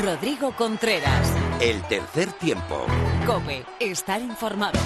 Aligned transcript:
Rodrigo 0.00 0.52
Contreras. 0.56 1.30
El 1.60 1.82
tercer 1.82 2.32
tiempo. 2.32 2.86
Cope, 3.26 3.64
estar 3.78 4.20
informado. 4.20 4.78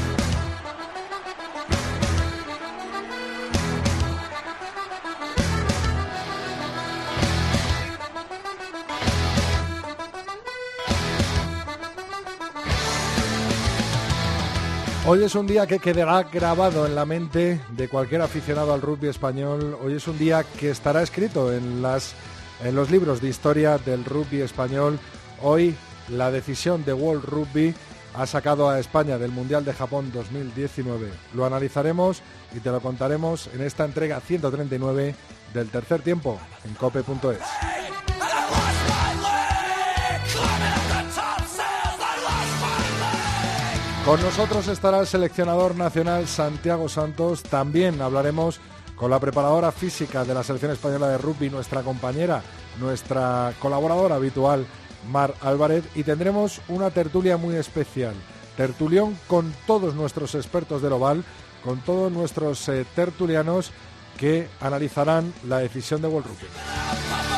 Hoy 15.09 15.23
es 15.23 15.37
un 15.37 15.47
día 15.47 15.69
que 15.69 15.79
quedará 15.79 16.25
grabado 16.25 16.85
en 16.85 16.97
la 16.97 17.07
mente 17.07 17.61
de 17.71 17.89
cualquier 17.89 18.23
aficionado 18.23 18.75
al 18.75 18.83
rugby 18.83 19.07
español. 19.07 19.79
Hoy 19.81 19.95
es 19.95 20.09
un 20.09 20.19
día 20.19 20.43
que 20.59 20.71
estará 20.71 21.01
escrito 21.01 21.53
en, 21.53 21.81
las, 21.81 22.17
en 22.63 22.75
los 22.75 22.91
libros 22.91 23.21
de 23.21 23.29
historia 23.29 23.79
del 23.79 24.05
rugby 24.05 24.41
español. 24.41 24.99
Hoy 25.43 25.75
la 26.09 26.31
decisión 26.31 26.85
de 26.85 26.93
World 26.93 27.25
Rugby 27.25 27.75
ha 28.15 28.27
sacado 28.27 28.71
a 28.71 28.79
España 28.79 29.19
del 29.19 29.31
Mundial 29.31 29.65
de 29.65 29.75
Japón 29.75 30.11
2019. 30.13 31.11
Lo 31.35 31.45
analizaremos 31.45 32.23
y 32.55 32.61
te 32.61 32.71
lo 32.71 32.81
contaremos 32.81 33.49
en 33.53 33.63
esta 33.63 33.85
entrega 33.85 34.21
139 34.21 35.15
del 35.53 35.69
tercer 35.69 36.01
tiempo 36.03 36.39
en 36.65 36.75
cope.es. 36.75 37.39
Con 44.07 44.23
nosotros 44.23 44.69
estará 44.69 45.01
el 45.01 45.07
seleccionador 45.09 45.75
nacional 45.75 46.29
Santiago 46.29 46.89
Santos. 46.89 47.43
También 47.43 48.01
hablaremos 48.01 48.61
con 48.97 49.11
la 49.11 49.21
preparadora 49.21 49.71
física 49.71 50.25
de 50.25 50.35
la 50.35 50.43
selección 50.43 50.73
española 50.73 51.09
de 51.09 51.19
rugby, 51.19 51.51
nuestra 51.51 51.83
compañera, 51.83 52.43
nuestra 52.81 53.53
colaboradora 53.61 54.17
habitual, 54.17 54.67
Mar 55.11 55.35
Álvarez. 55.43 55.85
Y 55.95 56.03
tendremos 56.03 56.61
una 56.69 56.91
tertulia 56.91 57.37
muy 57.37 57.55
especial. 57.57 58.15
Tertulión 58.57 59.17
con 59.27 59.55
todos 59.67 59.95
nuestros 59.95 60.35
expertos 60.35 60.81
del 60.83 60.95
oval, 60.95 61.25
con 61.63 61.81
todos 61.81 62.11
nuestros 62.11 62.69
eh, 62.69 62.87
tertulianos 62.95 63.71
que 64.19 64.49
analizarán 64.61 65.33
la 65.47 65.59
decisión 65.59 66.01
de 66.01 66.09
World 66.09 66.29
Rugby. 66.29 67.36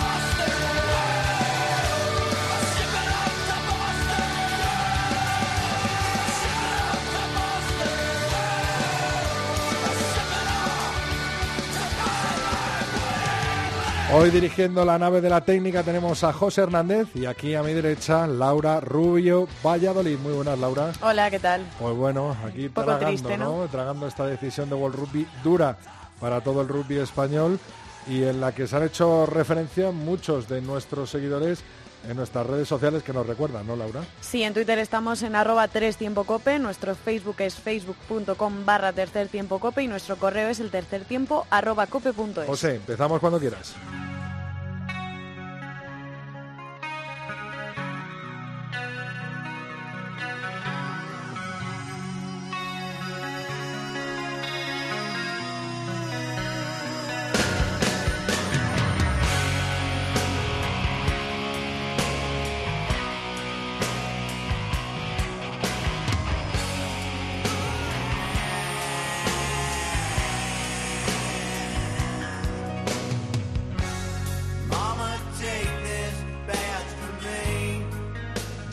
Hoy 14.11 14.31
dirigiendo 14.31 14.87
la 14.87 14.99
nave 14.99 15.21
de 15.21 15.29
la 15.29 15.43
técnica 15.43 15.83
tenemos 15.83 16.25
a 16.25 16.33
José 16.33 16.63
Hernández 16.63 17.09
y 17.15 17.27
aquí 17.27 17.55
a 17.55 17.63
mi 17.63 17.75
derecha 17.75 18.27
Laura 18.27 18.81
Rubio 18.81 19.47
Valladolid. 19.63 20.19
Muy 20.19 20.33
buenas, 20.33 20.59
Laura. 20.59 20.93
Hola, 21.03 21.31
¿qué 21.31 21.39
tal? 21.39 21.67
Pues 21.79 21.95
bueno, 21.95 22.35
aquí 22.47 22.71
tragando, 22.71 23.37
¿no? 23.37 23.69
Tragando 23.71 24.07
esta 24.07 24.27
decisión 24.27 24.71
de 24.71 24.77
World 24.77 24.97
Rugby 24.97 25.27
dura 25.45 25.77
para 26.21 26.41
todo 26.41 26.63
el 26.63 26.69
rugby 26.69 26.97
español 26.97 27.61
y 28.09 28.23
en 28.23 28.41
la 28.41 28.53
que 28.53 28.67
se 28.67 28.77
han 28.77 28.85
hecho 28.85 29.27
referencia 29.27 29.91
muchos 29.91 30.49
de 30.49 30.63
nuestros 30.63 31.11
seguidores 31.11 31.63
en 32.09 32.17
nuestras 32.17 32.47
redes 32.47 32.69
sociales 32.69 33.03
que 33.03 33.13
nos 33.13 33.27
recuerdan, 33.27 33.67
¿no, 33.67 33.77
Laura? 33.77 34.01
Sí, 34.21 34.43
en 34.43 34.55
Twitter 34.55 34.79
estamos 34.79 35.23
en 35.23 35.35
arroba 35.35 35.69
3 35.69 35.97
tiempo 35.97 36.25
cope, 36.25 36.59
nuestro 36.59 36.95
Facebook 36.95 37.37
es 37.41 37.57
facebook.com 37.57 38.65
barra 38.65 38.93
tercer 38.93 39.29
tiempo 39.29 39.59
cope 39.59 39.83
y 39.83 39.89
nuestro 39.89 40.17
correo 40.17 40.49
es 40.49 40.61
el 40.61 40.71
tercer 40.71 41.05
tiempo 41.05 41.47
arroba 41.51 41.87
cope.es. 41.87 42.47
José, 42.47 42.77
empezamos 42.77 43.21
cuando 43.21 43.39
quieras. 43.39 43.75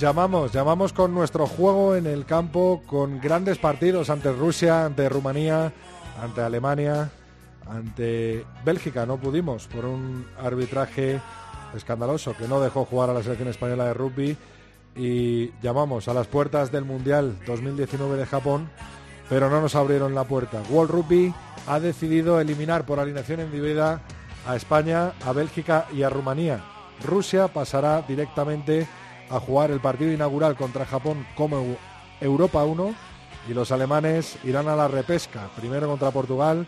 Llamamos, 0.05 0.51
llamamos 0.51 0.93
con 0.93 1.15
nuestro 1.15 1.47
juego 1.47 1.95
en 1.95 2.05
el 2.05 2.25
campo, 2.25 2.83
con 2.85 3.19
grandes 3.19 3.57
partidos 3.57 4.11
ante 4.11 4.31
Rusia, 4.31 4.85
ante 4.85 5.09
Rumanía, 5.09 5.73
ante 6.21 6.41
Alemania, 6.41 7.09
ante 7.67 8.45
Bélgica. 8.63 9.07
No 9.07 9.17
pudimos 9.17 9.65
por 9.65 9.83
un 9.85 10.27
arbitraje 10.39 11.19
escandaloso 11.75 12.37
que 12.37 12.47
no 12.47 12.61
dejó 12.61 12.85
jugar 12.85 13.09
a 13.09 13.13
la 13.13 13.23
selección 13.23 13.49
española 13.49 13.85
de 13.85 13.95
rugby. 13.95 14.37
Y 14.95 15.51
llamamos 15.63 16.07
a 16.07 16.13
las 16.13 16.27
puertas 16.27 16.71
del 16.71 16.85
Mundial 16.85 17.39
2019 17.47 18.15
de 18.15 18.27
Japón, 18.27 18.69
pero 19.27 19.49
no 19.49 19.59
nos 19.59 19.73
abrieron 19.73 20.13
la 20.13 20.25
puerta. 20.25 20.61
World 20.69 20.91
Rugby 20.91 21.33
ha 21.65 21.79
decidido 21.79 22.39
eliminar 22.39 22.85
por 22.85 22.99
alineación 22.99 23.39
individual 23.39 24.01
a 24.47 24.55
España, 24.55 25.13
a 25.25 25.31
Bélgica 25.33 25.87
y 25.91 26.03
a 26.03 26.11
Rumanía. 26.11 26.63
Rusia 27.03 27.47
pasará 27.47 28.03
directamente 28.03 28.87
a 29.29 29.39
jugar 29.39 29.71
el 29.71 29.79
partido 29.79 30.11
inaugural 30.11 30.55
contra 30.55 30.85
Japón 30.85 31.25
como 31.35 31.77
Europa 32.21 32.63
1 32.63 32.95
y 33.49 33.53
los 33.53 33.71
alemanes 33.71 34.37
irán 34.43 34.67
a 34.67 34.75
la 34.75 34.87
repesca, 34.87 35.49
primero 35.55 35.87
contra 35.87 36.11
Portugal, 36.11 36.65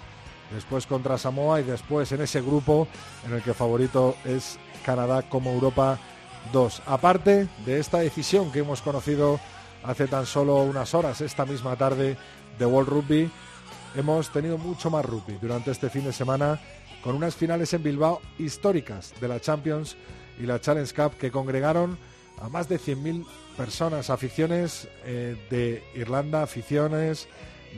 después 0.54 0.86
contra 0.86 1.18
Samoa 1.18 1.60
y 1.62 1.64
después 1.64 2.12
en 2.12 2.22
ese 2.22 2.42
grupo 2.42 2.88
en 3.26 3.34
el 3.34 3.42
que 3.42 3.54
favorito 3.54 4.16
es 4.26 4.60
Canadá 4.86 5.24
como 5.24 5.52
Europa 5.52 5.98
2. 6.52 6.84
Aparte 6.86 7.48
de 7.66 7.80
esta 7.80 8.00
decisión 8.00 8.52
que 8.52 8.60
hemos 8.60 8.82
conocido 8.82 9.40
hace 9.84 10.08
tan 10.08 10.26
solo 10.26 10.58
unas 10.58 10.94
horas, 10.94 11.22
esta 11.22 11.46
misma 11.46 11.76
tarde 11.76 12.18
de 12.58 12.66
World 12.66 12.90
Rugby, 12.90 13.32
hemos 13.96 14.32
tenido 14.32 14.58
mucho 14.58 14.90
más 14.90 15.06
rugby 15.06 15.38
durante 15.42 15.72
este 15.72 15.90
fin 15.90 16.06
de 16.06 16.14
semana 16.14 16.60
con 17.04 17.16
unas 17.16 17.36
finales 17.36 17.74
en 17.74 17.84
Bilbao 17.84 18.22
históricas 18.38 19.14
de 19.20 19.28
la 19.28 19.40
Champions 19.40 19.96
y 20.40 20.46
la 20.46 20.60
Challenge 20.60 20.94
Cup 20.94 21.18
que 21.18 21.32
congregaron 21.32 21.98
a 22.42 22.50
más 22.50 22.70
de 22.70 22.80
100.000 22.80 23.26
personas, 23.56 24.10
aficiones 24.10 24.88
eh, 25.04 25.36
de 25.50 25.84
Irlanda, 25.96 26.44
aficiones 26.44 27.28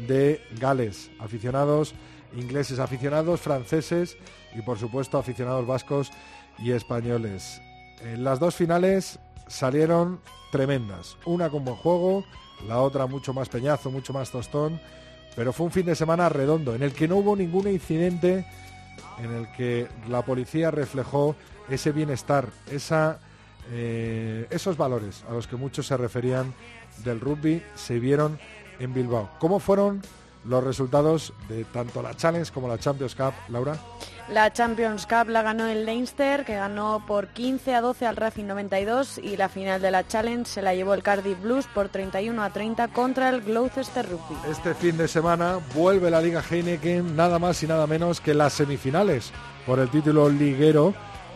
de 0.07 0.41
Gales, 0.59 1.09
aficionados 1.19 1.95
ingleses, 2.35 2.79
aficionados 2.79 3.41
franceses 3.41 4.17
y 4.55 4.61
por 4.61 4.77
supuesto 4.77 5.17
aficionados 5.17 5.65
vascos 5.65 6.11
y 6.57 6.71
españoles. 6.71 7.61
En 8.01 8.23
las 8.23 8.39
dos 8.39 8.55
finales 8.55 9.19
salieron 9.47 10.19
tremendas, 10.51 11.17
una 11.25 11.49
con 11.49 11.65
buen 11.65 11.77
juego, 11.77 12.23
la 12.67 12.81
otra 12.81 13.07
mucho 13.07 13.33
más 13.33 13.49
peñazo, 13.49 13.91
mucho 13.91 14.13
más 14.13 14.31
tostón, 14.31 14.79
pero 15.35 15.53
fue 15.53 15.65
un 15.65 15.71
fin 15.71 15.85
de 15.85 15.95
semana 15.95 16.29
redondo 16.29 16.75
en 16.75 16.83
el 16.83 16.93
que 16.93 17.07
no 17.07 17.17
hubo 17.17 17.35
ningún 17.35 17.67
incidente 17.67 18.45
en 19.19 19.33
el 19.33 19.51
que 19.51 19.87
la 20.07 20.23
policía 20.23 20.71
reflejó 20.71 21.35
ese 21.69 21.91
bienestar, 21.91 22.49
esa 22.71 23.19
eh, 23.71 24.47
esos 24.49 24.77
valores 24.77 25.23
a 25.29 25.33
los 25.33 25.47
que 25.47 25.55
muchos 25.55 25.87
se 25.87 25.97
referían 25.97 26.53
del 27.03 27.19
rugby 27.19 27.63
se 27.75 27.99
vieron 27.99 28.39
en 28.79 28.93
Bilbao. 28.93 29.29
¿Cómo 29.39 29.59
fueron 29.59 30.01
los 30.45 30.63
resultados 30.63 31.33
de 31.47 31.65
tanto 31.65 32.01
la 32.01 32.15
Challenge 32.15 32.51
como 32.51 32.67
la 32.67 32.77
Champions 32.77 33.15
Cup, 33.15 33.33
Laura? 33.49 33.77
La 34.29 34.53
Champions 34.53 35.07
Cup 35.07 35.29
la 35.29 35.41
ganó 35.41 35.65
el 35.65 35.85
Leinster, 35.85 36.45
que 36.45 36.55
ganó 36.55 37.03
por 37.07 37.29
15 37.29 37.73
a 37.73 37.81
12 37.81 38.05
al 38.05 38.15
Racing 38.15 38.45
92 38.45 39.17
y 39.17 39.37
la 39.37 39.49
final 39.49 39.81
de 39.81 39.89
la 39.89 40.07
Challenge 40.07 40.45
se 40.45 40.61
la 40.61 40.75
llevó 40.75 40.93
el 40.93 41.01
Cardiff 41.01 41.41
Blues 41.41 41.65
por 41.73 41.89
31 41.89 42.41
a 42.43 42.51
30 42.51 42.89
contra 42.89 43.29
el 43.29 43.41
Gloucester 43.41 44.07
Rugby. 44.07 44.37
Este 44.49 44.75
fin 44.75 44.97
de 44.97 45.07
semana 45.07 45.59
vuelve 45.73 46.11
la 46.11 46.21
Liga 46.21 46.43
Heineken 46.47 47.15
nada 47.15 47.39
más 47.39 47.61
y 47.63 47.67
nada 47.67 47.87
menos 47.87 48.21
que 48.21 48.35
las 48.35 48.53
semifinales 48.53 49.31
por 49.65 49.79
el 49.79 49.89
título 49.89 50.29
liguero 50.29 50.93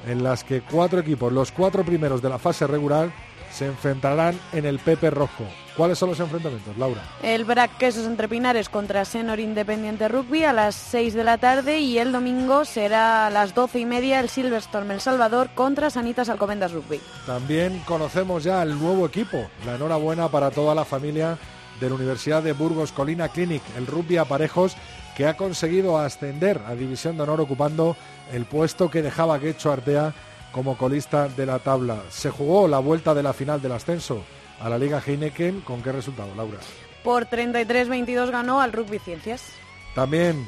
en 0.07 0.23
las 0.23 0.43
que 0.43 0.61
cuatro 0.61 0.99
equipos, 0.99 1.31
los 1.31 1.51
cuatro 1.51 1.83
primeros 1.83 2.21
de 2.21 2.29
la 2.29 2.39
fase 2.39 2.67
regular, 2.67 3.11
se 3.51 3.67
enfrentarán 3.67 4.39
en 4.51 4.65
el 4.65 4.79
Pepe 4.79 5.11
Rojo. 5.11 5.45
¿Cuáles 5.77 5.97
son 5.97 6.09
los 6.09 6.19
enfrentamientos, 6.19 6.75
Laura? 6.77 7.01
El 7.21 7.45
Brac 7.45 7.77
Quesos 7.77 8.05
entre 8.05 8.27
Pinares 8.27 8.69
contra 8.69 9.05
Senor 9.05 9.39
Independiente 9.39 10.07
Rugby 10.07 10.43
a 10.43 10.53
las 10.53 10.75
6 10.75 11.13
de 11.13 11.23
la 11.23 11.37
tarde 11.37 11.79
y 11.79 11.97
el 11.97 12.11
domingo 12.11 12.65
será 12.65 13.27
a 13.27 13.29
las 13.29 13.53
12 13.55 13.79
y 13.79 13.85
media 13.85 14.19
el 14.19 14.29
Silverstorm 14.29 14.91
El 14.91 15.01
Salvador 15.01 15.49
contra 15.55 15.89
Sanitas 15.89 16.29
Alcobendas 16.29 16.71
Rugby. 16.71 16.99
También 17.25 17.79
conocemos 17.85 18.43
ya 18.43 18.61
el 18.61 18.77
nuevo 18.79 19.05
equipo. 19.05 19.47
La 19.65 19.75
enhorabuena 19.75 20.29
para 20.29 20.51
toda 20.51 20.75
la 20.75 20.85
familia 20.85 21.37
de 21.79 21.89
la 21.89 21.95
Universidad 21.95 22.43
de 22.43 22.53
Burgos 22.53 22.91
Colina 22.91 23.29
Clinic, 23.29 23.63
el 23.75 23.87
rugby 23.87 24.17
a 24.17 24.25
parejos 24.25 24.75
que 25.15 25.27
ha 25.27 25.37
conseguido 25.37 25.97
ascender 25.97 26.61
a 26.67 26.75
División 26.75 27.17
de 27.17 27.23
Honor 27.23 27.41
ocupando 27.41 27.95
el 28.31 28.45
puesto 28.45 28.89
que 28.89 29.01
dejaba 29.01 29.39
Quecho 29.39 29.71
Artea 29.71 30.13
como 30.51 30.77
colista 30.77 31.27
de 31.27 31.45
la 31.45 31.59
tabla. 31.59 32.01
Se 32.09 32.29
jugó 32.29 32.67
la 32.67 32.79
vuelta 32.79 33.13
de 33.13 33.23
la 33.23 33.33
final 33.33 33.61
del 33.61 33.71
ascenso 33.73 34.23
a 34.61 34.69
la 34.69 34.77
Liga 34.77 35.01
Heineken. 35.05 35.61
¿Con 35.61 35.81
qué 35.81 35.91
resultado, 35.91 36.33
Laura? 36.35 36.59
Por 37.03 37.25
33-22 37.25 38.31
ganó 38.31 38.61
al 38.61 38.71
Rugby 38.71 38.99
Ciencias. 38.99 39.51
También 39.95 40.47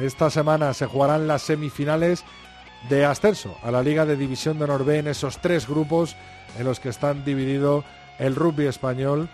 esta 0.00 0.30
semana 0.30 0.74
se 0.74 0.86
jugarán 0.86 1.26
las 1.26 1.42
semifinales 1.42 2.24
de 2.88 3.04
ascenso 3.04 3.56
a 3.62 3.70
la 3.70 3.82
Liga 3.82 4.04
de 4.06 4.16
División 4.16 4.58
de 4.58 4.64
Honor 4.64 4.88
en 4.90 5.08
esos 5.08 5.38
tres 5.38 5.66
grupos 5.66 6.16
en 6.58 6.64
los 6.64 6.80
que 6.80 6.88
están 6.88 7.24
dividido 7.24 7.84
el 8.18 8.34
rugby 8.34 8.66
español. 8.66 9.28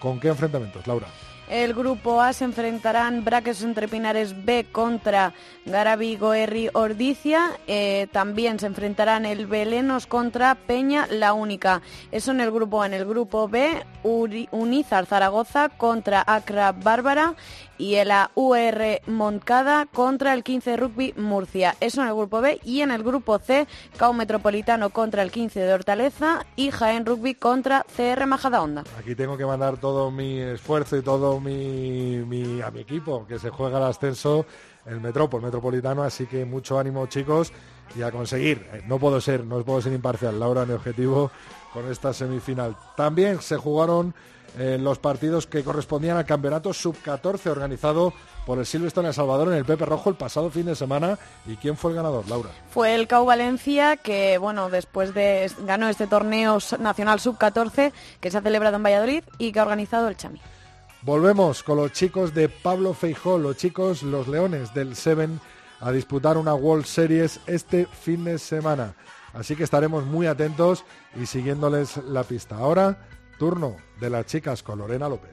¿Con 0.00 0.20
qué 0.20 0.28
enfrentamientos, 0.28 0.86
Laura? 0.86 1.06
El 1.48 1.74
grupo 1.74 2.20
A 2.20 2.32
se 2.32 2.44
enfrentarán 2.44 3.24
Braques 3.24 3.62
entre 3.62 3.86
Pinares 3.86 4.44
B 4.44 4.66
contra 4.72 5.32
Garabi 5.64 6.16
Goerri 6.16 6.70
Ordicia. 6.72 7.52
Eh, 7.68 8.08
también 8.10 8.58
se 8.58 8.66
enfrentarán 8.66 9.24
el 9.24 9.46
Belenos 9.46 10.08
contra 10.08 10.56
Peña 10.56 11.06
La 11.08 11.34
Única. 11.34 11.82
Eso 12.10 12.32
en 12.32 12.40
el 12.40 12.50
grupo 12.50 12.82
A. 12.82 12.86
En 12.86 12.94
el 12.94 13.06
grupo 13.06 13.48
B, 13.48 13.84
Unizar 14.02 15.06
Zaragoza 15.06 15.68
contra 15.68 16.24
Acra 16.26 16.72
Bárbara 16.72 17.34
y 17.78 17.94
el 17.96 18.10
UR 18.34 19.00
Moncada 19.06 19.86
contra 19.86 20.34
el 20.34 20.42
15 20.42 20.76
Rugby 20.76 21.14
Murcia. 21.16 21.76
Eso 21.80 22.02
en 22.02 22.08
el 22.08 22.14
grupo 22.14 22.40
B 22.40 22.60
y 22.64 22.80
en 22.80 22.90
el 22.90 23.02
grupo 23.02 23.38
C, 23.38 23.66
CAU 23.96 24.12
Metropolitano 24.12 24.90
contra 24.90 25.22
el 25.22 25.30
15 25.30 25.60
de 25.60 25.72
Hortaleza 25.72 26.46
y 26.56 26.70
Jaén 26.70 27.06
Rugby 27.06 27.34
contra 27.34 27.84
CR 27.96 28.26
Majadahonda. 28.26 28.84
Aquí 28.98 29.14
tengo 29.14 29.36
que 29.36 29.46
mandar 29.46 29.78
todo 29.78 30.10
mi 30.10 30.40
esfuerzo 30.40 30.96
y 30.96 31.02
todo 31.02 31.40
mi, 31.40 32.60
a 32.62 32.70
mi 32.70 32.80
equipo 32.80 33.26
que 33.26 33.38
se 33.38 33.50
juega 33.50 33.78
el 33.78 33.84
ascenso 33.84 34.46
el 34.86 35.00
Metrópol, 35.00 35.42
Metropolitano, 35.42 36.02
así 36.02 36.26
que 36.26 36.44
mucho 36.44 36.78
ánimo 36.78 37.06
chicos 37.06 37.52
y 37.96 38.02
a 38.02 38.10
conseguir. 38.10 38.66
Eh, 38.72 38.82
no 38.86 38.98
puedo 38.98 39.20
ser, 39.20 39.44
no 39.44 39.62
puedo 39.64 39.82
ser 39.82 39.92
imparcial, 39.92 40.38
Laura, 40.38 40.64
mi 40.64 40.74
objetivo 40.74 41.30
con 41.72 41.90
esta 41.90 42.12
semifinal. 42.12 42.76
También 42.96 43.42
se 43.42 43.56
jugaron 43.56 44.14
eh, 44.58 44.78
los 44.80 44.98
partidos 44.98 45.46
que 45.46 45.62
correspondían 45.62 46.16
al 46.16 46.24
campeonato 46.24 46.72
sub-14 46.72 47.50
organizado 47.50 48.14
por 48.46 48.58
el 48.58 48.64
Silverstone 48.64 49.08
El 49.08 49.14
Salvador 49.14 49.48
en 49.48 49.54
el 49.54 49.66
Pepe 49.66 49.84
Rojo 49.84 50.08
el 50.08 50.16
pasado 50.16 50.50
fin 50.50 50.64
de 50.64 50.74
semana. 50.74 51.18
¿Y 51.46 51.56
quién 51.56 51.76
fue 51.76 51.90
el 51.90 51.96
ganador, 51.96 52.26
Laura? 52.28 52.50
Fue 52.70 52.94
el 52.94 53.06
CAU 53.06 53.26
Valencia, 53.26 53.96
que 53.98 54.38
bueno, 54.38 54.70
después 54.70 55.12
de 55.12 55.50
ganó 55.66 55.88
este 55.88 56.06
torneo 56.06 56.58
nacional 56.78 57.20
sub-14 57.20 57.92
que 58.20 58.30
se 58.30 58.38
ha 58.38 58.40
celebrado 58.40 58.76
en 58.76 58.82
Valladolid 58.82 59.24
y 59.36 59.52
que 59.52 59.58
ha 59.58 59.62
organizado 59.62 60.08
el 60.08 60.16
Chami. 60.16 60.40
Volvemos 61.02 61.62
con 61.62 61.76
los 61.76 61.92
chicos 61.92 62.32
de 62.32 62.48
Pablo 62.48 62.94
Feijó, 62.94 63.36
los 63.36 63.56
chicos, 63.56 64.02
los 64.02 64.26
leones 64.26 64.72
del 64.72 64.96
Seven, 64.96 65.38
a 65.80 65.92
disputar 65.92 66.38
una 66.38 66.54
World 66.54 66.86
Series 66.86 67.40
este 67.46 67.86
fin 67.86 68.24
de 68.24 68.38
semana. 68.38 68.94
Así 69.34 69.54
que 69.54 69.64
estaremos 69.64 70.06
muy 70.06 70.26
atentos 70.26 70.84
y 71.14 71.26
siguiéndoles 71.26 71.98
la 71.98 72.24
pista. 72.24 72.56
Ahora 72.56 72.96
Turno 73.38 73.76
de 74.00 74.10
las 74.10 74.26
chicas 74.26 74.62
con 74.62 74.78
Lorena 74.78 75.08
López. 75.08 75.32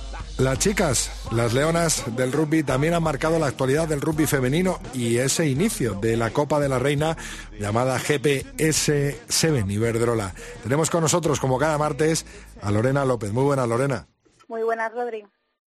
Las 0.41 0.57
chicas, 0.57 1.29
las 1.31 1.53
leonas 1.53 2.03
del 2.15 2.31
rugby, 2.31 2.63
también 2.63 2.95
han 2.95 3.03
marcado 3.03 3.37
la 3.37 3.45
actualidad 3.45 3.87
del 3.87 4.01
rugby 4.01 4.25
femenino 4.25 4.79
y 4.91 5.17
ese 5.19 5.45
inicio 5.47 5.93
de 5.93 6.17
la 6.17 6.31
Copa 6.31 6.59
de 6.59 6.67
la 6.67 6.79
Reina 6.79 7.15
llamada 7.59 7.99
GPS7 7.99 9.69
Iberdrola. 9.69 10.33
Tenemos 10.63 10.89
con 10.89 11.01
nosotros, 11.01 11.39
como 11.39 11.59
cada 11.59 11.77
martes, 11.77 12.25
a 12.59 12.71
Lorena 12.71 13.05
López. 13.05 13.31
Muy 13.31 13.43
buenas, 13.43 13.67
Lorena. 13.67 14.07
Muy 14.47 14.63
buenas, 14.63 14.91
Rodri. 14.91 15.27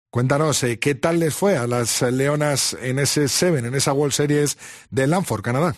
Cuéntanos, 0.08 0.62
eh, 0.62 0.78
¿qué 0.78 0.94
tal 0.94 1.18
les 1.18 1.34
fue 1.34 1.56
a 1.56 1.66
las 1.66 2.00
leonas 2.02 2.74
en 2.74 3.00
ese 3.00 3.26
7, 3.26 3.58
en 3.58 3.74
esa 3.74 3.92
World 3.92 4.12
Series 4.12 4.56
de 4.88 5.08
Lanford, 5.08 5.42
Canadá? 5.42 5.74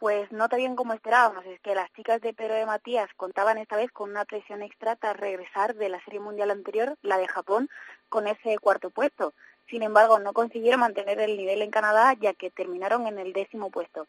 Pues 0.00 0.32
no 0.32 0.48
tan 0.48 0.60
bien 0.60 0.76
como 0.76 0.94
esperábamos, 0.94 1.44
es 1.44 1.60
que 1.60 1.74
las 1.74 1.92
chicas 1.92 2.22
de 2.22 2.32
Pedro 2.32 2.54
de 2.54 2.64
Matías 2.64 3.10
contaban 3.18 3.58
esta 3.58 3.76
vez 3.76 3.92
con 3.92 4.08
una 4.08 4.24
presión 4.24 4.62
extra 4.62 4.96
tras 4.96 5.14
regresar 5.14 5.74
de 5.74 5.90
la 5.90 6.02
Serie 6.04 6.20
Mundial 6.20 6.50
anterior, 6.50 6.96
la 7.02 7.18
de 7.18 7.28
Japón, 7.28 7.68
con 8.10 8.26
ese 8.26 8.58
cuarto 8.58 8.90
puesto. 8.90 9.32
Sin 9.70 9.82
embargo, 9.82 10.18
no 10.18 10.34
consiguieron 10.34 10.80
mantener 10.80 11.18
el 11.20 11.38
nivel 11.38 11.62
en 11.62 11.70
Canadá 11.70 12.14
ya 12.20 12.34
que 12.34 12.50
terminaron 12.50 13.06
en 13.06 13.18
el 13.18 13.32
décimo 13.32 13.70
puesto. 13.70 14.06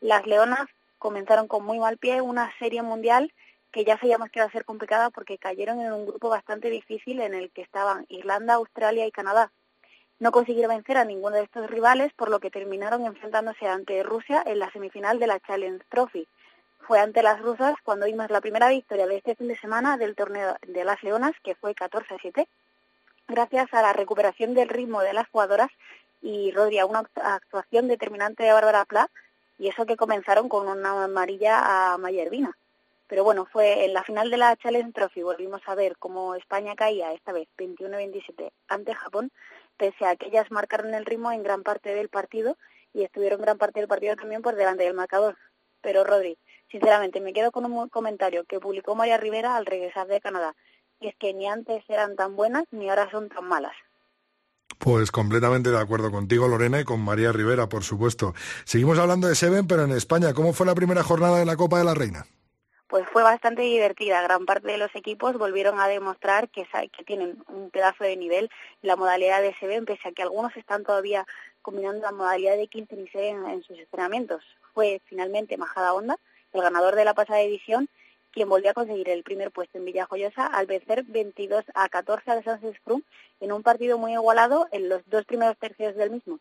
Las 0.00 0.26
Leonas 0.26 0.66
comenzaron 0.98 1.48
con 1.48 1.64
muy 1.64 1.78
mal 1.78 1.98
pie 1.98 2.22
una 2.22 2.50
serie 2.58 2.80
mundial 2.80 3.32
que 3.72 3.84
ya 3.84 3.98
sabíamos 3.98 4.30
que 4.30 4.38
iba 4.38 4.46
a 4.46 4.52
ser 4.52 4.64
complicada 4.64 5.10
porque 5.10 5.38
cayeron 5.38 5.80
en 5.80 5.92
un 5.92 6.06
grupo 6.06 6.28
bastante 6.28 6.70
difícil 6.70 7.20
en 7.20 7.34
el 7.34 7.50
que 7.50 7.62
estaban 7.62 8.06
Irlanda, 8.08 8.54
Australia 8.54 9.06
y 9.06 9.12
Canadá. 9.12 9.52
No 10.18 10.32
consiguieron 10.32 10.74
vencer 10.74 10.96
a 10.96 11.04
ninguno 11.04 11.36
de 11.36 11.44
estos 11.44 11.68
rivales, 11.70 12.12
por 12.14 12.30
lo 12.30 12.40
que 12.40 12.50
terminaron 12.50 13.06
enfrentándose 13.06 13.66
ante 13.66 14.02
Rusia 14.02 14.42
en 14.44 14.58
la 14.58 14.70
semifinal 14.70 15.18
de 15.18 15.26
la 15.26 15.40
Challenge 15.40 15.84
Trophy. 15.88 16.26
Fue 16.80 16.98
ante 16.98 17.22
las 17.22 17.40
rusas 17.40 17.74
cuando 17.84 18.06
vimos 18.06 18.30
la 18.30 18.40
primera 18.40 18.68
victoria 18.68 19.06
de 19.06 19.16
este 19.16 19.34
fin 19.34 19.48
de 19.48 19.56
semana 19.56 19.96
del 19.96 20.16
torneo 20.16 20.56
de 20.66 20.84
las 20.84 21.02
Leonas, 21.02 21.32
que 21.42 21.54
fue 21.54 21.74
14-7 21.74 22.46
gracias 23.30 23.72
a 23.72 23.82
la 23.82 23.92
recuperación 23.92 24.54
del 24.54 24.68
ritmo 24.68 25.00
de 25.00 25.12
las 25.12 25.28
jugadoras 25.28 25.70
y 26.20 26.50
Rodri 26.50 26.78
a 26.78 26.86
una 26.86 27.04
actuación 27.14 27.88
determinante 27.88 28.42
de 28.42 28.52
Bárbara 28.52 28.84
Pla 28.84 29.08
y 29.58 29.68
eso 29.68 29.86
que 29.86 29.96
comenzaron 29.96 30.48
con 30.48 30.68
una 30.68 31.04
amarilla 31.04 31.92
a 31.92 31.98
Mayervina. 31.98 32.56
Pero 33.06 33.24
bueno, 33.24 33.46
fue 33.52 33.84
en 33.84 33.94
la 33.94 34.04
final 34.04 34.30
de 34.30 34.36
la 34.36 34.56
Challenge 34.56 34.92
Trophy, 34.92 35.22
volvimos 35.22 35.62
a 35.66 35.74
ver 35.74 35.96
cómo 35.98 36.34
España 36.34 36.74
caía 36.76 37.12
esta 37.12 37.32
vez 37.32 37.48
21-27 37.56 38.50
ante 38.68 38.94
Japón, 38.94 39.30
pese 39.76 40.06
a 40.06 40.16
que 40.16 40.28
ellas 40.28 40.50
marcaron 40.50 40.94
el 40.94 41.06
ritmo 41.06 41.32
en 41.32 41.42
gran 41.42 41.62
parte 41.62 41.94
del 41.94 42.08
partido 42.08 42.56
y 42.92 43.02
estuvieron 43.02 43.40
gran 43.40 43.58
parte 43.58 43.80
del 43.80 43.88
partido 43.88 44.16
también 44.16 44.42
por 44.42 44.54
delante 44.54 44.84
del 44.84 44.94
marcador. 44.94 45.36
Pero 45.80 46.04
Rodri, 46.04 46.36
sinceramente 46.70 47.20
me 47.20 47.32
quedo 47.32 47.50
con 47.50 47.64
un 47.64 47.88
comentario 47.88 48.44
que 48.44 48.60
publicó 48.60 48.94
María 48.94 49.16
Rivera 49.16 49.56
al 49.56 49.66
regresar 49.66 50.06
de 50.06 50.20
Canadá 50.20 50.54
y 51.00 51.08
es 51.08 51.16
que 51.16 51.34
ni 51.34 51.48
antes 51.48 51.82
eran 51.88 52.16
tan 52.16 52.36
buenas 52.36 52.64
ni 52.70 52.88
ahora 52.88 53.10
son 53.10 53.28
tan 53.28 53.48
malas. 53.48 53.74
Pues 54.78 55.10
completamente 55.10 55.70
de 55.70 55.78
acuerdo 55.78 56.10
contigo, 56.10 56.48
Lorena, 56.48 56.80
y 56.80 56.84
con 56.84 57.00
María 57.00 57.32
Rivera, 57.32 57.68
por 57.68 57.82
supuesto. 57.82 58.34
Seguimos 58.64 58.98
hablando 58.98 59.28
de 59.28 59.34
Seven, 59.34 59.66
pero 59.66 59.84
en 59.84 59.92
España, 59.92 60.32
¿cómo 60.32 60.52
fue 60.54 60.64
la 60.64 60.74
primera 60.74 61.02
jornada 61.02 61.38
de 61.38 61.44
la 61.44 61.56
Copa 61.56 61.78
de 61.78 61.84
la 61.84 61.94
Reina? 61.94 62.24
Pues 62.88 63.06
fue 63.12 63.22
bastante 63.22 63.62
divertida. 63.62 64.22
Gran 64.22 64.46
parte 64.46 64.68
de 64.68 64.78
los 64.78 64.94
equipos 64.96 65.36
volvieron 65.36 65.78
a 65.78 65.86
demostrar 65.86 66.48
que, 66.48 66.66
que 66.96 67.04
tienen 67.04 67.44
un 67.48 67.70
pedazo 67.70 68.04
de 68.04 68.16
nivel 68.16 68.50
en 68.82 68.88
la 68.88 68.96
modalidad 68.96 69.42
de 69.42 69.54
Seven, 69.60 69.84
pese 69.84 70.08
a 70.08 70.12
que 70.12 70.22
algunos 70.22 70.56
están 70.56 70.82
todavía 70.82 71.26
combinando 71.62 72.00
la 72.02 72.12
modalidad 72.12 72.56
de 72.56 72.66
15 72.66 72.96
y 72.96 73.08
Seven 73.08 73.46
en 73.46 73.62
sus 73.62 73.78
entrenamientos. 73.78 74.42
Fue 74.72 75.02
finalmente 75.04 75.58
Majada 75.58 75.92
Onda, 75.92 76.16
el 76.52 76.62
ganador 76.62 76.96
de 76.96 77.04
la 77.04 77.14
pasada 77.14 77.40
edición, 77.42 77.88
quien 78.32 78.48
volvió 78.48 78.70
a 78.70 78.74
conseguir 78.74 79.08
el 79.08 79.22
primer 79.22 79.50
puesto 79.50 79.78
en 79.78 79.84
Villajoyosa 79.84 80.46
al 80.46 80.66
vencer 80.66 81.04
22 81.04 81.64
a 81.74 81.88
14 81.88 82.30
al 82.30 82.44
Sunset 82.44 82.76
Scrum 82.76 83.02
en 83.40 83.52
un 83.52 83.62
partido 83.62 83.98
muy 83.98 84.12
igualado 84.12 84.68
en 84.72 84.88
los 84.88 85.02
dos 85.08 85.24
primeros 85.24 85.56
tercios 85.58 85.96
del 85.96 86.10
mismo, 86.10 86.38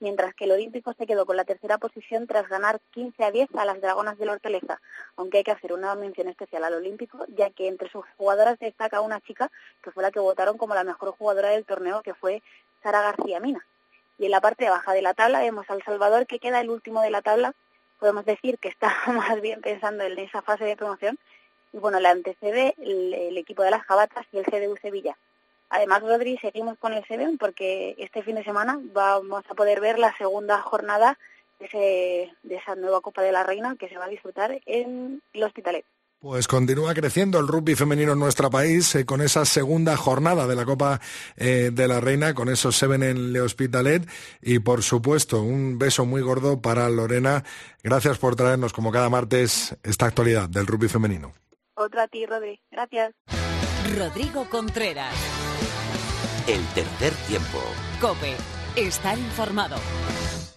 mientras 0.00 0.34
que 0.34 0.44
el 0.44 0.52
Olímpico 0.52 0.92
se 0.94 1.06
quedó 1.06 1.26
con 1.26 1.36
la 1.36 1.44
tercera 1.44 1.78
posición 1.78 2.26
tras 2.26 2.48
ganar 2.48 2.80
15 2.92 3.24
a 3.24 3.30
10 3.30 3.54
a 3.54 3.64
las 3.64 3.80
Dragonas 3.80 4.18
de 4.18 4.26
la 4.26 4.32
Hortaleza, 4.32 4.80
aunque 5.16 5.38
hay 5.38 5.44
que 5.44 5.52
hacer 5.52 5.72
una 5.72 5.94
mención 5.94 6.28
especial 6.28 6.64
al 6.64 6.74
Olímpico, 6.74 7.24
ya 7.28 7.50
que 7.50 7.68
entre 7.68 7.90
sus 7.90 8.04
jugadoras 8.16 8.58
destaca 8.58 9.00
una 9.00 9.20
chica 9.20 9.50
que 9.82 9.90
fue 9.90 10.02
la 10.02 10.10
que 10.10 10.20
votaron 10.20 10.58
como 10.58 10.74
la 10.74 10.84
mejor 10.84 11.12
jugadora 11.12 11.50
del 11.50 11.64
torneo, 11.64 12.02
que 12.02 12.14
fue 12.14 12.42
Sara 12.82 13.02
García 13.02 13.40
Mina. 13.40 13.64
Y 14.18 14.26
en 14.26 14.30
la 14.30 14.40
parte 14.40 14.70
baja 14.70 14.92
de 14.92 15.02
la 15.02 15.14
tabla 15.14 15.40
vemos 15.40 15.68
al 15.68 15.82
Salvador, 15.82 16.26
que 16.26 16.38
queda 16.38 16.60
el 16.60 16.70
último 16.70 17.02
de 17.02 17.10
la 17.10 17.22
tabla, 17.22 17.54
podemos 17.98 18.24
decir 18.24 18.58
que 18.58 18.68
está 18.68 18.94
más 19.06 19.40
bien 19.40 19.60
pensando 19.60 20.04
en 20.04 20.18
esa 20.18 20.42
fase 20.42 20.64
de 20.64 20.76
promoción. 20.76 21.18
Y 21.76 21.78
bueno, 21.78 22.00
le 22.00 22.08
antecede 22.08 22.74
el, 22.78 23.36
equipo 23.36 23.62
de 23.62 23.70
las 23.70 23.82
Jabatas 23.82 24.24
y 24.32 24.38
el 24.38 24.46
CDU 24.46 24.78
Sevilla. 24.80 25.14
Además, 25.68 26.00
Rodri, 26.00 26.38
seguimos 26.38 26.78
con 26.78 26.94
el 26.94 27.04
Seven 27.04 27.36
porque 27.36 27.94
este 27.98 28.22
fin 28.22 28.36
de 28.36 28.44
semana 28.44 28.80
vamos 28.94 29.44
a 29.46 29.54
poder 29.54 29.82
ver 29.82 29.98
la 29.98 30.16
segunda 30.16 30.62
jornada 30.62 31.18
de, 31.60 32.32
de 32.44 32.54
esa 32.54 32.76
nueva 32.76 33.02
Copa 33.02 33.20
de 33.20 33.32
la 33.32 33.44
Reina 33.44 33.76
que 33.78 33.90
se 33.90 33.98
va 33.98 34.06
a 34.06 34.08
disfrutar 34.08 34.58
en 34.64 35.20
el 35.34 35.42
Hospitalet. 35.42 35.84
Pues 36.18 36.48
continúa 36.48 36.94
creciendo 36.94 37.38
el 37.38 37.46
rugby 37.46 37.74
femenino 37.74 38.12
en 38.12 38.20
nuestro 38.20 38.48
país 38.48 38.94
eh, 38.94 39.04
con 39.04 39.20
esa 39.20 39.44
segunda 39.44 39.98
jornada 39.98 40.46
de 40.46 40.56
la 40.56 40.64
Copa 40.64 40.98
eh, 41.36 41.70
de 41.74 41.88
la 41.88 42.00
Reina, 42.00 42.32
con 42.32 42.48
esos 42.48 42.74
Seven 42.74 43.02
en 43.02 43.34
Le 43.34 43.42
Hospitalet 43.42 44.08
y 44.40 44.60
por 44.60 44.82
supuesto 44.82 45.42
un 45.42 45.78
beso 45.78 46.06
muy 46.06 46.22
gordo 46.22 46.62
para 46.62 46.88
Lorena. 46.88 47.44
Gracias 47.82 48.16
por 48.16 48.34
traernos 48.34 48.72
como 48.72 48.90
cada 48.90 49.10
martes 49.10 49.76
esta 49.82 50.06
actualidad 50.06 50.48
del 50.48 50.66
rugby 50.66 50.88
femenino. 50.88 51.34
Otra 51.78 52.04
a 52.04 52.08
ti, 52.08 52.24
Rodri. 52.24 52.58
Gracias. 52.70 53.14
Rodrigo 53.98 54.46
Contreras. 54.48 55.14
El 56.48 56.64
tercer 56.68 57.12
tiempo. 57.28 57.58
Cope. 58.00 58.34
Estar 58.76 59.18
informado. 59.18 59.76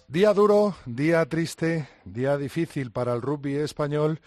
Día 0.08 0.32
duro, 0.32 0.74
día 0.86 1.26
triste, 1.26 1.86
día 2.06 2.38
difícil 2.38 2.90
para 2.90 3.12
el 3.12 3.20
rugby 3.20 3.56
español 3.56 4.20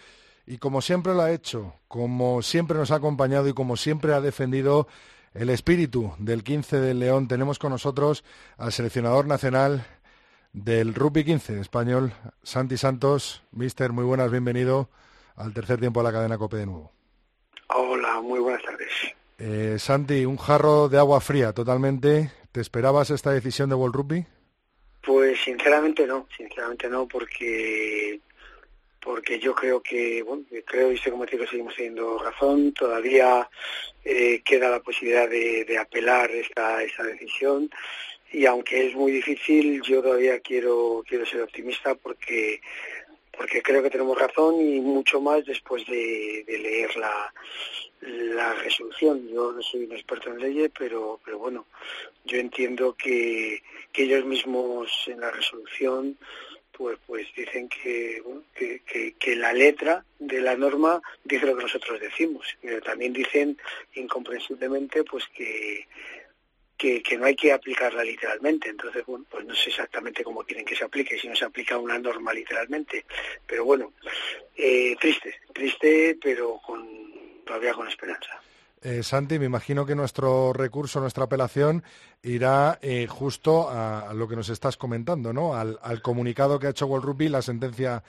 y 0.46 0.58
como 0.58 0.80
siempre 0.80 1.14
lo 1.14 1.22
ha 1.22 1.32
hecho, 1.32 1.74
como 1.88 2.42
siempre 2.42 2.78
nos 2.78 2.92
ha 2.92 2.96
acompañado 2.96 3.48
y 3.48 3.54
como 3.54 3.76
siempre 3.76 4.14
ha 4.14 4.20
defendido 4.20 4.86
el 5.32 5.50
espíritu 5.50 6.14
del 6.18 6.44
15 6.44 6.78
del 6.78 7.00
León, 7.00 7.26
tenemos 7.26 7.58
con 7.58 7.70
nosotros 7.70 8.22
al 8.56 8.72
seleccionador 8.72 9.26
nacional 9.26 9.84
del 10.52 10.94
rugby 10.94 11.24
15 11.24 11.60
español, 11.60 12.14
Santi 12.44 12.76
Santos. 12.76 13.42
Mister, 13.50 13.92
muy 13.92 14.04
buenas, 14.04 14.30
bienvenido 14.30 14.88
al 15.36 15.52
tercer 15.52 15.80
tiempo 15.80 16.00
de 16.00 16.04
la 16.04 16.12
cadena 16.12 16.38
COPE 16.38 16.56
de 16.58 16.66
nuevo. 16.66 16.92
Hola, 17.68 18.20
muy 18.20 18.40
buenas 18.40 18.62
tardes. 18.62 18.90
Eh, 19.38 19.76
Santi, 19.78 20.24
un 20.24 20.36
jarro 20.36 20.88
de 20.88 20.98
agua 20.98 21.20
fría 21.20 21.52
totalmente. 21.52 22.30
¿Te 22.52 22.60
esperabas 22.60 23.10
esta 23.10 23.32
decisión 23.32 23.68
de 23.68 23.74
World 23.74 23.96
Rugby? 23.96 24.26
Pues 25.04 25.40
sinceramente 25.42 26.06
no, 26.06 26.28
sinceramente 26.36 26.88
no, 26.88 27.06
porque 27.06 28.20
porque 29.00 29.38
yo 29.38 29.54
creo 29.54 29.82
que, 29.82 30.22
bueno, 30.22 30.44
creo 30.64 30.90
y 30.90 30.96
sé 30.96 31.10
como 31.10 31.24
decirlo, 31.24 31.46
seguimos 31.46 31.74
teniendo 31.76 32.18
razón. 32.18 32.72
Todavía 32.72 33.48
eh, 34.02 34.40
queda 34.42 34.70
la 34.70 34.80
posibilidad 34.80 35.28
de, 35.28 35.76
apelar 35.78 36.30
esta, 36.30 36.82
esta 36.82 37.02
decisión 37.02 37.70
y 38.34 38.46
aunque 38.46 38.88
es 38.88 38.94
muy 38.94 39.12
difícil, 39.12 39.80
yo 39.82 40.02
todavía 40.02 40.40
quiero 40.40 41.04
quiero 41.06 41.24
ser 41.24 41.42
optimista 41.42 41.94
porque 41.94 42.60
porque 43.36 43.62
creo 43.62 43.82
que 43.82 43.90
tenemos 43.90 44.18
razón 44.18 44.60
y 44.60 44.80
mucho 44.80 45.20
más 45.20 45.44
después 45.44 45.84
de, 45.86 46.44
leer 46.46 46.96
la, 46.96 47.32
resolución. 48.62 49.28
Yo 49.28 49.52
no 49.52 49.62
soy 49.62 49.84
un 49.84 49.92
experto 49.92 50.30
en 50.30 50.38
leyes, 50.38 50.70
pero, 50.78 51.20
pero 51.24 51.38
bueno, 51.38 51.66
yo 52.24 52.38
entiendo 52.38 52.94
que, 52.94 53.62
que 53.92 54.04
ellos 54.04 54.24
mismos 54.24 54.90
en 55.06 55.20
la 55.20 55.30
resolución 55.30 56.18
pues 56.76 56.98
pues 57.06 57.28
dicen 57.36 57.68
que, 57.68 58.20
que, 58.52 59.14
que, 59.16 59.36
la 59.36 59.52
letra 59.52 60.04
de 60.18 60.40
la 60.40 60.56
norma 60.56 61.00
dice 61.22 61.46
lo 61.46 61.56
que 61.56 61.62
nosotros 61.62 62.00
decimos 62.00 62.46
pero 62.60 62.80
también 62.80 63.12
dicen 63.12 63.56
incomprensiblemente 63.94 65.04
pues 65.04 65.24
que 65.28 65.86
que, 67.02 67.18
no 67.18 67.26
hay 67.26 67.34
que 67.34 67.52
aplicarla 67.52 68.04
literalmente. 68.04 68.68
Entonces, 68.68 69.04
bueno, 69.06 69.24
pues 69.30 69.44
no 69.44 69.54
sé 69.54 69.70
exactamente 69.70 70.22
cómo 70.22 70.42
quieren 70.44 70.64
que 70.64 70.76
se 70.76 70.84
aplique, 70.84 71.18
si 71.18 71.28
no 71.28 71.36
se 71.36 71.44
aplica 71.44 71.78
una 71.78 71.98
norma 71.98 72.32
literalmente. 72.32 73.04
Pero 73.46 73.64
bueno, 73.64 73.92
eh, 74.56 74.96
triste, 75.00 75.34
triste, 75.52 76.18
pero 76.22 76.60
con, 76.64 77.42
todavía 77.44 77.72
con 77.72 77.88
esperanza. 77.88 78.40
Eh, 78.82 79.02
Santi, 79.02 79.38
me 79.38 79.46
imagino 79.46 79.86
que 79.86 79.94
nuestro 79.94 80.52
recurso, 80.52 81.00
nuestra 81.00 81.24
apelación, 81.24 81.82
irá 82.22 82.78
eh, 82.82 83.06
justo 83.08 83.70
a, 83.70 84.12
lo 84.12 84.28
que 84.28 84.36
nos 84.36 84.50
estás 84.50 84.76
comentando, 84.76 85.32
¿no? 85.32 85.54
Al, 85.54 86.02
comunicado 86.02 86.58
que 86.58 86.66
ha 86.66 86.70
hecho 86.70 86.86
World 86.86 87.06
Rugby, 87.06 87.30
la 87.30 87.40
sentencia 87.40 88.04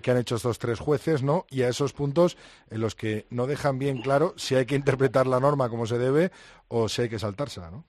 que 0.00 0.08
han 0.08 0.18
hecho 0.18 0.36
estos 0.36 0.60
tres 0.60 0.78
jueces, 0.78 1.24
¿no? 1.24 1.46
Y 1.50 1.62
a 1.62 1.68
esos 1.68 1.92
puntos 1.92 2.36
en 2.70 2.80
los 2.80 2.94
que 2.94 3.26
no 3.30 3.48
dejan 3.48 3.80
bien 3.80 4.02
claro 4.02 4.34
si 4.36 4.54
hay 4.54 4.66
que 4.66 4.76
interpretar 4.76 5.26
la 5.26 5.40
norma 5.40 5.68
como 5.68 5.88
se 5.88 5.98
debe 5.98 6.30
o 6.68 6.88
si 6.88 7.02
hay 7.02 7.08
que 7.08 7.18
saltársela, 7.18 7.72
¿no? 7.72 7.84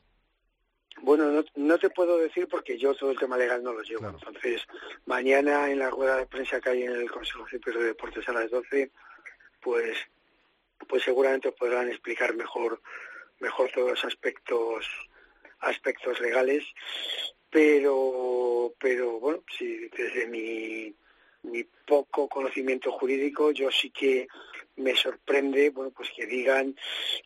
Bueno, 1.03 1.43
no, 1.55 1.77
te 1.79 1.89
puedo 1.89 2.17
decir 2.20 2.48
porque 2.48 2.77
yo 2.77 2.93
todo 2.93 3.12
el 3.12 3.17
tema 3.17 3.36
legal 3.36 3.63
no 3.63 3.74
lo 3.74 3.81
llevo. 3.81 4.10
Entonces, 4.10 4.62
mañana 5.05 5.72
en 5.72 5.79
la 5.79 5.89
rueda 5.89 6.17
de 6.17 6.27
prensa 6.27 6.62
que 6.62 6.70
hay 6.70 6.84
en 6.84 6.91
el 6.91 7.10
Consejo 7.10 7.48
Superior 7.48 7.81
de 7.81 7.89
Deportes 7.89 8.29
a 8.29 8.34
las 8.34 8.51
12, 8.51 8.91
pues, 9.62 9.98
pues 10.88 11.03
seguramente 11.03 11.51
podrán 11.51 11.89
explicar 11.89 12.36
mejor, 12.36 12.81
mejor 13.39 13.72
todos 13.72 13.89
los 13.89 14.05
aspectos, 14.05 14.86
aspectos 15.60 16.20
legales. 16.20 16.65
Pero, 17.50 18.74
pero 18.79 19.20
bueno, 19.20 19.43
sí, 19.58 19.89
desde 19.98 20.27
mi, 20.27 20.93
mi 21.43 21.63
poco 21.63 22.29
conocimiento 22.29 22.91
jurídico, 22.91 23.51
yo 23.51 23.72
sí 23.72 23.89
que 23.89 24.27
me 24.77 24.96
sorprende, 24.96 25.72
bueno, 25.72 25.91
pues 25.91 26.12
que 26.15 26.27
digan 26.27 26.75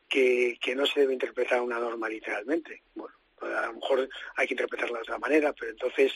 que, 0.07 0.57
que 0.61 0.75
no 0.75 0.85
se 0.85 1.01
debe 1.01 1.13
interpretar 1.13 1.61
una 1.61 1.77
norma 1.77 2.07
literalmente. 2.07 2.81
Bueno, 2.95 3.13
a 3.41 3.67
lo 3.67 3.73
mejor 3.73 4.09
hay 4.35 4.47
que 4.47 4.53
interpretarla 4.53 4.97
de 4.97 5.03
otra 5.03 5.19
manera, 5.19 5.53
pero 5.53 5.71
entonces 5.71 6.13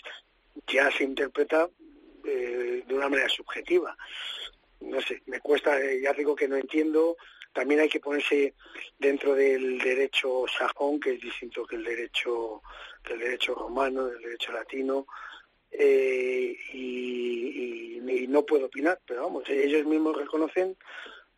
ya 0.68 0.92
se 0.92 1.04
interpreta 1.04 1.70
eh, 2.26 2.84
de 2.86 2.94
una 2.94 3.10
manera 3.10 3.30
subjetiva. 3.30 3.96
No 4.82 5.02
sé, 5.02 5.22
me 5.26 5.40
cuesta, 5.40 5.80
eh, 5.80 6.02
ya 6.02 6.14
digo 6.14 6.36
que 6.36 6.48
no 6.48 6.56
entiendo. 6.56 7.18
También 7.54 7.82
hay 7.82 7.90
que 7.90 8.00
ponerse 8.00 8.54
dentro 8.98 9.34
del 9.34 9.80
derecho 9.80 10.46
sajón, 10.48 11.00
que 11.00 11.14
es 11.14 11.22
distinto 11.22 11.66
que 11.66 11.76
el 11.76 11.84
derecho, 11.84 12.62
que 13.04 13.14
el 13.14 13.20
derecho 13.20 13.56
romano, 13.56 14.08
el 14.08 14.22
derecho 14.22 14.52
latino. 14.52 15.08
Eh, 15.72 16.58
y, 16.74 17.68
no 18.28 18.46
puedo 18.46 18.68
opinar, 18.68 19.00
pero 19.08 19.24
vamos, 19.24 19.50
ellos 19.50 19.88
mismos 19.88 20.16
reconocen 20.16 20.78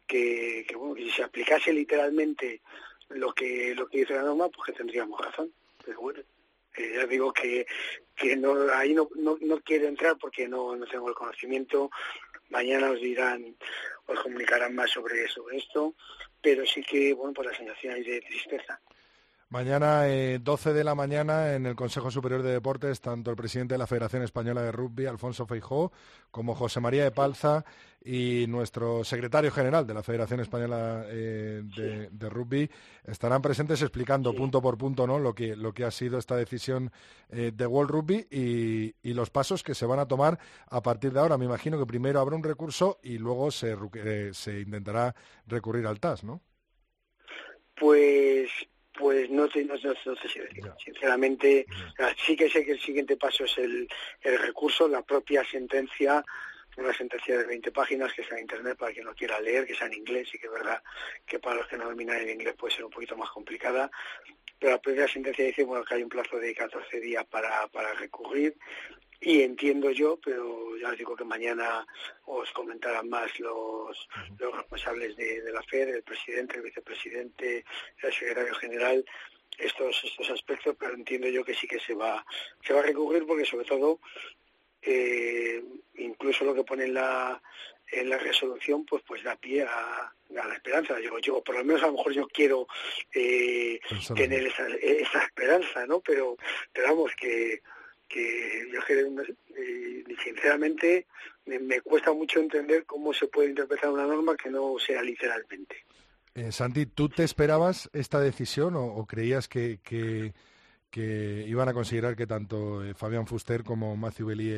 que, 0.05 0.65
que, 0.67 0.75
bueno, 0.75 0.95
si 0.95 1.09
se 1.09 1.23
aplicase 1.23 1.71
literalmente 1.71 2.61
lo 3.09 3.33
que 3.33 3.73
lo 3.75 3.87
que 3.87 3.99
dice 3.99 4.15
la 4.15 4.23
norma, 4.23 4.49
pues 4.49 4.65
que 4.67 4.73
tendríamos 4.73 5.19
razón 5.21 5.53
pero 5.85 5.99
bueno, 6.01 6.21
eh, 6.77 6.93
ya 6.95 7.05
digo 7.05 7.33
que, 7.33 7.65
que 8.15 8.35
no, 8.35 8.71
ahí 8.73 8.93
no, 8.93 9.09
no, 9.15 9.37
no 9.41 9.59
quiero 9.61 9.87
entrar 9.87 10.17
porque 10.17 10.47
no, 10.47 10.75
no 10.75 10.85
tengo 10.85 11.09
el 11.09 11.15
conocimiento. 11.15 11.89
Mañana 12.49 12.91
os 12.91 13.01
dirán, 13.01 13.55
os 14.05 14.19
comunicarán 14.19 14.75
más 14.75 14.91
sobre, 14.91 15.27
sobre 15.29 15.57
esto, 15.57 15.95
pero 16.41 16.65
sí 16.65 16.81
que, 16.83 17.13
bueno, 17.13 17.33
pues 17.33 17.47
la 17.47 17.57
sensación 17.57 17.93
hay 17.93 18.03
de 18.03 18.21
tristeza. 18.21 18.81
Mañana, 19.51 20.07
eh, 20.07 20.39
12 20.41 20.71
de 20.71 20.85
la 20.85 20.95
mañana, 20.95 21.55
en 21.55 21.65
el 21.65 21.75
Consejo 21.75 22.09
Superior 22.09 22.41
de 22.41 22.53
Deportes, 22.53 23.01
tanto 23.01 23.31
el 23.31 23.35
presidente 23.35 23.73
de 23.73 23.79
la 23.79 23.85
Federación 23.85 24.23
Española 24.23 24.61
de 24.61 24.71
Rugby, 24.71 25.07
Alfonso 25.07 25.45
Feijó, 25.45 25.91
como 26.31 26.55
José 26.55 26.79
María 26.79 27.03
de 27.03 27.11
Palza 27.11 27.65
y 28.01 28.45
nuestro 28.47 29.03
secretario 29.03 29.51
general 29.51 29.85
de 29.85 29.93
la 29.93 30.03
Federación 30.03 30.39
Española 30.39 31.03
eh, 31.09 31.63
de, 32.09 32.29
Rugby 32.29 32.71
estarán 33.03 33.41
presentes 33.41 33.81
explicando 33.81 34.33
punto 34.33 34.61
por 34.61 34.77
punto 34.77 35.05
¿no? 35.05 35.19
lo, 35.19 35.35
que, 35.35 35.57
lo 35.57 35.73
que 35.73 35.83
ha 35.83 35.91
sido 35.91 36.17
esta 36.17 36.37
decisión 36.37 36.89
eh, 37.29 37.51
de 37.53 37.67
World 37.67 37.91
Rugby 37.91 38.27
y, 38.31 38.95
y, 39.03 39.13
los 39.13 39.31
pasos 39.31 39.63
que 39.63 39.75
se 39.75 39.85
van 39.85 39.99
a 39.99 40.07
tomar 40.07 40.39
a 40.69 40.81
partir 40.81 41.11
de 41.11 41.19
ahora. 41.19 41.37
Me 41.37 41.43
imagino 41.43 41.77
que 41.77 41.85
primero 41.85 42.21
habrá 42.21 42.37
un 42.37 42.43
recurso 42.43 42.99
y 43.03 43.17
luego 43.17 43.51
se, 43.51 43.75
eh, 43.95 44.29
se 44.33 44.61
intentará 44.61 45.13
recurrir 45.45 45.85
al 45.87 45.99
TAS, 45.99 46.23
¿no? 46.23 46.39
Pues 47.75 48.49
pues 49.01 49.31
no, 49.31 49.49
sé 49.49 49.63
si 49.63 50.39
decir. 50.39 50.71
Sinceramente, 50.85 51.65
sí 52.23 52.35
que 52.35 52.47
sé 52.47 52.63
que 52.63 52.73
el 52.73 52.79
siguiente 52.79 53.17
paso 53.17 53.45
es 53.45 53.57
el, 53.57 53.87
el 54.21 54.37
recurso, 54.37 54.87
la 54.87 55.01
propia 55.01 55.43
sentencia, 55.43 56.23
una 56.77 56.93
sentencia 56.93 57.35
de 57.35 57.45
20 57.45 57.71
páginas 57.71 58.13
que 58.13 58.21
está 58.21 58.35
en 58.35 58.41
internet 58.41 58.77
para 58.77 58.93
quien 58.93 59.05
no 59.05 59.15
quiera 59.15 59.39
leer, 59.39 59.65
que 59.65 59.73
sea 59.73 59.87
en 59.87 59.95
inglés 59.95 60.29
y 60.35 60.37
que 60.37 60.45
es 60.45 60.53
verdad 60.53 60.83
que 61.25 61.39
para 61.39 61.55
los 61.55 61.67
que 61.67 61.77
no 61.77 61.85
dominan 61.85 62.17
el 62.17 62.29
inglés 62.29 62.53
puede 62.53 62.75
ser 62.75 62.85
un 62.85 62.91
poquito 62.91 63.17
más 63.17 63.31
complicada. 63.31 63.89
Pero 64.59 64.73
la 64.73 64.81
propia 64.81 65.07
sentencia 65.07 65.45
dice 65.45 65.63
bueno, 65.63 65.83
que 65.83 65.95
hay 65.95 66.03
un 66.03 66.09
plazo 66.09 66.37
de 66.37 66.53
14 66.53 66.99
días 66.99 67.25
para, 67.25 67.67
para 67.69 67.93
recurrir 67.95 68.55
y 69.21 69.43
entiendo 69.43 69.91
yo, 69.91 70.17
pero 70.17 70.75
ya 70.77 70.89
os 70.89 70.97
digo 70.97 71.15
que 71.15 71.23
mañana 71.23 71.85
os 72.25 72.51
comentarán 72.51 73.07
más 73.07 73.39
los, 73.39 74.09
los 74.39 74.57
responsables 74.57 75.15
de, 75.15 75.43
la 75.53 75.61
FED, 75.61 75.95
el 75.95 76.03
presidente, 76.03 76.57
el 76.57 76.63
vicepresidente, 76.63 77.63
el 78.01 78.13
secretario 78.13 78.55
general, 78.55 79.05
estos, 79.59 80.03
estos 80.03 80.29
aspectos, 80.31 80.75
pero 80.79 80.95
entiendo 80.95 81.27
yo 81.27 81.45
que 81.45 81.53
sí 81.53 81.67
que 81.67 81.79
se 81.79 81.93
va, 81.93 82.25
se 82.65 82.73
va 82.73 82.79
a 82.79 82.83
recurrir 82.83 83.27
porque 83.27 83.45
sobre 83.45 83.65
todo 83.65 83.99
eh, 84.81 85.63
incluso 85.97 86.43
lo 86.43 86.55
que 86.55 86.63
pone 86.63 86.85
en 86.85 86.95
la, 86.95 87.39
en 87.91 88.09
la 88.09 88.17
resolución 88.17 88.85
pues 88.85 89.03
pues 89.05 89.23
da 89.23 89.35
pie 89.35 89.61
a, 89.63 90.11
la 90.29 90.55
esperanza. 90.55 90.99
Yo, 90.99 91.19
yo 91.19 91.43
por 91.43 91.57
lo 91.57 91.63
menos 91.63 91.83
a 91.83 91.87
lo 91.87 91.93
mejor 91.93 92.13
yo 92.13 92.27
quiero 92.27 92.65
eh, 93.13 93.79
tener 94.15 94.47
esa, 94.47 94.65
esa 94.81 95.23
esperanza 95.25 95.85
no 95.85 95.99
pero 95.99 96.37
pero 96.71 96.87
vamos 96.87 97.11
que 97.19 97.61
que 98.11 98.67
yo 98.71 98.79
eh, 98.89 100.03
sinceramente 100.23 101.07
me, 101.45 101.81
cuesta 101.81 102.11
mucho 102.13 102.39
entender 102.39 102.85
cómo 102.85 103.13
se 103.13 103.27
puede 103.27 103.49
interpretar 103.49 103.89
una 103.89 104.05
norma 104.05 104.35
que 104.35 104.49
no 104.49 104.77
sea 104.79 105.01
literalmente. 105.01 105.77
Eh, 106.35 106.51
Santi, 106.51 106.85
¿tú 106.85 107.09
te 107.09 107.23
esperabas 107.23 107.89
esta 107.93 108.19
decisión 108.19 108.75
o, 108.75 109.05
creías 109.05 109.47
que, 109.47 109.79
que, 109.83 110.33
iban 111.47 111.69
a 111.69 111.73
considerar 111.73 112.15
que 112.15 112.27
tanto 112.27 112.83
eh, 112.83 112.93
Fabián 112.93 113.27
Fuster 113.27 113.63
como 113.63 113.95
Matthew 113.95 114.27
Belli 114.27 114.51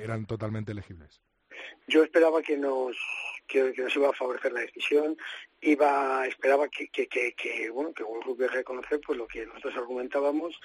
eran 0.00 0.26
totalmente 0.26 0.72
elegibles? 0.72 1.20
Yo 1.86 2.02
esperaba 2.02 2.42
que 2.42 2.56
nos 2.56 2.96
que, 3.46 3.74
nos 3.76 3.96
iba 3.96 4.08
a 4.08 4.14
favorecer 4.14 4.52
la 4.52 4.60
decisión, 4.60 5.16
iba 5.60 6.26
esperaba 6.26 6.68
que, 6.68 6.88
que, 6.88 7.08
que, 7.08 7.70
bueno 7.70 7.92
que 7.92 8.04
Rugby 8.04 8.46
reconocer 8.46 9.00
pues 9.04 9.18
lo 9.18 9.26
que 9.26 9.44
nosotros 9.44 9.76
argumentábamos 9.76 10.58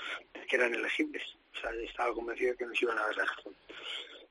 que 0.48 0.56
eran 0.56 0.76
elegibles. 0.76 1.24
O 1.56 1.60
sea, 1.60 1.72
estaba 1.82 2.14
convencido 2.14 2.52
de 2.52 2.58
que 2.58 2.66
nos 2.66 2.82
iban 2.82 2.98
a 2.98 3.02
dar 3.02 3.18
la 3.18 3.26
razón. 3.26 3.56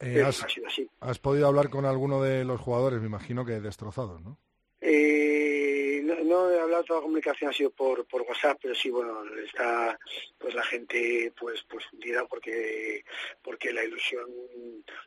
Eh, 0.01 0.23
has, 0.23 0.43
ha 0.43 0.49
sido 0.49 0.67
así. 0.67 0.89
¿Has 1.01 1.19
podido 1.19 1.47
hablar 1.47 1.71
con 1.71 1.87
alguno 1.87 2.23
de 2.23 2.45
los 2.45 2.61
jugadores? 2.61 3.01
Me 3.01 3.07
imagino 3.07 3.45
que 3.45 3.61
destrozados, 3.61 4.21
¿no? 4.23 4.39
Eh, 4.81 6.03
no 6.25 6.51
he 6.51 6.61
hablado, 6.61 6.85
toda 6.85 7.01
la 7.01 7.05
comunicación 7.05 7.51
ha 7.51 7.53
sido 7.53 7.71
por, 7.71 8.05
por 8.07 8.23
WhatsApp, 8.23 8.59
pero 8.61 8.75
sí, 8.75 8.91
bueno, 8.91 9.23
está 9.45 9.99
pues 10.39 10.55
la 10.55 10.63
gente 10.65 11.33
pues 11.39 11.65
pues 11.69 11.85
hundida 11.93 12.27
porque 12.27 13.05
porque 13.43 13.73
la 13.73 13.85
ilusión 13.85 14.27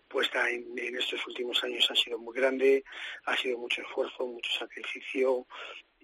puesta 0.07 0.49
en, 0.49 0.65
estos 0.95 1.25
últimos 1.27 1.63
años 1.63 1.87
ha 1.89 1.95
sido 1.95 2.17
muy 2.19 2.35
grande, 2.35 2.83
ha 3.25 3.35
sido 3.37 3.57
mucho 3.57 3.81
esfuerzo, 3.81 4.27
mucho 4.27 4.51
sacrificio 4.57 5.45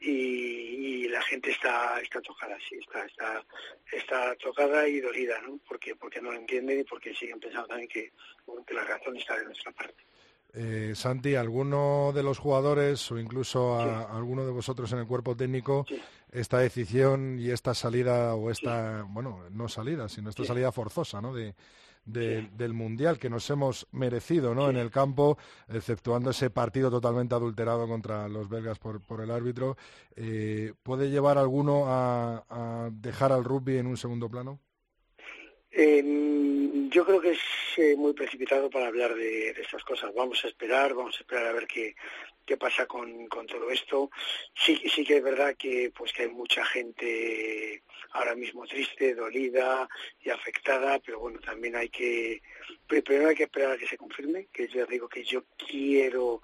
y, 0.03 1.07
la 1.07 1.22
gente 1.22 1.51
está 1.51 2.00
está 2.01 2.19
tocada, 2.22 2.57
sí, 2.67 2.75
está 2.75 3.05
está 3.05 3.45
está 3.91 4.36
tocada 4.36 4.88
y 4.88 5.00
dolida, 5.00 5.39
¿no? 5.41 5.60
Porque 5.67 5.95
porque 5.95 6.19
no 6.19 6.31
lo 6.31 6.38
entienden 6.38 6.79
y 6.79 6.83
porque 6.83 7.13
siguen 7.13 7.39
pensando 7.39 7.67
también 7.67 7.88
que, 7.88 8.12
que 8.65 8.74
la 8.74 8.83
razón 8.83 9.15
está 9.17 9.38
de 9.38 9.45
nuestra 9.45 9.72
parte. 9.72 10.03
Eh, 10.55 10.93
Santi, 10.95 11.36
¿alguno 11.36 12.12
de 12.13 12.22
los 12.22 12.38
jugadores 12.38 13.12
o 13.12 13.17
incluso 13.17 13.75
a, 13.79 14.15
alguno 14.15 14.45
de 14.45 14.51
vosotros 14.51 14.91
en 14.93 15.00
el 15.00 15.07
cuerpo 15.07 15.36
técnico 15.36 15.86
esta 16.31 16.60
decisión 16.60 17.39
y 17.39 17.50
esta 17.50 17.74
salida 17.74 18.36
o 18.36 18.51
esta, 18.51 19.03
bueno, 19.07 19.45
no 19.51 19.67
salida, 19.67 20.10
sino 20.10 20.29
esta 20.29 20.45
salida 20.45 20.72
forzosa, 20.72 21.22
¿no? 21.22 21.33
De, 21.33 21.55
del 22.05 22.74
mundial 22.74 23.17
que 23.17 23.29
nos 23.29 23.50
hemos 23.50 23.88
merecido, 23.91 24.53
¿no? 24.53 24.69
En 24.69 24.77
el 24.77 24.91
campo, 24.91 25.38
exceptuando 25.67 26.31
ese 26.31 26.50
partido 26.50 26.91
totalmente 26.91 27.36
adulterado 27.36 27.88
contra 27.88 28.27
los 28.27 28.50
belgas 28.50 28.79
por, 28.79 29.01
por 29.01 29.22
el 29.22 29.31
árbitro, 29.31 29.77
eh, 30.15 30.74
¿puede 30.83 31.10
llevar 31.10 31.38
alguno 31.38 31.86
a 31.88 32.89
dejar 32.91 33.31
al 33.31 33.43
rugby 33.43 33.77
en 33.77 33.88
un 33.88 33.98
segundo 33.98 34.29
plano? 34.29 34.60
Eh, 35.75 36.88
yo 36.91 37.03
creo 37.03 37.19
que 37.19 37.31
es 37.31 37.39
eh, 37.77 37.95
muy 37.95 38.13
precipitado 38.13 38.69
para 38.69 38.88
hablar 38.88 39.15
de, 39.15 39.50
estas 39.50 39.83
cosas. 39.83 40.13
Vamos 40.13 40.43
a 40.45 40.48
esperar, 40.48 40.93
vamos 40.93 41.15
a 41.17 41.22
esperar 41.22 41.48
a 41.48 41.51
ver 41.51 41.65
qué, 41.65 41.95
qué 42.45 42.57
pasa 42.57 42.85
con, 42.85 43.27
con 43.27 43.47
todo 43.47 43.69
esto. 43.69 44.09
Sí, 44.55 44.81
sí 44.89 45.05
que 45.05 45.17
es 45.17 45.23
verdad 45.23 45.55
que 45.57 45.91
pues 45.95 46.12
que 46.13 46.23
hay 46.23 46.29
mucha 46.29 46.65
gente 46.65 47.83
ahora 48.12 48.35
mismo 48.35 48.65
triste, 48.67 49.15
dolida 49.15 49.88
y 50.21 50.29
afectada, 50.29 51.00
pero 51.00 51.19
bueno, 51.19 51.39
también 51.39 51.75
hay 51.75 51.89
que 51.89 52.41
primero 53.01 53.29
hay 53.29 53.35
que 53.35 53.43
esperar 53.43 53.71
a 53.71 53.77
que 53.77 53.88
se 53.88 53.97
confirme, 53.97 54.47
que 54.51 54.67
yo 54.67 54.85
digo 54.85 55.07
que 55.09 55.23
yo 55.23 55.43
quiero 55.57 56.41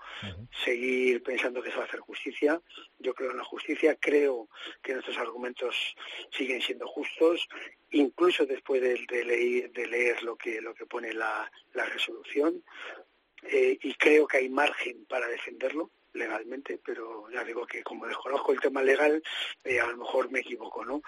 seguir 0.64 1.22
pensando 1.22 1.62
que 1.62 1.70
se 1.70 1.78
va 1.78 1.84
a 1.84 1.88
hacer 1.88 2.00
justicia. 2.00 2.62
Yo 2.98 3.14
creo 3.14 3.32
en 3.32 3.38
la 3.38 3.44
justicia, 3.44 3.96
creo 4.00 4.50
que 4.82 4.94
nuestros 4.94 5.18
argumentos 5.18 5.96
siguen 6.32 6.62
siendo 6.62 6.88
justos, 6.88 7.48
incluso 7.92 8.46
después 8.46 8.82
de, 8.82 9.24
leer, 9.24 9.72
de 9.72 9.88
leer 9.88 10.24
lo 10.24 10.36
que 10.36 10.62
lo 10.62 10.74
que 10.74 10.86
pone 10.86 11.14
la, 11.14 11.52
la 11.74 11.86
resolución. 11.86 12.64
Eh, 13.44 13.78
y 13.82 13.94
creo 13.96 14.28
que 14.28 14.38
hay 14.38 14.50
margen 14.50 15.06
para 15.06 15.28
defenderlo 15.28 15.92
legalmente, 16.14 16.80
pero 16.84 17.30
ya 17.32 17.44
digo 17.44 17.66
que 17.66 17.84
como 17.84 18.08
desconozco 18.08 18.52
el 18.52 18.60
tema 18.60 18.82
legal, 18.82 19.22
eh, 19.64 19.80
a 19.80 19.88
lo 19.88 19.98
mejor 19.98 20.32
me 20.32 20.40
equivoco, 20.40 20.84
¿no? 20.84 21.02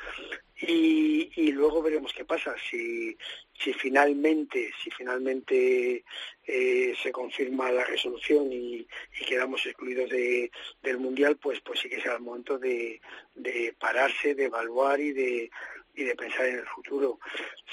Y, 0.62 1.52
luego 1.54 1.82
veremos 1.82 2.14
qué 2.14 2.24
pasa. 2.24 2.56
Si, 2.70 3.18
si 3.54 3.74
finalmente, 3.74 4.72
si 4.82 4.90
finalmente 4.92 6.04
eh, 6.46 6.94
se 7.02 7.12
confirma 7.12 7.72
la 7.72 7.84
resolución 7.84 8.52
y, 8.52 8.88
quedamos 9.28 9.66
excluidos 9.66 10.10
de, 10.10 10.52
del 10.82 10.98
mundial, 10.98 11.38
pues 11.38 11.62
pues 11.62 11.80
sí 11.80 11.90
que 11.90 12.02
será 12.02 12.16
el 12.16 12.22
momento 12.22 12.58
de, 12.58 13.00
de 13.36 13.74
pararse, 13.80 14.36
de 14.36 14.46
evaluar 14.46 15.00
y 15.00 15.14
de 15.14 15.52
y 15.96 16.04
de 16.04 16.16
pensar 16.16 16.46
en 16.46 16.60
el 16.60 16.68
futuro. 16.68 17.20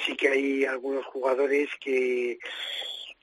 Sí 0.05 0.17
que 0.17 0.29
hay 0.29 0.65
algunos 0.65 1.05
jugadores 1.07 1.69
que 1.81 2.39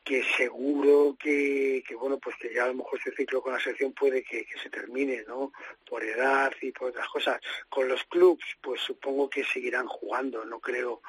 que 0.05 0.23
seguro 0.37 1.17
que, 1.19 1.83
que, 1.85 1.95
bueno 1.95 2.19
pues 2.19 2.35
que 2.39 2.53
ya 2.53 2.65
a 2.65 2.67
lo 2.67 2.75
mejor 2.75 2.99
ese 2.99 3.15
ciclo 3.15 3.41
con 3.41 3.53
la 3.53 3.59
selección 3.59 3.91
puede 3.91 4.23
que, 4.23 4.45
se 4.61 4.69
termine 4.69 5.23
no 5.27 5.51
por 5.89 6.03
edad 6.03 6.53
y 6.61 6.71
por 6.71 6.89
otras 6.89 7.09
cosas. 7.09 7.41
Con 7.67 7.87
los 7.87 8.03
clubs 8.05 8.45
pues 8.61 8.79
supongo 8.81 9.29
que 9.29 9.43
seguirán 9.43 9.87
jugando. 9.87 10.45
No 10.45 10.59
creo 10.59 11.01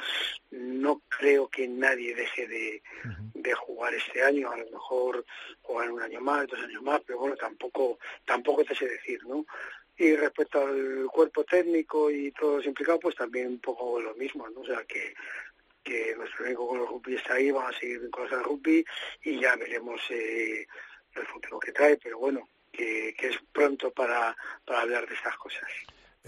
no 0.50 1.02
creo 1.08 1.48
que 1.48 1.68
nadie 1.68 2.14
deje 2.14 2.46
de, 2.48 2.82
de 3.34 3.54
jugar 3.54 3.92
este 3.92 4.22
año. 4.22 4.50
A 4.50 4.56
lo 4.56 4.70
mejor 4.70 5.26
jugar 5.60 5.90
un 5.90 6.00
año 6.00 6.20
más 6.22 6.46
dos 6.46 6.60
años 6.60 6.82
más 6.82 7.02
pero 7.06 7.18
bueno 7.18 7.36
tampoco 7.36 7.98
tampoco 8.24 8.64
te 8.64 8.74
sé 8.74 8.88
decir 8.88 9.20
no 9.26 9.44
y 9.98 10.14
respecto 10.14 10.60
al 10.60 11.06
cuerpo 11.10 11.44
técnico 11.44 12.10
y 12.10 12.30
todos 12.32 12.56
los 12.56 12.66
implicados 12.66 13.00
pues 13.02 13.16
también 13.16 13.48
un 13.48 13.60
poco 13.60 14.00
lo 14.00 14.14
mismo 14.14 14.48
no 14.48 14.60
o 14.60 14.64
sea 14.64 14.84
que 14.84 15.14
que 15.86 16.16
nuestro 16.16 16.44
único 16.44 16.66
con 16.66 16.80
el 16.80 16.86
rugby 16.86 17.14
está 17.14 17.34
ahí, 17.34 17.50
vamos 17.52 17.74
a 17.74 17.78
seguir 17.78 18.10
con 18.10 18.24
el 18.24 18.42
rugby 18.42 18.84
y 19.22 19.40
ya 19.40 19.54
veremos 19.54 20.00
eh, 20.10 20.66
el 21.14 21.26
futuro 21.26 21.60
que 21.60 21.70
trae, 21.70 21.96
pero 21.96 22.18
bueno, 22.18 22.48
que, 22.72 23.14
que 23.16 23.28
es 23.28 23.38
pronto 23.52 23.92
para, 23.92 24.36
para 24.64 24.80
hablar 24.80 25.06
de 25.06 25.14
estas 25.14 25.36
cosas. 25.36 25.70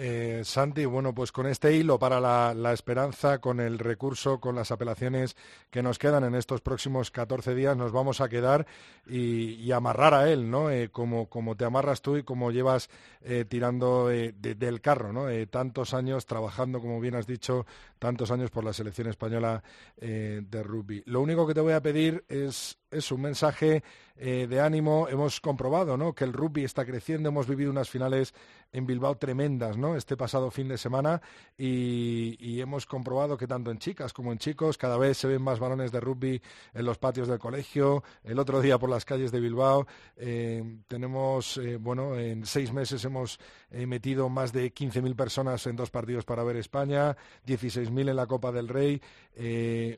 Eh, 0.01 0.43
Santi, 0.45 0.85
bueno, 0.85 1.13
pues 1.13 1.33
con 1.33 1.49
este 1.49 1.75
hilo 1.75 1.99
para 1.99 2.21
la, 2.21 2.73
esperanza, 2.73 3.41
con 3.41 3.59
el 3.59 3.81
recurso, 3.81 4.39
con 4.39 4.55
las 4.55 4.71
apelaciones 4.71 5.37
que 5.71 5.83
nos 5.83 5.99
quedan 5.99 6.23
en 6.23 6.37
estos 6.37 6.61
próximos 6.61 7.11
14 7.11 7.53
días, 7.57 7.77
nos 7.77 7.91
vamos 7.91 8.21
a 8.21 8.29
quedar 8.29 8.65
y, 9.09 9.73
amarrar 9.73 10.15
a 10.15 10.31
él, 10.31 10.49
¿no? 10.51 10.71
Eh, 10.71 10.91
como, 10.91 11.29
como 11.29 11.57
te 11.57 11.65
amarras 11.65 12.01
tú 12.01 12.17
y 12.17 12.23
como 12.23 12.53
llevas 12.53 12.91
eh, 13.23 13.45
tirando 13.45 14.07
del 14.07 14.81
carro, 14.81 15.13
¿no? 15.13 15.27
tantos 15.51 15.95
años 15.95 16.27
trabajando, 16.27 16.81
como 16.81 17.01
bien 17.01 17.17
has 17.17 17.27
dicho, 17.27 17.67
tantos 17.99 18.31
años 18.31 18.51
por 18.51 18.65
la 18.65 18.73
selección 18.73 19.09
española 19.09 19.65
de 19.97 20.63
rugby. 20.63 21.03
Lo 21.07 21.21
único 21.21 21.45
que 21.47 21.55
te 21.55 21.61
voy 21.61 21.73
a 21.73 21.83
pedir 21.83 22.25
es 22.29 22.79
es 22.91 23.13
un 23.13 23.21
mensaje 23.21 23.83
de 24.17 24.61
ánimo. 24.61 25.09
Hemos 25.11 25.41
comprobado 25.43 25.99
¿no? 25.99 26.15
que 26.15 26.25
el 26.25 26.33
rugby 26.33 26.65
está 26.65 26.87
creciendo. 26.87 27.29
Hemos 27.29 27.47
vivido 27.47 27.71
unas 27.71 27.91
finales 27.91 28.33
en 28.73 28.87
Bilbao 28.87 29.17
tremendas 29.17 29.77
¿no? 29.77 29.88
Este 29.96 30.16
pasado 30.16 30.51
fin 30.51 30.68
de 30.68 30.79
semana 30.79 31.20
y, 31.57 32.59
hemos 32.61 32.87
comprobado 32.87 33.37
que 33.37 33.46
tanto 33.46 33.70
en 33.70 33.79
chicas 33.79 34.12
como 34.12 34.33
en 34.33 34.38
chicos 34.38 34.77
cada 34.77 34.98
vez 34.98 35.16
se 35.16 35.29
ven 35.29 35.40
más 35.40 35.61
balones 35.61 35.92
de 35.92 36.01
rugby 36.01 36.42
en 36.74 36.85
los 36.85 36.98
patios 36.98 37.29
del 37.29 37.38
colegio. 37.38 38.03
El 38.24 38.38
otro 38.38 38.61
día 38.61 38.79
por 38.79 38.90
las 38.90 39.05
calles 39.05 39.31
de 39.31 39.38
Bilbao 39.38 39.87
eh, 40.16 40.81
tenemos, 40.88 41.57
eh, 41.59 41.77
bueno, 41.77 42.16
en 42.16 42.44
seis 42.44 42.72
meses 42.72 43.05
hemos 43.05 43.38
metido 43.70 44.29
más 44.29 44.53
de 44.53 44.74
15.000 44.74 45.14
personas 45.14 45.66
en 45.66 45.77
dos 45.77 45.90
partidos 45.90 46.24
para 46.24 46.42
ver 46.42 46.57
España, 46.57 47.16
16.000 47.46 48.11
en 48.11 48.16
la 48.16 48.27
Copa 48.27 48.51
del 48.51 48.68
Rey. 48.68 49.01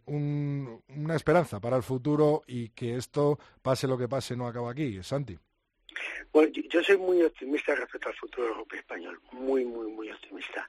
una 0.07 1.15
esperanza 1.15 1.61
para 1.61 1.77
el 1.77 1.83
futuro 1.83 2.43
y 2.47 2.69
que 2.71 2.97
esto, 2.97 3.39
pase 3.63 3.87
lo 3.87 3.97
que 3.97 4.09
pase, 4.09 4.37
no 4.37 4.47
acaba 4.47 4.71
aquí. 4.71 5.03
Santi. 5.03 5.39
Bueno, 6.33 6.53
yo 6.53 6.83
soy 6.83 6.97
muy 6.97 7.23
optimista 7.23 7.75
respecto 7.75 8.09
al 8.09 8.15
futuro 8.15 8.47
del 8.47 8.57
rugby 8.57 8.79
español, 8.79 9.21
muy, 9.33 9.65
muy, 9.65 9.91
muy 9.91 10.11
optimista. 10.11 10.69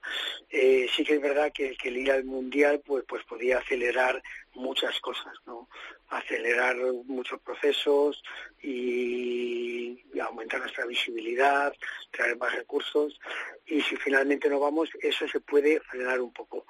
Eh, 0.49 0.87
sí 0.93 1.03
que 1.03 1.15
es 1.15 1.21
verdad 1.21 1.51
que, 1.53 1.75
que 1.77 1.89
el 1.89 1.97
ir 1.97 2.11
al 2.11 2.23
mundial, 2.23 2.81
pues, 2.85 3.03
pues 3.07 3.23
podía 3.25 3.59
acelerar 3.59 4.21
muchas 4.53 4.99
cosas, 4.99 5.33
¿no? 5.45 5.69
Acelerar 6.09 6.75
muchos 7.05 7.39
procesos 7.41 8.21
y, 8.61 9.99
aumentar 10.21 10.59
nuestra 10.59 10.85
visibilidad, 10.85 11.73
traer 12.11 12.37
más 12.37 12.53
recursos. 12.55 13.19
Y 13.65 13.81
si 13.81 13.95
finalmente 13.97 14.49
no 14.49 14.59
vamos, 14.59 14.89
eso 15.01 15.27
se 15.27 15.39
puede 15.39 15.79
frenar 15.81 16.21
un 16.21 16.31
poco. 16.31 16.65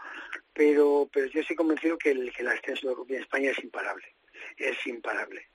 Pero, 0.53 1.09
pero 1.11 1.27
yo 1.27 1.41
estoy 1.41 1.55
convencido 1.55 1.97
que, 1.97 2.11
el, 2.11 2.31
que 2.33 2.43
la 2.43 2.53
extensión 2.53 2.91
del 2.91 2.97
rugby 2.97 3.15
en 3.15 3.21
España 3.23 3.51
es 3.51 3.59
imparable 3.59 4.05
es 4.57 4.85
imparable. 4.87 5.47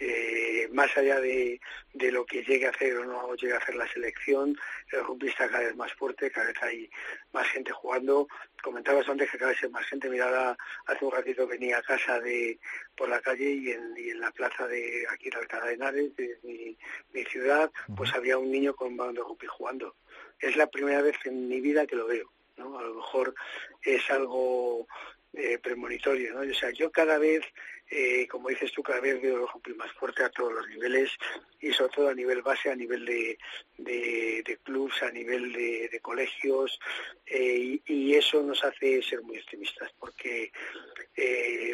Eh, 0.00 0.68
más 0.72 0.96
allá 0.96 1.20
de, 1.20 1.60
de, 1.92 2.10
lo 2.10 2.26
que 2.26 2.42
llegue 2.42 2.66
a 2.66 2.70
hacer 2.70 2.96
o 2.96 3.04
no 3.04 3.34
llegue 3.36 3.54
a 3.54 3.58
hacer 3.58 3.76
la 3.76 3.86
selección, 3.92 4.56
el 4.90 5.04
rugby 5.04 5.28
está 5.28 5.48
cada 5.48 5.64
vez 5.64 5.76
más 5.76 5.92
fuerte, 5.94 6.30
cada 6.30 6.48
vez 6.48 6.62
hay 6.62 6.90
más 7.32 7.46
gente 7.48 7.72
jugando. 7.72 8.26
Comentabas 8.62 9.08
antes 9.08 9.30
que 9.30 9.38
cada 9.38 9.52
vez 9.52 9.62
hay 9.62 9.70
más 9.70 9.86
gente. 9.86 10.08
Mirada, 10.08 10.56
hace 10.86 11.04
un 11.04 11.12
ratito 11.12 11.46
venía 11.46 11.78
a 11.78 11.82
casa 11.82 12.20
de 12.20 12.58
por 12.96 13.08
la 13.08 13.20
calle 13.20 13.50
y 13.50 13.70
en, 13.70 13.94
y 13.96 14.10
en 14.10 14.20
la 14.20 14.30
plaza 14.32 14.66
de 14.66 15.06
aquí 15.10 15.30
de 15.30 15.36
Alcalá 15.36 15.66
de 15.66 15.74
Henares, 15.74 16.16
de 16.16 16.38
mi, 16.42 16.76
mi 17.12 17.24
ciudad, 17.24 17.70
pues 17.96 18.12
había 18.14 18.38
un 18.38 18.50
niño 18.50 18.74
con 18.74 18.88
un 18.88 18.96
balón 18.96 19.14
de 19.14 19.20
rugby 19.20 19.46
jugando. 19.46 19.96
Es 20.40 20.56
la 20.56 20.66
primera 20.66 21.02
vez 21.02 21.16
en 21.24 21.48
mi 21.48 21.60
vida 21.60 21.86
que 21.86 21.96
lo 21.96 22.06
veo. 22.06 22.32
¿no? 22.56 22.78
A 22.78 22.82
lo 22.82 22.94
mejor 22.94 23.34
es 23.82 24.10
algo 24.10 24.86
eh, 25.32 25.58
premonitorio, 25.58 26.34
¿no? 26.34 26.48
O 26.48 26.54
sea, 26.54 26.70
yo 26.70 26.92
cada 26.92 27.18
vez, 27.18 27.42
eh, 27.90 28.26
como 28.28 28.48
dices 28.48 28.72
tú, 28.72 28.82
cada 28.82 29.00
vez 29.00 29.20
veo 29.20 29.48
el 29.66 29.74
más 29.76 29.92
fuerte 29.92 30.24
a 30.24 30.30
todos 30.30 30.52
los 30.52 30.68
niveles 30.68 31.10
y 31.60 31.72
sobre 31.72 31.92
todo 31.94 32.08
a 32.08 32.14
nivel 32.14 32.42
base, 32.42 32.70
a 32.70 32.76
nivel 32.76 33.04
de, 33.04 33.38
de, 33.78 34.58
clubs, 34.62 35.02
a 35.02 35.10
nivel 35.10 35.52
de, 35.52 36.00
colegios 36.02 36.78
eh, 37.26 37.80
y, 37.86 38.14
eso 38.14 38.42
nos 38.42 38.62
hace 38.64 39.02
ser 39.02 39.22
muy 39.22 39.38
optimistas 39.38 39.90
porque, 39.98 40.52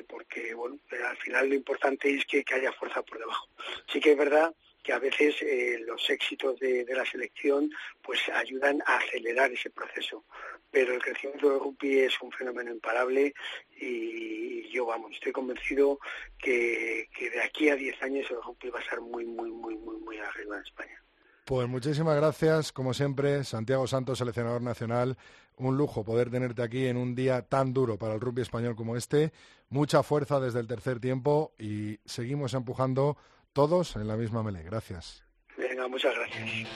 porque 0.09 0.55
bueno, 0.55 0.79
al 1.07 1.16
final 1.18 1.49
lo 1.49 1.55
importante 1.55 2.14
es 2.14 2.25
que, 2.25 2.44
que 2.44 2.55
haya 2.55 2.73
fuerza 2.73 3.03
por 3.03 3.18
debajo. 3.18 3.49
Sí 3.92 4.01
que 4.01 4.12
es 4.12 4.18
verdad 4.18 4.55
que 4.82 4.92
a 4.92 4.98
veces 4.98 5.36
eh, 5.42 5.78
los 5.86 6.08
éxitos 6.08 6.58
de, 6.58 6.86
la 6.88 7.04
selección 7.04 7.70
pues 8.02 8.20
ayudan 8.34 8.82
a 8.86 8.96
acelerar 8.96 9.52
ese 9.52 9.70
proceso. 9.70 10.24
Pero 10.70 10.94
el 10.94 11.02
crecimiento 11.02 11.50
del 11.50 11.60
rugby 11.60 12.00
es 12.00 12.20
un 12.22 12.30
fenómeno 12.30 12.70
imparable 12.70 13.34
y 13.76 14.68
yo, 14.70 14.86
vamos, 14.86 15.12
estoy 15.12 15.32
convencido 15.32 15.98
que, 16.38 17.08
que 17.16 17.30
de 17.30 17.42
aquí 17.42 17.68
a 17.68 17.76
10 17.76 18.02
años 18.02 18.26
el 18.30 18.42
rugby 18.42 18.70
va 18.70 18.78
a 18.78 18.82
estar 18.82 19.00
muy, 19.00 19.24
muy, 19.24 19.50
muy, 19.50 19.74
muy, 19.76 19.96
muy 19.96 20.18
arriba 20.18 20.56
en 20.56 20.62
España. 20.62 21.02
Pues 21.50 21.68
muchísimas 21.68 22.14
gracias, 22.14 22.70
como 22.70 22.94
siempre, 22.94 23.42
Santiago 23.42 23.88
Santos, 23.88 24.18
seleccionador 24.18 24.62
nacional. 24.62 25.18
Un 25.56 25.76
lujo 25.76 26.04
poder 26.04 26.30
tenerte 26.30 26.62
aquí 26.62 26.86
en 26.86 26.96
un 26.96 27.16
día 27.16 27.42
tan 27.42 27.74
duro 27.74 27.98
para 27.98 28.14
el 28.14 28.20
rugby 28.20 28.42
español 28.42 28.76
como 28.76 28.96
este. 28.96 29.32
Mucha 29.68 30.04
fuerza 30.04 30.38
desde 30.38 30.60
el 30.60 30.68
tercer 30.68 31.00
tiempo 31.00 31.52
y 31.58 31.98
seguimos 32.04 32.54
empujando 32.54 33.16
todos 33.52 33.96
en 33.96 34.08
la 34.08 34.16
misma 34.16 34.42
melé. 34.42 34.62
Gracias. 34.62 35.24
Venga, 35.56 35.88
muchas 35.88 36.14
gracias. 36.14 36.68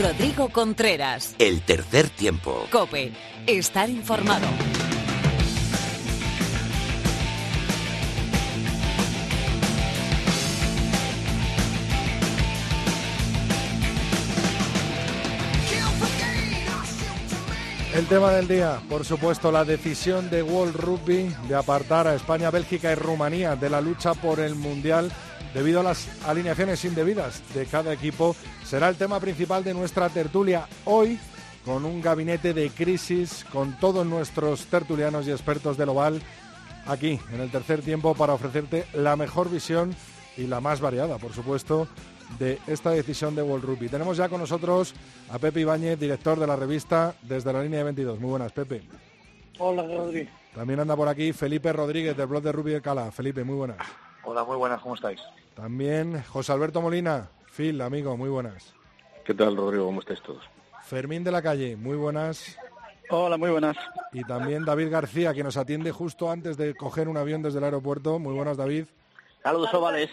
Rodrigo 0.00 0.48
Contreras. 0.48 1.34
El 1.38 1.60
tercer 1.60 2.08
tiempo. 2.08 2.66
Cope. 2.70 3.12
Estar 3.46 3.90
informado. 3.90 4.46
El 18.00 18.06
tema 18.06 18.30
del 18.30 18.48
día, 18.48 18.80
por 18.88 19.04
supuesto, 19.04 19.52
la 19.52 19.62
decisión 19.62 20.30
de 20.30 20.42
World 20.42 20.74
Rugby 20.74 21.36
de 21.46 21.54
apartar 21.54 22.06
a 22.06 22.14
España, 22.14 22.50
Bélgica 22.50 22.90
y 22.90 22.94
Rumanía 22.94 23.56
de 23.56 23.68
la 23.68 23.82
lucha 23.82 24.14
por 24.14 24.40
el 24.40 24.54
Mundial 24.54 25.12
debido 25.52 25.80
a 25.80 25.82
las 25.82 26.08
alineaciones 26.26 26.82
indebidas 26.86 27.42
de 27.52 27.66
cada 27.66 27.92
equipo, 27.92 28.34
será 28.64 28.88
el 28.88 28.96
tema 28.96 29.20
principal 29.20 29.62
de 29.64 29.74
nuestra 29.74 30.08
tertulia 30.08 30.66
hoy 30.86 31.20
con 31.62 31.84
un 31.84 32.00
gabinete 32.00 32.54
de 32.54 32.70
crisis, 32.70 33.44
con 33.52 33.78
todos 33.78 34.06
nuestros 34.06 34.64
tertulianos 34.64 35.26
y 35.26 35.32
expertos 35.32 35.76
del 35.76 35.90
Oval, 35.90 36.22
aquí 36.86 37.20
en 37.34 37.40
el 37.42 37.50
tercer 37.50 37.82
tiempo 37.82 38.14
para 38.14 38.32
ofrecerte 38.32 38.86
la 38.94 39.14
mejor 39.14 39.50
visión 39.50 39.94
y 40.38 40.46
la 40.46 40.62
más 40.62 40.80
variada, 40.80 41.18
por 41.18 41.34
supuesto, 41.34 41.86
de 42.38 42.58
esta 42.66 42.90
decisión 42.90 43.34
de 43.34 43.42
World 43.42 43.64
Rugby. 43.64 43.88
Tenemos 43.88 44.16
ya 44.16 44.28
con 44.28 44.40
nosotros 44.40 44.94
a 45.30 45.38
Pepe 45.38 45.60
Ibáñez, 45.60 45.98
director 45.98 46.38
de 46.38 46.46
la 46.46 46.56
revista 46.56 47.14
desde 47.22 47.52
la 47.52 47.62
línea 47.62 47.78
de 47.78 47.84
22. 47.84 48.20
Muy 48.20 48.30
buenas, 48.30 48.52
Pepe. 48.52 48.82
Hola, 49.58 49.82
Rodri. 49.82 50.28
También 50.54 50.80
anda 50.80 50.96
por 50.96 51.08
aquí 51.08 51.32
Felipe 51.32 51.72
Rodríguez 51.72 52.16
del 52.16 52.26
blog 52.26 52.42
de 52.42 52.52
Rugby 52.52 52.72
de 52.72 52.82
Cala. 52.82 53.10
Felipe, 53.12 53.44
muy 53.44 53.56
buenas. 53.56 53.78
Hola, 54.24 54.44
muy 54.44 54.56
buenas, 54.56 54.80
¿cómo 54.80 54.94
estáis? 54.94 55.20
También 55.54 56.22
José 56.28 56.52
Alberto 56.52 56.80
Molina, 56.80 57.28
Phil, 57.46 57.80
amigo, 57.80 58.16
muy 58.16 58.28
buenas. 58.28 58.74
¿Qué 59.24 59.34
tal, 59.34 59.56
Rodrigo? 59.56 59.86
¿Cómo 59.86 60.00
estáis 60.00 60.20
todos? 60.22 60.42
Fermín 60.82 61.22
de 61.22 61.30
la 61.30 61.42
Calle, 61.42 61.76
muy 61.76 61.96
buenas. 61.96 62.56
Hola, 63.10 63.36
muy 63.36 63.50
buenas. 63.50 63.76
Y 64.12 64.24
también 64.24 64.64
David 64.64 64.90
García, 64.90 65.34
que 65.34 65.42
nos 65.42 65.56
atiende 65.56 65.92
justo 65.92 66.30
antes 66.30 66.56
de 66.56 66.74
coger 66.74 67.08
un 67.08 67.16
avión 67.16 67.42
desde 67.42 67.58
el 67.58 67.64
aeropuerto. 67.64 68.18
Muy 68.18 68.34
buenas, 68.34 68.56
David. 68.56 68.86
Saludos, 69.42 69.72
ovales. 69.74 70.10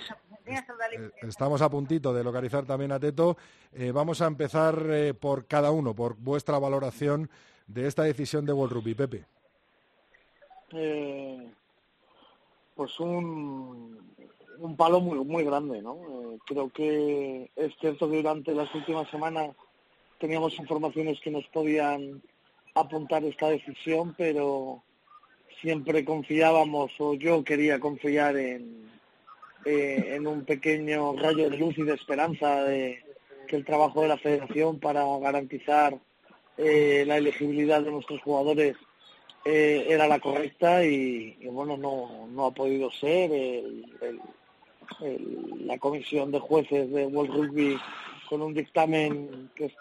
Eh, 0.48 1.12
estamos 1.24 1.62
a 1.62 1.70
puntito 1.70 2.14
de 2.14 2.24
localizar 2.24 2.66
también 2.66 2.92
a 2.92 3.00
Teto. 3.00 3.38
Eh, 3.74 3.92
vamos 3.92 4.22
a 4.22 4.28
empezar 4.28 4.82
eh, 4.90 5.14
por 5.14 5.46
cada 5.46 5.72
uno, 5.72 5.94
por 5.94 6.16
vuestra 6.16 6.58
valoración 6.60 7.30
de 7.68 7.88
esta 7.88 8.04
decisión 8.04 8.46
de 8.46 8.54
World 8.54 8.74
Rugby. 8.74 8.96
Pepe. 8.96 9.26
pues 12.76 13.00
un, 13.00 14.14
un 14.60 14.78
palo 14.78 15.02
muy, 15.02 15.20
muy 15.26 15.44
grande, 15.44 15.82
¿no? 15.82 15.98
creo 16.46 16.70
que 16.70 17.50
es 17.56 17.76
cierto 17.80 18.10
que 18.10 18.18
durante 18.18 18.54
las 18.54 18.74
últimas 18.74 19.10
semanas 19.10 19.56
teníamos 20.20 20.58
informaciones 20.60 21.20
que 21.20 21.32
nos 21.32 21.46
podían 21.48 22.22
apuntar 22.76 23.24
esta 23.24 23.50
decisión, 23.50 24.14
pero 24.18 24.84
siempre 25.62 26.06
confiábamos, 26.06 26.92
o 27.00 27.16
yo 27.16 27.44
quería 27.44 27.80
confiar 27.80 28.38
en, 28.38 28.88
eh, 29.70 30.16
en 30.16 30.26
un 30.26 30.46
pequeño 30.46 31.12
rayo 31.18 31.50
de 31.50 31.58
luz 31.58 31.78
y 31.78 31.84
de 31.84 31.94
esperanza 31.94 32.64
de 32.64 33.04
que 33.50 33.58
el 33.58 33.66
trabajo 33.66 34.02
de 34.02 34.08
la 34.08 34.18
federación 34.18 34.80
para 34.80 35.04
garantizar 35.20 36.00
eh, 36.58 37.04
la 37.06 37.18
elegibilidad 37.18 37.82
de 37.82 37.92
nuestros 37.92 38.22
jugadores 38.22 38.78
eh, 39.44 39.86
era 39.90 40.08
la 40.08 40.22
correcta 40.22 40.86
y, 40.86 41.36
bueno 41.52 41.76
no, 41.76 42.30
no 42.30 42.46
ha 42.46 42.52
podido 42.52 42.90
ser. 42.92 43.30
La 45.66 45.78
comisión 45.80 46.32
de 46.32 46.40
jueces 46.40 46.90
de 46.90 47.06
World 47.06 47.36
Rugby 47.36 47.78
con 48.30 48.42
un 48.42 48.54
dictamen 48.54 49.52
que 49.54 49.66
es 49.66 49.74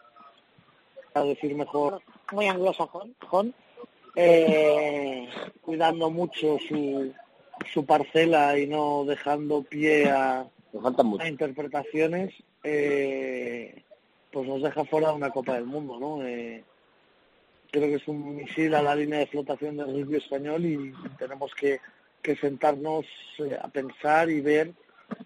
a 1.14 1.22
decir 1.22 1.54
mejor 1.54 2.02
muy 2.32 2.48
anglosajón 2.48 3.14
cuidando 5.62 6.10
mucho 6.10 6.58
su 6.68 7.14
su 7.72 7.84
parcela 7.86 8.58
y 8.58 8.66
no 8.66 9.04
dejando 9.04 9.62
pie 9.62 10.10
a, 10.10 10.46
interpretaciones, 11.26 12.34
eh, 12.62 13.82
pues 14.30 14.46
nos 14.46 14.62
deja 14.62 14.84
fuera 14.84 15.08
de 15.08 15.14
una 15.14 15.30
Copa 15.30 15.54
del 15.54 15.64
Mundo, 15.64 15.98
¿no? 15.98 16.26
Eh, 16.26 16.62
creo 17.70 17.88
que 17.88 17.94
es 17.94 18.08
un 18.08 18.36
misil 18.36 18.74
a 18.74 18.82
la 18.82 18.94
línea 18.94 19.20
de 19.20 19.26
flotación 19.26 19.76
del 19.76 19.86
rugby 19.86 20.16
español 20.16 20.64
y 20.64 20.92
tenemos 21.18 21.52
que, 21.54 21.80
sentarnos 22.40 23.06
eh, 23.38 23.56
a 23.60 23.68
pensar 23.68 24.28
y 24.28 24.40
ver 24.40 24.72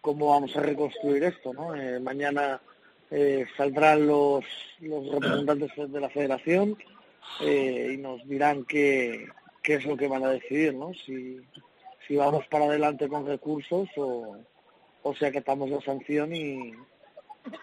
cómo 0.03 0.29
vamos 0.29 0.55
a 0.55 0.61
reconstruir 0.61 1.25
esto, 1.25 1.55
¿no? 1.55 1.73
mañana 2.03 2.61
saldrán 3.57 4.07
los, 4.07 4.45
los 4.81 5.09
representantes 5.11 5.71
de 5.91 6.01
la 6.01 6.11
federación 6.11 6.77
y 7.41 7.97
nos 7.97 8.29
dirán 8.29 8.67
qué, 8.67 9.29
qué 9.63 9.77
es 9.77 9.87
lo 9.87 9.97
que 9.97 10.09
van 10.09 10.25
a 10.25 10.31
decidir, 10.31 10.75
¿no? 10.75 10.93
Si, 10.93 11.41
si 12.11 12.17
vamos 12.17 12.45
para 12.49 12.65
adelante 12.65 13.09
con 13.09 13.25
recursos 13.25 13.89
o, 13.97 14.37
o 15.05 15.15
sea 15.15 15.31
que 15.31 15.39
estamos 15.39 15.71
la 15.71 15.81
sanción 15.81 16.35
y, 16.35 16.75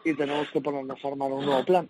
y 0.05 0.13
tenemos 0.15 0.49
que 0.51 0.61
ponernos 0.61 1.03
a 1.03 1.07
armar 1.09 1.33
un 1.33 1.45
nuevo 1.45 1.65
plan. 1.65 1.89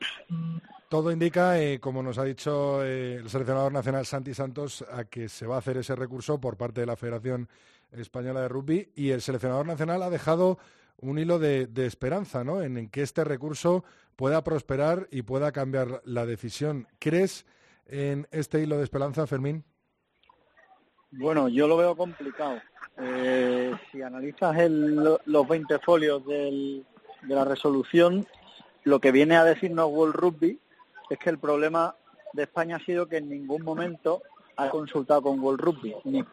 Todo 0.89 1.11
indica, 1.11 1.61
eh, 1.61 1.79
como 1.79 2.01
nos 2.01 2.17
ha 2.17 2.23
dicho 2.23 2.83
eh, 2.83 3.17
el 3.17 3.29
seleccionador 3.29 3.71
nacional 3.71 4.07
Santi 4.07 4.33
Santos, 4.33 4.83
a 4.91 5.03
que 5.03 5.29
se 5.29 5.45
va 5.45 5.53
a 5.53 5.59
hacer 5.59 5.77
ese 5.77 5.95
recurso 5.95 6.41
por 6.41 6.57
parte 6.57 6.81
de 6.81 6.87
la 6.87 6.95
Federación 6.95 7.47
Española 7.91 8.41
de 8.41 8.47
Rugby 8.47 8.91
y 8.95 9.11
el 9.11 9.21
seleccionador 9.21 9.67
nacional 9.67 10.01
ha 10.01 10.09
dejado 10.09 10.57
un 10.99 11.19
hilo 11.19 11.37
de, 11.37 11.69
esperanza 11.85 12.43
¿no? 12.43 12.63
en, 12.63 12.89
que 12.89 13.03
este 13.03 13.23
recurso 13.23 13.83
pueda 14.15 14.43
prosperar 14.43 15.07
y 15.11 15.21
pueda 15.21 15.51
cambiar 15.51 16.01
la 16.05 16.25
decisión. 16.25 16.87
¿Crees 16.97 17.45
en 17.85 18.27
este 18.31 18.63
hilo 18.63 18.77
de 18.77 18.83
esperanza, 18.83 19.27
Fermín? 19.27 19.63
Bueno, 21.11 21.47
yo 21.47 21.67
lo 21.67 21.77
veo 21.77 21.95
complicado. 21.95 22.59
Eh, 22.97 23.73
si 23.91 24.01
analizas 24.01 24.55
los 24.69 25.47
20 25.47 25.79
folios 25.79 26.25
de 26.25 26.83
la 27.27 27.45
resolución, 27.45 28.25
lo 28.83 28.99
que 28.99 29.11
viene 29.11 29.37
a 29.37 29.43
decirnos 29.43 29.89
World 29.91 30.15
Rugby 30.15 30.59
es 31.09 31.19
que 31.19 31.29
el 31.29 31.37
problema 31.37 31.95
de 32.33 32.43
España 32.43 32.77
ha 32.77 32.85
sido 32.85 33.07
que 33.07 33.17
en 33.17 33.29
ningún 33.29 33.63
momento 33.63 34.21
ha 34.57 34.69
consultado 34.69 35.21
con 35.21 35.39
World 35.39 35.61
Rugby, 35.61 35.95
ni, 36.03 36.23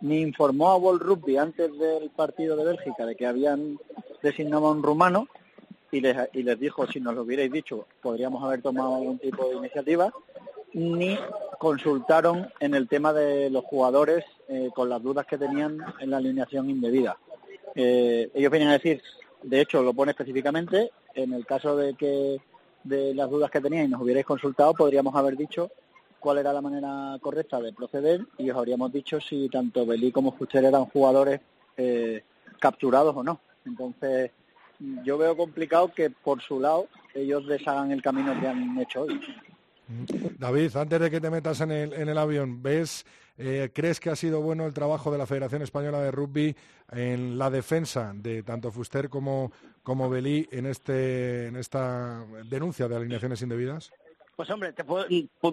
ni, 0.00 0.20
informó 0.20 0.70
a 0.70 0.76
World 0.76 1.02
Rugby 1.02 1.36
antes 1.36 1.76
del 1.78 2.10
partido 2.10 2.56
de 2.56 2.64
Bélgica 2.64 3.04
de 3.04 3.16
que 3.16 3.26
habían 3.26 3.78
designado 4.22 4.68
a 4.68 4.72
un 4.72 4.82
rumano 4.82 5.28
y 5.90 6.00
les, 6.00 6.16
y 6.32 6.44
les 6.44 6.58
dijo, 6.58 6.86
si 6.86 7.00
nos 7.00 7.14
lo 7.14 7.22
hubierais 7.22 7.50
dicho, 7.50 7.86
podríamos 8.00 8.42
haber 8.44 8.62
tomado 8.62 8.96
algún 8.96 9.18
tipo 9.18 9.48
de 9.48 9.56
iniciativa, 9.56 10.12
ni 10.74 11.18
consultaron 11.58 12.52
en 12.60 12.74
el 12.74 12.88
tema 12.88 13.12
de 13.12 13.48
los 13.48 13.64
jugadores 13.64 14.24
eh, 14.48 14.70
con 14.74 14.88
las 14.88 15.02
dudas 15.02 15.24
que 15.24 15.38
tenían 15.38 15.78
en 16.00 16.10
la 16.10 16.18
alineación 16.18 16.68
indebida. 16.68 17.16
Eh, 17.74 18.30
ellos 18.34 18.50
vienen 18.50 18.68
a 18.68 18.74
decir, 18.74 19.00
de 19.42 19.60
hecho 19.60 19.82
lo 19.82 19.94
pone 19.94 20.10
específicamente, 20.10 20.90
en 21.14 21.32
el 21.32 21.46
caso 21.46 21.76
de 21.76 21.94
que 21.94 22.40
de 22.82 23.14
las 23.14 23.30
dudas 23.30 23.50
que 23.50 23.60
tenían 23.60 23.86
y 23.86 23.88
nos 23.88 24.02
hubierais 24.02 24.26
consultado, 24.26 24.74
podríamos 24.74 25.14
haber 25.14 25.36
dicho 25.36 25.70
cuál 26.18 26.38
era 26.38 26.52
la 26.52 26.60
manera 26.60 27.16
correcta 27.20 27.60
de 27.60 27.72
proceder 27.72 28.26
y 28.38 28.50
os 28.50 28.56
habríamos 28.56 28.92
dicho 28.92 29.20
si 29.20 29.48
tanto 29.48 29.86
Belí 29.86 30.10
como 30.10 30.32
Fuster 30.32 30.64
eran 30.64 30.86
jugadores 30.86 31.40
eh, 31.76 32.22
capturados 32.58 33.16
o 33.16 33.22
no. 33.22 33.40
Entonces, 33.64 34.32
yo 35.04 35.18
veo 35.18 35.36
complicado 35.36 35.92
que 35.92 36.10
por 36.10 36.42
su 36.42 36.60
lado 36.60 36.88
ellos 37.14 37.46
deshagan 37.46 37.92
el 37.92 38.02
camino 38.02 38.38
que 38.40 38.48
han 38.48 38.78
hecho 38.78 39.02
hoy. 39.02 39.20
David, 39.88 40.76
antes 40.76 41.00
de 41.00 41.10
que 41.10 41.20
te 41.20 41.30
metas 41.30 41.60
en 41.60 41.70
el, 41.70 41.92
en 41.92 42.08
el 42.08 42.18
avión, 42.18 42.62
¿ves, 42.62 43.04
eh, 43.36 43.70
crees 43.74 44.00
que 44.00 44.10
ha 44.10 44.16
sido 44.16 44.40
bueno 44.40 44.66
el 44.66 44.74
trabajo 44.74 45.10
de 45.10 45.18
la 45.18 45.26
Federación 45.26 45.62
Española 45.62 46.00
de 46.00 46.10
Rugby 46.10 46.56
en 46.92 47.36
la 47.38 47.50
defensa 47.50 48.12
de 48.14 48.42
tanto 48.42 48.70
Fuster 48.70 49.08
como, 49.08 49.52
como 49.82 50.08
Belí 50.08 50.48
en, 50.52 50.66
este, 50.66 51.48
en 51.48 51.56
esta 51.56 52.24
denuncia 52.44 52.88
de 52.88 52.96
alineaciones 52.96 53.42
indebidas? 53.42 53.92
Pues 54.36 54.50
hombre, 54.50 54.74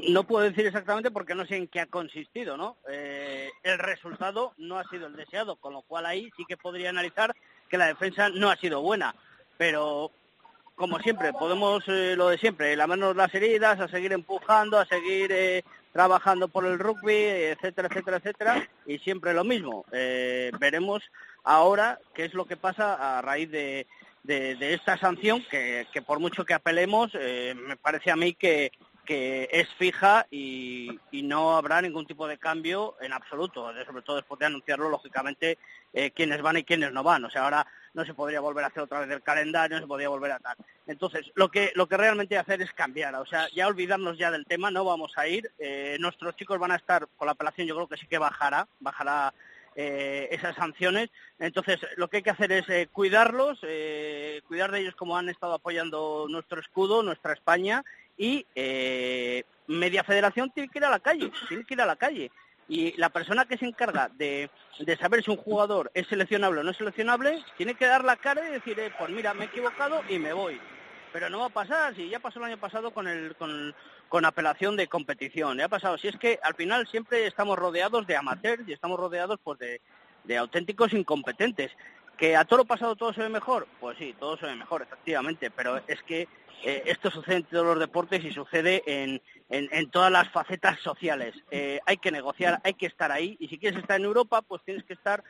no 0.10 0.24
puedo 0.24 0.44
decir 0.44 0.66
exactamente 0.66 1.12
porque 1.12 1.36
no 1.36 1.46
sé 1.46 1.56
en 1.56 1.68
qué 1.68 1.82
ha 1.82 1.86
consistido, 1.86 2.58
¿no? 2.58 2.78
Eh, 2.90 3.50
el 3.62 3.78
resultado 3.78 4.54
no 4.58 4.80
ha 4.80 4.90
sido 4.90 5.06
el 5.06 5.16
deseado, 5.16 5.56
con 5.58 5.74
lo 5.74 5.84
cual 5.84 6.08
ahí 6.08 6.32
sí 6.36 6.46
que 6.48 6.58
podría 6.58 6.90
analizar 6.90 7.36
que 7.70 7.78
la 7.78 7.86
defensa 7.86 8.30
no 8.30 8.50
ha 8.50 8.56
sido 8.56 8.82
buena, 8.82 9.14
pero 9.58 10.12
como 10.82 11.00
siempre, 11.00 11.32
podemos 11.32 11.84
eh, 11.88 12.16
lo 12.18 12.30
de 12.30 12.40
siempre, 12.40 12.76
lamernos 12.76 13.16
las 13.16 13.34
heridas, 13.36 13.80
a 13.80 13.88
seguir 13.88 14.14
empujando, 14.14 14.80
a 14.80 14.86
seguir 14.88 15.32
eh, 15.32 15.64
trabajando 15.94 16.48
por 16.48 16.66
el 16.66 16.80
rugby, 16.80 17.14
etcétera, 17.14 17.88
etcétera, 17.88 18.18
etcétera, 18.18 18.70
y 18.88 18.98
siempre 18.98 19.36
lo 19.36 19.44
mismo. 19.44 19.86
Eh, 19.92 20.50
veremos 20.60 21.04
ahora 21.44 22.00
qué 22.16 22.26
es 22.26 22.34
lo 22.34 22.46
que 22.46 22.58
pasa 22.58 23.18
a 23.20 23.22
raíz 23.22 23.52
de, 23.52 23.86
de, 24.24 24.74
esta 24.74 24.98
sanción, 24.98 25.46
que, 25.52 25.86
que, 25.94 26.02
por 26.02 26.20
mucho 26.20 26.46
que 26.46 26.56
apelemos, 26.56 27.14
me 27.14 27.78
parece 27.78 28.10
a 28.10 28.16
mí 28.16 28.34
que, 28.34 28.72
que 29.06 29.50
es 29.52 29.68
fija 29.78 30.28
y, 30.30 31.00
no 31.12 31.56
habrá 31.56 31.82
ningún 31.82 32.06
tipo 32.06 32.28
de 32.28 32.38
cambio 32.38 32.96
en 33.00 33.14
absoluto, 33.14 33.72
sobre 33.86 34.02
todo 34.02 34.18
después 34.18 34.40
de 34.40 34.48
anunciarlo, 34.48 34.90
lógicamente, 34.90 35.58
eh, 35.94 36.12
quiénes 36.12 36.42
van 36.42 36.58
y 36.58 36.64
quiénes 36.64 36.92
no 36.92 37.04
van. 37.04 37.24
O 37.24 37.30
sea, 37.30 37.44
ahora 37.44 37.66
no 37.94 38.06
se 38.06 38.14
podría 38.14 38.40
volver 38.40 38.64
a 38.64 38.68
hacer 38.68 38.84
otra 38.84 39.00
vez 39.00 39.10
el 39.10 39.22
calendario, 39.22 39.78
no 39.78 39.84
se 39.84 39.88
podría 39.88 40.10
volver 40.10 40.32
a 40.32 40.40
tal. 40.40 40.58
Entonces, 40.88 41.32
lo 41.36 41.50
que, 41.50 41.72
lo 41.76 41.88
que 41.88 41.98
realmente 41.98 42.38
hacer 42.38 42.62
es 42.62 42.72
cambiar, 42.74 43.16
o 43.16 43.26
sea, 43.26 43.48
ya 43.54 43.68
olvidarnos 43.68 44.18
ya 44.18 44.32
del 44.32 44.46
tema, 44.46 44.72
no 44.72 44.84
vamos 44.84 45.14
a 45.16 45.28
ir. 45.28 45.52
Eh, 45.60 45.98
nuestros 46.00 46.36
chicos 46.36 46.60
van 46.60 46.72
a 46.72 46.78
estar, 46.78 47.08
con 47.18 47.28
la 47.28 47.34
apelación 47.34 47.68
yo 47.68 47.76
creo 47.76 47.88
que 47.88 47.98
sí 47.98 48.08
que 48.08 48.18
bajará, 48.18 48.68
bajará 48.80 49.34
eh, 49.76 50.28
esas 50.32 50.54
sanciones. 50.56 51.10
Entonces, 51.40 51.80
lo 51.96 52.10
que 52.10 52.18
hay 52.18 52.24
que 52.24 52.30
hacer 52.30 52.52
es 52.52 52.68
eh, 52.68 52.90
cuidarlos, 52.92 53.60
eh, 53.64 54.42
cuidar 54.46 54.70
de 54.70 54.82
ellos 54.82 54.96
como 54.96 55.18
han 55.18 55.30
estado 55.30 55.54
apoyando 55.54 56.28
nuestro 56.30 56.60
escudo, 56.60 57.04
nuestra 57.04 57.32
España, 57.32 57.84
y 58.22 58.46
Media 59.68 60.04
Federación 60.04 60.52
tiene 60.52 60.70
que 60.70 60.80
ir 60.80 60.86
a 60.86 60.90
la 60.90 61.00
calle, 61.00 61.32
tiene 61.48 61.64
que 61.66 61.74
ir 61.74 61.82
a 61.82 61.86
la 61.86 61.96
calle. 61.96 62.32
Y 62.68 62.96
la 62.98 63.10
persona 63.10 63.46
que 63.46 63.58
se 63.58 63.66
encarga 63.66 64.10
de, 64.10 64.50
de 64.80 64.98
saber 64.98 65.24
si 65.24 65.32
un 65.32 65.38
jugador 65.38 65.92
es 65.94 66.08
seleccionable 66.08 66.62
o 66.62 66.64
no 66.64 66.72
es 66.72 66.78
seleccionable, 66.78 67.44
tiene 67.58 67.74
que 67.74 67.86
dar 67.86 68.04
la 68.04 68.16
cara 68.16 68.48
y 68.48 68.52
decir, 68.52 68.78
pues 68.98 69.10
mira, 69.10 69.34
me 69.34 69.46
he 69.46 69.48
equivocado 69.48 70.02
y 70.08 70.20
me 70.20 70.34
voy 70.34 70.60
pero 71.12 71.30
no 71.30 71.40
va 71.40 71.48
a 71.48 71.50
pasar, 71.50 71.96
si 71.96 72.10
ya 72.10 72.20
pasó 72.20 72.40
el 72.40 72.46
año 72.46 72.58
pasado 72.58 72.92
con, 72.92 73.08
el, 73.08 73.36
con, 73.36 73.76
con 74.08 74.26
apelación 74.26 74.76
de 74.78 74.88
competición, 74.88 75.58
ya 75.58 75.66
ha 75.66 75.70
pasado, 75.70 75.98
si 75.98 76.08
es 76.08 76.18
que 76.18 76.40
al 76.42 76.56
final 76.56 76.88
siempre 76.88 77.28
estamos 77.28 77.60
rodeados 77.60 78.08
de 78.08 78.16
amateurs 78.16 78.64
y 78.68 78.74
estamos 78.74 79.00
rodeados 79.00 79.40
pues 79.44 79.60
de, 79.60 79.82
de 80.24 80.38
auténticos 80.38 80.94
incompetentes. 80.94 81.72
¿Que 82.22 82.36
a 82.36 82.46
todo 82.46 82.58
lo 82.58 82.66
pasado 82.66 82.96
todo 82.96 83.12
se 83.14 83.22
ve 83.22 83.30
mejor? 83.30 83.68
Pues 83.80 83.98
sí, 83.98 84.16
todo 84.20 84.38
se 84.38 84.46
ve 84.46 84.56
mejor, 84.56 84.84
efectivamente, 84.84 85.50
pero 85.50 85.82
es 85.88 86.04
que 86.04 86.28
eh, 86.64 86.84
esto 86.86 87.10
sucede 87.10 87.38
en 87.38 87.44
todos 87.46 87.66
los 87.66 87.80
deportes 87.80 88.24
y 88.24 88.32
sucede 88.32 88.84
en, 88.86 89.20
en, 89.50 89.90
todas 89.90 90.12
las 90.12 90.30
facetas 90.30 90.80
sociales. 90.82 91.34
Eh, 91.50 91.80
hay 91.84 91.98
que 91.98 92.12
negociar, 92.12 92.62
hay 92.64 92.76
que 92.76 92.86
estar 92.86 93.12
ahí 93.12 93.38
y 93.40 93.48
si 93.48 93.58
quieres 93.58 93.80
estar 93.80 94.00
en 94.00 94.06
Europa, 94.06 94.44
pues 94.44 94.62
tienes 94.64 94.84
que 94.84 94.94
estar 94.94 95.24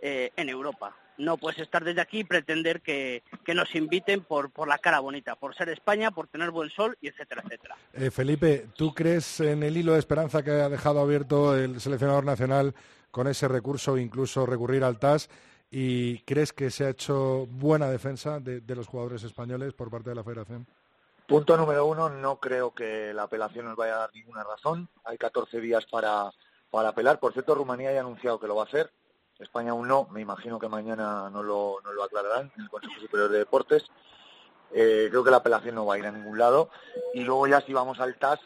eh, 0.00 0.30
en 0.34 0.48
Europa 0.48 0.96
no 1.18 1.36
puedes 1.36 1.58
estar 1.58 1.84
desde 1.84 2.00
aquí 2.00 2.20
y 2.20 2.24
pretender 2.24 2.80
que, 2.80 3.22
nos 3.54 3.74
inviten 3.74 4.22
por, 4.22 4.50
por 4.50 4.66
la 4.66 4.78
cara 4.78 5.00
bonita, 5.00 5.36
por 5.36 5.54
ser 5.54 5.68
España, 5.68 6.10
por 6.10 6.28
tener 6.28 6.50
buen 6.50 6.70
sol 6.70 6.96
y 7.02 7.08
etcétera, 7.08 7.42
etcétera. 7.44 7.76
Felipe, 8.10 8.68
¿tú 8.74 8.94
crees 8.94 9.40
en 9.40 9.62
el 9.62 9.76
hilo 9.76 9.92
de 9.92 9.98
esperanza 9.98 10.42
que 10.42 10.52
ha 10.52 10.70
dejado 10.70 11.00
abierto 11.00 11.54
el 11.54 11.78
seleccionador 11.78 12.24
nacional 12.24 12.74
con 13.10 13.28
ese 13.28 13.48
recurso, 13.48 13.98
incluso 13.98 14.46
recurrir 14.46 14.82
al 14.82 14.98
TAS? 14.98 15.28
¿Y 15.70 16.18
crees 16.22 16.52
que 16.52 16.70
se 16.70 16.84
ha 16.84 16.90
hecho 16.90 17.46
buena 17.46 17.88
defensa 17.88 18.40
de, 18.40 18.62
los 18.74 18.88
jugadores 18.88 19.22
españoles 19.22 19.72
por 19.72 19.90
parte 19.90 20.10
de 20.10 20.16
la 20.16 20.24
federación? 20.24 20.66
Punto 21.28 21.56
número 21.56 21.86
uno, 21.86 22.08
no 22.08 22.40
creo 22.40 22.74
que 22.74 23.14
la 23.14 23.22
apelación 23.24 23.66
nos 23.66 23.76
vaya 23.76 23.94
a 23.94 23.98
dar 23.98 24.10
ninguna 24.12 24.42
razón. 24.42 24.88
Hay 25.04 25.16
14 25.16 25.60
días 25.60 25.86
para, 25.86 26.32
para 26.70 26.88
apelar. 26.88 27.20
Por 27.20 27.32
cierto, 27.32 27.54
Rumanía 27.54 27.92
ya 27.92 27.98
ha 27.98 28.00
anunciado 28.00 28.40
que 28.40 28.48
lo 28.48 28.56
va 28.56 28.62
a 28.62 28.66
hacer. 28.66 28.90
España 29.38 29.70
aún 29.70 29.86
no, 29.86 30.08
me 30.10 30.20
imagino 30.20 30.58
que 30.58 30.68
mañana 30.68 31.30
no 31.30 31.42
lo, 31.42 31.78
no 31.84 31.92
lo 31.92 32.02
aclararán 32.02 32.52
en 32.56 32.62
el 32.62 32.68
Consejo 32.68 33.00
Superior 33.00 33.30
de 33.30 33.38
Deportes. 33.38 33.84
Eh, 34.72 35.06
creo 35.10 35.24
que 35.24 35.30
la 35.30 35.38
apelación 35.38 35.76
no 35.76 35.86
va 35.86 35.94
a 35.94 35.98
ir 35.98 36.06
a 36.06 36.12
ningún 36.12 36.36
lado. 36.36 36.68
Y 37.14 37.22
luego 37.22 37.46
ya 37.46 37.60
si 37.60 37.72
vamos 37.72 38.00
al 38.00 38.16
TAS, 38.18 38.40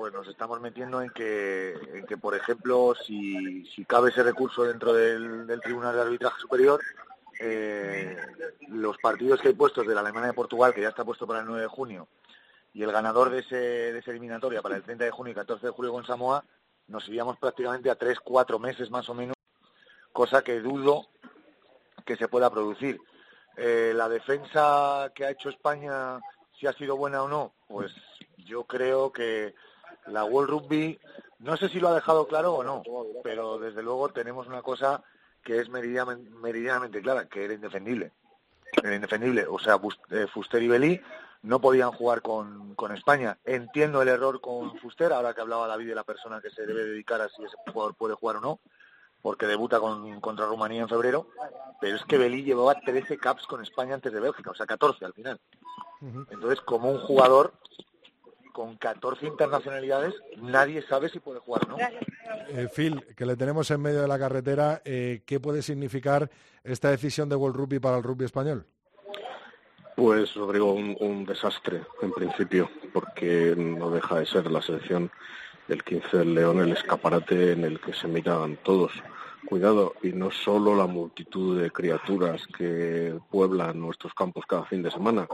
pues 0.00 0.14
nos 0.14 0.26
estamos 0.28 0.62
metiendo 0.62 1.02
en 1.02 1.10
que, 1.10 1.74
en 1.92 2.06
que 2.06 2.16
por 2.16 2.34
ejemplo, 2.34 2.94
si, 3.04 3.66
si 3.66 3.84
cabe 3.84 4.08
ese 4.08 4.22
recurso 4.22 4.64
dentro 4.64 4.94
del, 4.94 5.60
Tribunal 5.60 5.94
de 5.94 6.00
Arbitraje 6.00 6.40
Superior, 6.40 6.80
eh, 7.38 8.16
los 8.68 8.96
partidos 8.96 9.42
que 9.42 9.48
hay 9.48 9.54
puestos 9.54 9.86
de 9.86 9.94
la 9.94 10.00
Alemania 10.00 10.30
y 10.30 10.32
Portugal, 10.34 10.72
que 10.72 10.80
ya 10.80 10.88
está 10.88 11.04
puesto 11.04 11.26
para 11.26 11.40
el 11.40 11.44
9 11.44 11.60
de 11.60 11.68
junio, 11.68 12.08
y 12.72 12.82
el 12.82 12.90
ganador 12.90 13.28
de, 13.28 13.40
ese, 13.40 13.56
de 13.56 13.98
esa 13.98 14.10
eliminatoria 14.10 14.62
para 14.62 14.76
el 14.76 14.82
30 14.82 15.04
de 15.04 15.10
junio 15.10 15.32
y 15.32 15.34
14 15.34 15.66
de 15.66 15.72
julio 15.72 15.92
con 15.92 16.06
Samoa, 16.06 16.46
nos 16.88 17.06
iríamos 17.06 17.36
prácticamente 17.36 17.90
a 17.90 17.98
3-4 17.98 18.58
meses 18.58 18.90
más 18.90 19.06
o 19.10 19.14
menos 19.14 19.36
cosa 20.14 20.40
que 20.40 20.60
dudo 20.60 21.08
que 22.06 22.16
se 22.16 22.26
pueda 22.26 22.48
producir. 22.48 22.98
Eh, 23.58 23.92
la 23.94 24.08
defensa 24.08 25.12
que 25.14 25.26
ha 25.26 25.30
hecho 25.30 25.50
España, 25.50 26.18
si 26.58 26.66
ha 26.66 26.72
sido 26.72 26.96
buena 26.96 27.22
o 27.22 27.28
no, 27.28 27.52
pues 27.68 27.92
yo 28.38 28.64
creo 28.64 29.12
que 29.12 29.54
la 30.06 30.24
World 30.24 30.50
Rugby, 30.50 30.98
no 31.38 31.56
sé 31.56 31.68
si 31.68 31.80
lo 31.80 31.88
ha 31.88 31.94
dejado 31.94 32.26
claro 32.26 32.54
o 32.54 32.64
no, 32.64 32.82
pero 33.22 33.58
desde 33.58 33.82
luego 33.82 34.10
tenemos 34.10 34.46
una 34.46 34.62
cosa 34.62 35.02
que 35.42 35.58
es 35.58 35.68
meridianamente, 35.68 37.00
clara, 37.00 37.26
que 37.26 37.44
era 37.44 37.54
indefendible. 37.54 38.12
Era 38.82 38.94
indefendible. 38.94 39.46
O 39.46 39.58
sea, 39.58 39.80
eh, 40.10 40.26
Fuster 40.32 40.62
y 40.62 40.68
Belí 40.68 41.00
no 41.42 41.60
podían 41.60 41.92
jugar 41.92 42.20
con, 42.22 42.74
con, 42.74 42.92
España. 42.92 43.38
Entiendo 43.44 44.02
el 44.02 44.08
error 44.08 44.40
con 44.40 44.76
Fuster, 44.78 45.12
ahora 45.12 45.32
que 45.34 45.40
hablaba 45.40 45.66
David 45.66 45.88
de 45.88 45.94
la 45.94 46.04
persona 46.04 46.40
que 46.40 46.50
se 46.50 46.66
debe 46.66 46.84
dedicar 46.84 47.20
a 47.20 47.28
si 47.28 47.42
ese 47.42 47.56
jugador 47.72 47.94
puede 47.94 48.14
jugar 48.14 48.36
o 48.36 48.40
no 48.40 48.60
porque 49.22 49.46
debuta 49.46 49.80
con, 49.80 50.20
contra 50.20 50.46
Rumanía 50.46 50.82
en 50.82 50.88
febrero, 50.88 51.28
pero 51.80 51.96
es 51.96 52.04
que 52.04 52.18
Belí 52.18 52.42
llevaba 52.42 52.74
13 52.74 53.18
caps 53.18 53.46
con 53.46 53.62
España 53.62 53.94
antes 53.94 54.12
de 54.12 54.20
Bélgica, 54.20 54.50
o 54.50 54.54
sea, 54.54 54.66
14 54.66 55.04
al 55.04 55.12
final. 55.12 55.40
Entonces, 56.30 56.60
como 56.62 56.90
un 56.90 56.98
jugador 57.00 57.52
con 58.52 58.76
14 58.76 59.26
internacionalidades, 59.26 60.14
nadie 60.38 60.82
sabe 60.82 61.08
si 61.08 61.20
puede 61.20 61.40
jugar 61.40 61.66
o 61.66 61.68
no. 61.70 61.76
Eh, 62.48 62.68
Phil, 62.74 63.04
que 63.16 63.26
le 63.26 63.36
tenemos 63.36 63.70
en 63.70 63.80
medio 63.80 64.02
de 64.02 64.08
la 64.08 64.18
carretera, 64.18 64.82
eh, 64.84 65.22
¿qué 65.26 65.40
puede 65.40 65.62
significar 65.62 66.30
esta 66.64 66.90
decisión 66.90 67.28
de 67.28 67.36
World 67.36 67.56
Rugby 67.56 67.78
para 67.78 67.96
el 67.96 68.02
rugby 68.02 68.24
español? 68.24 68.66
Pues, 69.96 70.34
Rodrigo, 70.34 70.72
un, 70.72 70.96
un 71.00 71.24
desastre 71.24 71.82
en 72.00 72.12
principio, 72.12 72.70
porque 72.92 73.54
no 73.56 73.90
deja 73.90 74.18
de 74.18 74.26
ser 74.26 74.50
la 74.50 74.62
selección 74.62 75.10
el 75.68 75.84
15 75.84 76.18
del 76.18 76.34
León 76.34 76.58
el 76.60 76.72
escaparate 76.72 77.52
en 77.52 77.64
el 77.64 77.80
que 77.80 77.92
se 77.92 78.08
miran 78.08 78.56
todos. 78.62 78.92
Cuidado, 79.46 79.94
y 80.02 80.12
no 80.12 80.30
solo 80.30 80.74
la 80.74 80.86
multitud 80.86 81.60
de 81.60 81.70
criaturas 81.70 82.46
que 82.46 83.18
pueblan 83.30 83.80
nuestros 83.80 84.12
campos 84.14 84.44
cada 84.46 84.64
fin 84.64 84.82
de 84.82 84.90
semana, 84.90 85.26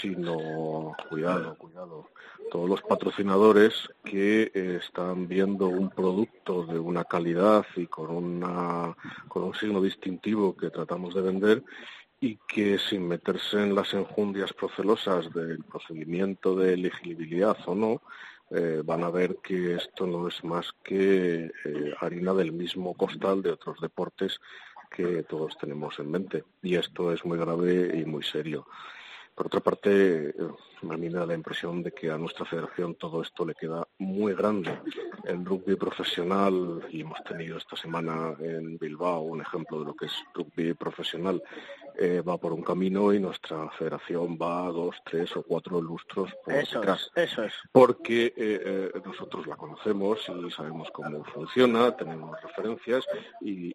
sino, 0.00 0.96
cuidado, 1.08 1.54
cuidado, 1.56 2.08
todos 2.50 2.68
los 2.68 2.82
patrocinadores 2.82 3.88
que 4.04 4.50
están 4.54 5.28
viendo 5.28 5.68
un 5.68 5.90
producto 5.90 6.64
de 6.66 6.78
una 6.78 7.04
calidad 7.04 7.64
y 7.76 7.86
con, 7.86 8.10
una, 8.10 8.96
con 9.28 9.44
un 9.44 9.54
signo 9.54 9.80
distintivo 9.80 10.56
que 10.56 10.70
tratamos 10.70 11.14
de 11.14 11.22
vender 11.22 11.62
y 12.20 12.36
que 12.48 12.78
sin 12.78 13.06
meterse 13.06 13.62
en 13.62 13.74
las 13.74 13.94
enjundias 13.94 14.52
procelosas 14.52 15.32
del 15.32 15.62
procedimiento 15.64 16.56
de 16.56 16.74
elegibilidad 16.74 17.56
o 17.66 17.74
no, 17.74 18.02
eh, 18.50 18.82
van 18.84 19.04
a 19.04 19.10
ver 19.10 19.36
que 19.42 19.74
esto 19.74 20.06
no 20.06 20.26
es 20.26 20.42
más 20.42 20.72
que 20.82 21.44
eh, 21.64 21.94
harina 22.00 22.32
del 22.34 22.52
mismo 22.52 22.94
costal 22.94 23.42
de 23.42 23.50
otros 23.52 23.78
deportes 23.80 24.40
que 24.90 25.22
todos 25.24 25.56
tenemos 25.58 25.98
en 25.98 26.10
mente. 26.10 26.44
Y 26.62 26.76
esto 26.76 27.12
es 27.12 27.24
muy 27.24 27.38
grave 27.38 27.98
y 27.98 28.04
muy 28.04 28.24
serio. 28.24 28.66
Por 29.38 29.46
otra 29.46 29.60
parte, 29.60 30.34
a 30.82 30.96
mí 30.96 31.08
me 31.08 31.10
da 31.10 31.24
la 31.24 31.34
impresión 31.34 31.80
de 31.80 31.92
que 31.92 32.10
a 32.10 32.18
nuestra 32.18 32.44
federación 32.44 32.96
todo 32.96 33.22
esto 33.22 33.46
le 33.46 33.54
queda 33.54 33.86
muy 33.98 34.34
grande. 34.34 34.76
El 35.22 35.44
rugby 35.44 35.76
profesional, 35.76 36.84
y 36.90 37.02
hemos 37.02 37.22
tenido 37.22 37.56
esta 37.56 37.76
semana 37.76 38.34
en 38.40 38.76
Bilbao 38.78 39.20
un 39.20 39.40
ejemplo 39.40 39.78
de 39.78 39.84
lo 39.84 39.94
que 39.94 40.06
es 40.06 40.24
rugby 40.34 40.74
profesional, 40.74 41.40
eh, 42.00 42.22
va 42.22 42.38
por 42.38 42.52
un 42.52 42.62
camino 42.62 43.12
y 43.12 43.18
nuestra 43.18 43.68
federación 43.70 44.38
va 44.40 44.66
a 44.66 44.70
dos, 44.70 44.94
tres 45.04 45.36
o 45.36 45.42
cuatro 45.42 45.80
lustros 45.80 46.32
por 46.44 46.54
eso 46.54 46.78
detrás. 46.78 47.10
eso 47.16 47.42
es. 47.42 47.52
Porque 47.72 48.26
eh, 48.26 48.32
eh, 48.36 48.92
nosotros 49.04 49.48
la 49.48 49.56
conocemos 49.56 50.20
y 50.28 50.50
sabemos 50.52 50.88
cómo 50.92 51.24
funciona, 51.24 51.96
tenemos 51.96 52.40
referencias 52.40 53.04
y, 53.40 53.74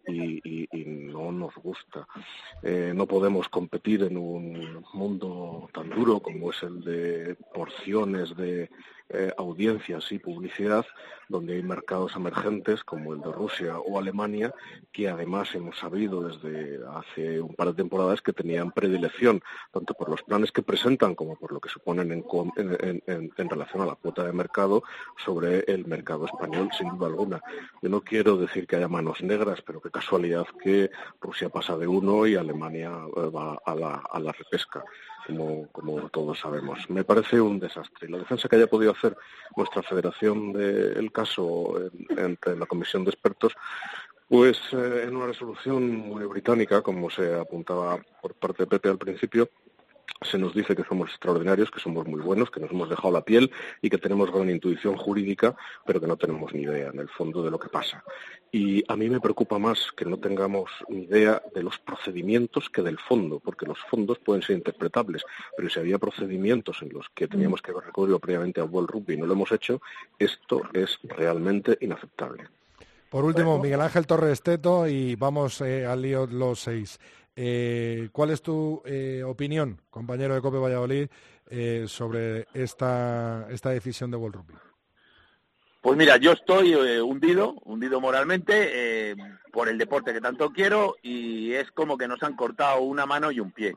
no 0.85 1.31
nos 1.31 1.53
gusta. 1.55 2.07
no 2.63 3.05
podemos 3.05 3.49
competir 3.49 4.03
en 4.03 4.17
un 4.17 4.83
mundo 4.93 5.69
tan 5.73 5.89
duro 5.89 6.19
como 6.19 6.51
es 6.51 6.63
el 6.63 6.81
de 6.81 7.35
porciones 7.53 8.35
de 8.35 8.69
eh, 9.09 9.31
audiencias 9.37 10.11
y 10.11 10.19
publicidad, 10.19 10.85
donde 11.29 11.53
hay 11.53 11.63
mercados 11.63 12.15
emergentes 12.15 12.83
como 12.83 13.13
el 13.13 13.21
de 13.21 13.31
Rusia 13.31 13.77
o 13.79 13.99
Alemania, 13.99 14.53
que 14.91 15.09
además 15.09 15.53
hemos 15.55 15.77
sabido 15.77 16.27
desde 16.27 16.79
hace 16.95 17.41
un 17.41 17.53
par 17.53 17.67
de 17.67 17.73
temporadas 17.73 18.21
que 18.21 18.33
tenían 18.33 18.71
predilección, 18.71 19.41
tanto 19.71 19.93
por 19.93 20.09
los 20.09 20.23
planes 20.23 20.51
que 20.51 20.61
presentan 20.61 21.15
como 21.15 21.35
por 21.35 21.51
lo 21.51 21.59
que 21.59 21.69
suponen 21.69 22.11
en, 22.11 23.49
relación 23.49 23.81
a 23.81 23.85
la 23.85 23.95
cuota 23.95 24.23
de 24.23 24.33
mercado 24.33 24.83
sobre 25.23 25.59
el 25.67 25.85
mercado 25.85 26.25
español, 26.25 26.69
sin 26.77 26.89
duda 26.89 27.07
alguna. 27.07 27.41
Yo 27.81 27.89
no 27.89 28.01
quiero 28.01 28.37
decir 28.37 28.67
que 28.67 28.77
haya 28.77 28.87
manos 28.87 29.21
negras, 29.21 29.61
pero 29.61 29.81
qué 29.81 29.91
casualidad 29.91 30.45
que 30.63 30.89
Rusia 31.21 31.49
pasa 31.49 31.77
de 31.77 31.87
uno 31.87 32.25
y 32.25 32.35
Alemania 32.35 32.91
eh, 33.15 33.29
va 33.29 33.59
a 33.65 33.75
la, 33.75 34.03
a 34.11 34.19
la 34.19 34.31
repesca. 34.31 34.83
Como, 35.25 35.67
como 35.71 36.09
todos 36.09 36.39
sabemos. 36.39 36.89
Me 36.89 37.03
parece 37.03 37.39
un 37.39 37.59
desastre. 37.59 38.09
La 38.09 38.19
defensa 38.19 38.47
que 38.47 38.55
haya 38.55 38.67
podido 38.67 38.91
hacer 38.91 39.15
nuestra 39.55 39.81
federación 39.83 40.53
del 40.53 41.11
caso 41.11 41.75
entre 42.09 42.55
la 42.55 42.65
comisión 42.65 43.03
de 43.03 43.11
expertos 43.11 43.53
pues 44.33 44.57
eh, 44.71 45.03
en 45.07 45.15
una 45.15 45.27
resolución 45.27 45.95
muy 45.95 46.25
británica, 46.25 46.81
como 46.81 47.09
se 47.09 47.35
apuntaba 47.35 47.99
por 48.21 48.33
parte 48.33 48.63
de 48.63 48.67
Pepe 48.67 48.89
al 48.89 48.97
principio, 48.97 49.49
se 50.21 50.37
nos 50.37 50.53
dice 50.53 50.75
que 50.75 50.83
somos 50.83 51.09
extraordinarios, 51.09 51.69
que 51.71 51.79
somos 51.79 52.07
muy 52.07 52.21
buenos, 52.21 52.49
que 52.49 52.59
nos 52.59 52.71
hemos 52.71 52.89
dejado 52.89 53.11
la 53.11 53.23
piel 53.23 53.51
y 53.81 53.89
que 53.89 53.97
tenemos 53.97 54.31
gran 54.31 54.49
intuición 54.49 54.95
jurídica, 54.95 55.55
pero 55.85 55.99
que 55.99 56.07
no 56.07 56.17
tenemos 56.17 56.53
ni 56.53 56.63
idea 56.63 56.89
en 56.89 56.99
el 56.99 57.09
fondo 57.09 57.43
de 57.43 57.51
lo 57.51 57.59
que 57.59 57.69
pasa. 57.69 58.03
Y 58.51 58.83
a 58.87 58.95
mí 58.95 59.09
me 59.09 59.19
preocupa 59.19 59.57
más 59.57 59.91
que 59.95 60.05
no 60.05 60.17
tengamos 60.17 60.69
ni 60.87 61.03
idea 61.03 61.41
de 61.53 61.63
los 61.63 61.79
procedimientos 61.79 62.69
que 62.69 62.81
del 62.81 62.99
fondo, 62.99 63.39
porque 63.39 63.65
los 63.65 63.79
fondos 63.89 64.19
pueden 64.19 64.43
ser 64.43 64.55
interpretables, 64.55 65.23
pero 65.57 65.69
si 65.69 65.79
había 65.79 65.97
procedimientos 65.97 66.81
en 66.81 66.89
los 66.93 67.09
que 67.09 67.27
teníamos 67.27 67.61
que 67.61 67.71
haber 67.71 67.85
recurrido 67.85 68.19
previamente 68.19 68.61
a 68.61 68.65
World 68.65 68.89
Rugby 68.89 69.15
y 69.15 69.17
no 69.17 69.25
lo 69.25 69.33
hemos 69.33 69.51
hecho, 69.51 69.81
esto 70.19 70.61
es 70.73 70.99
realmente 71.03 71.77
inaceptable. 71.81 72.43
Por 73.09 73.25
último, 73.25 73.59
Miguel 73.59 73.81
Ángel 73.81 74.07
Torres 74.07 74.41
Teto 74.41 74.87
y 74.87 75.15
vamos 75.15 75.61
eh, 75.61 75.85
al 75.85 76.01
lío 76.01 76.25
los 76.25 76.61
seis. 76.61 76.99
Eh, 77.35 78.09
¿Cuál 78.11 78.29
es 78.29 78.41
tu 78.41 78.81
eh, 78.85 79.23
opinión, 79.25 79.81
compañero 79.89 80.35
de 80.35 80.41
Cope 80.41 80.57
Valladolid, 80.57 81.07
eh, 81.49 81.85
sobre 81.87 82.47
esta, 82.53 83.47
esta 83.49 83.69
decisión 83.69 84.11
de 84.11 84.17
World 84.17 84.35
Rugby? 84.35 84.53
Pues 85.81 85.97
mira, 85.97 86.17
yo 86.17 86.31
estoy 86.31 86.73
hundido, 87.01 87.55
hundido 87.65 87.99
moralmente 87.99 89.17
por 89.51 89.67
el 89.67 89.77
deporte 89.77 90.13
que 90.13 90.21
tanto 90.21 90.51
quiero 90.51 90.95
y 91.01 91.51
es 91.51 91.71
como 91.71 91.97
que 91.97 92.07
nos 92.07 92.23
han 92.23 92.37
cortado 92.37 92.79
una 92.79 93.05
mano 93.05 93.31
y 93.31 93.41
un 93.41 93.51
pie. 93.51 93.75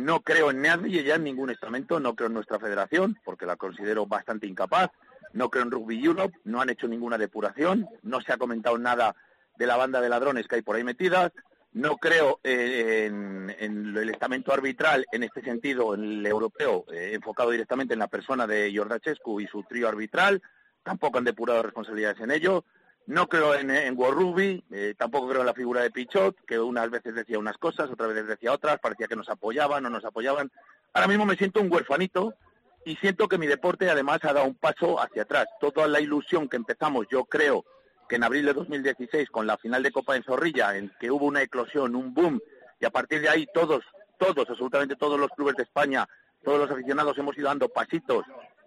no 0.00 0.22
creo 0.22 0.50
en 0.50 0.62
nadie 0.62 1.04
ya 1.04 1.16
en 1.16 1.24
ningún 1.24 1.50
estamento, 1.50 2.00
no 2.00 2.14
creo 2.14 2.28
en 2.28 2.32
nuestra 2.32 2.58
federación 2.58 3.18
porque 3.26 3.44
la 3.44 3.56
considero 3.56 4.06
bastante 4.06 4.46
incapaz, 4.46 4.90
no 5.34 5.50
creo 5.50 5.64
en 5.64 5.70
Rugby 5.70 6.02
Europe, 6.02 6.38
no 6.44 6.62
han 6.62 6.70
hecho 6.70 6.88
ninguna 6.88 7.18
depuración, 7.18 7.86
no 8.02 8.22
se 8.22 8.32
ha 8.32 8.38
comentado 8.38 8.78
nada 8.78 9.14
de 9.58 9.66
la 9.66 9.76
banda 9.76 10.00
de 10.00 10.08
ladrones 10.08 10.48
que 10.48 10.54
hay 10.54 10.62
por 10.62 10.76
ahí 10.76 10.84
metidas, 10.84 11.30
no 11.74 11.96
creo 11.96 12.40
eh, 12.44 13.06
en, 13.06 13.96
el 13.96 14.10
estamento 14.10 14.52
arbitral, 14.52 15.06
en 15.10 15.22
este 15.22 15.42
sentido, 15.42 15.94
en 15.94 16.04
el 16.04 16.26
europeo, 16.26 16.84
eh, 16.92 17.12
enfocado 17.14 17.50
directamente 17.50 17.94
en 17.94 18.00
la 18.00 18.08
persona 18.08 18.46
de 18.46 18.72
Jordachescu 18.74 19.40
y 19.40 19.46
su 19.46 19.62
trío 19.62 19.88
arbitral. 19.88 20.42
Tampoco 20.82 21.18
han 21.18 21.24
depurado 21.24 21.62
responsabilidades 21.62 22.20
en 22.20 22.30
ello. 22.30 22.64
No 23.06 23.26
creo 23.26 23.54
en, 23.54 23.70
en 23.70 23.98
World 23.98 24.62
eh, 24.70 24.94
tampoco 24.96 25.28
creo 25.28 25.40
en 25.40 25.46
la 25.46 25.54
figura 25.54 25.82
de 25.82 25.90
Pichot, 25.90 26.36
que 26.46 26.58
unas 26.58 26.90
veces 26.90 27.14
decía 27.14 27.38
unas 27.38 27.56
cosas, 27.56 27.90
otras 27.90 28.10
veces 28.10 28.28
decía 28.28 28.52
otras, 28.52 28.78
parecía 28.78 29.08
que 29.08 29.16
nos 29.16 29.28
apoyaban 29.28 29.84
o 29.86 29.90
nos 29.90 30.04
apoyaban. 30.04 30.52
Ahora 30.92 31.08
mismo 31.08 31.24
me 31.24 31.36
siento 31.36 31.60
un 31.60 31.72
huerfanito 31.72 32.34
y 32.84 32.96
siento 32.96 33.28
que 33.28 33.38
mi 33.38 33.46
deporte 33.46 33.90
además 33.90 34.20
ha 34.22 34.32
dado 34.32 34.46
un 34.46 34.54
paso 34.54 35.00
hacia 35.00 35.22
atrás. 35.22 35.46
Toda 35.60 35.88
la 35.88 36.00
ilusión 36.00 36.48
que 36.48 36.56
empezamos, 36.56 37.06
yo 37.10 37.24
creo, 37.24 37.64
que 38.08 38.16
en 38.16 38.24
abril 38.24 38.46
de 38.46 38.52
2016, 38.52 39.30
con 39.30 39.46
la 39.46 39.56
final 39.58 39.82
de 39.82 39.92
Copa 39.92 40.16
en 40.16 40.22
Zorrilla, 40.22 40.76
en 40.76 40.92
que 41.00 41.10
hubo 41.10 41.26
una 41.26 41.42
eclosión, 41.42 41.94
un 41.94 42.12
boom, 42.14 42.40
y 42.80 42.84
a 42.84 42.90
partir 42.90 43.20
de 43.20 43.28
ahí 43.28 43.46
todos, 43.52 43.84
todos, 44.18 44.48
absolutamente 44.48 44.96
todos 44.96 45.18
los 45.18 45.30
clubes 45.30 45.56
de 45.56 45.62
España, 45.62 46.08
todos 46.44 46.58
los 46.58 46.70
aficionados 46.70 47.16
hemos 47.18 47.36
ido 47.36 47.48
dando 47.48 47.68
pasitos, 47.68 48.24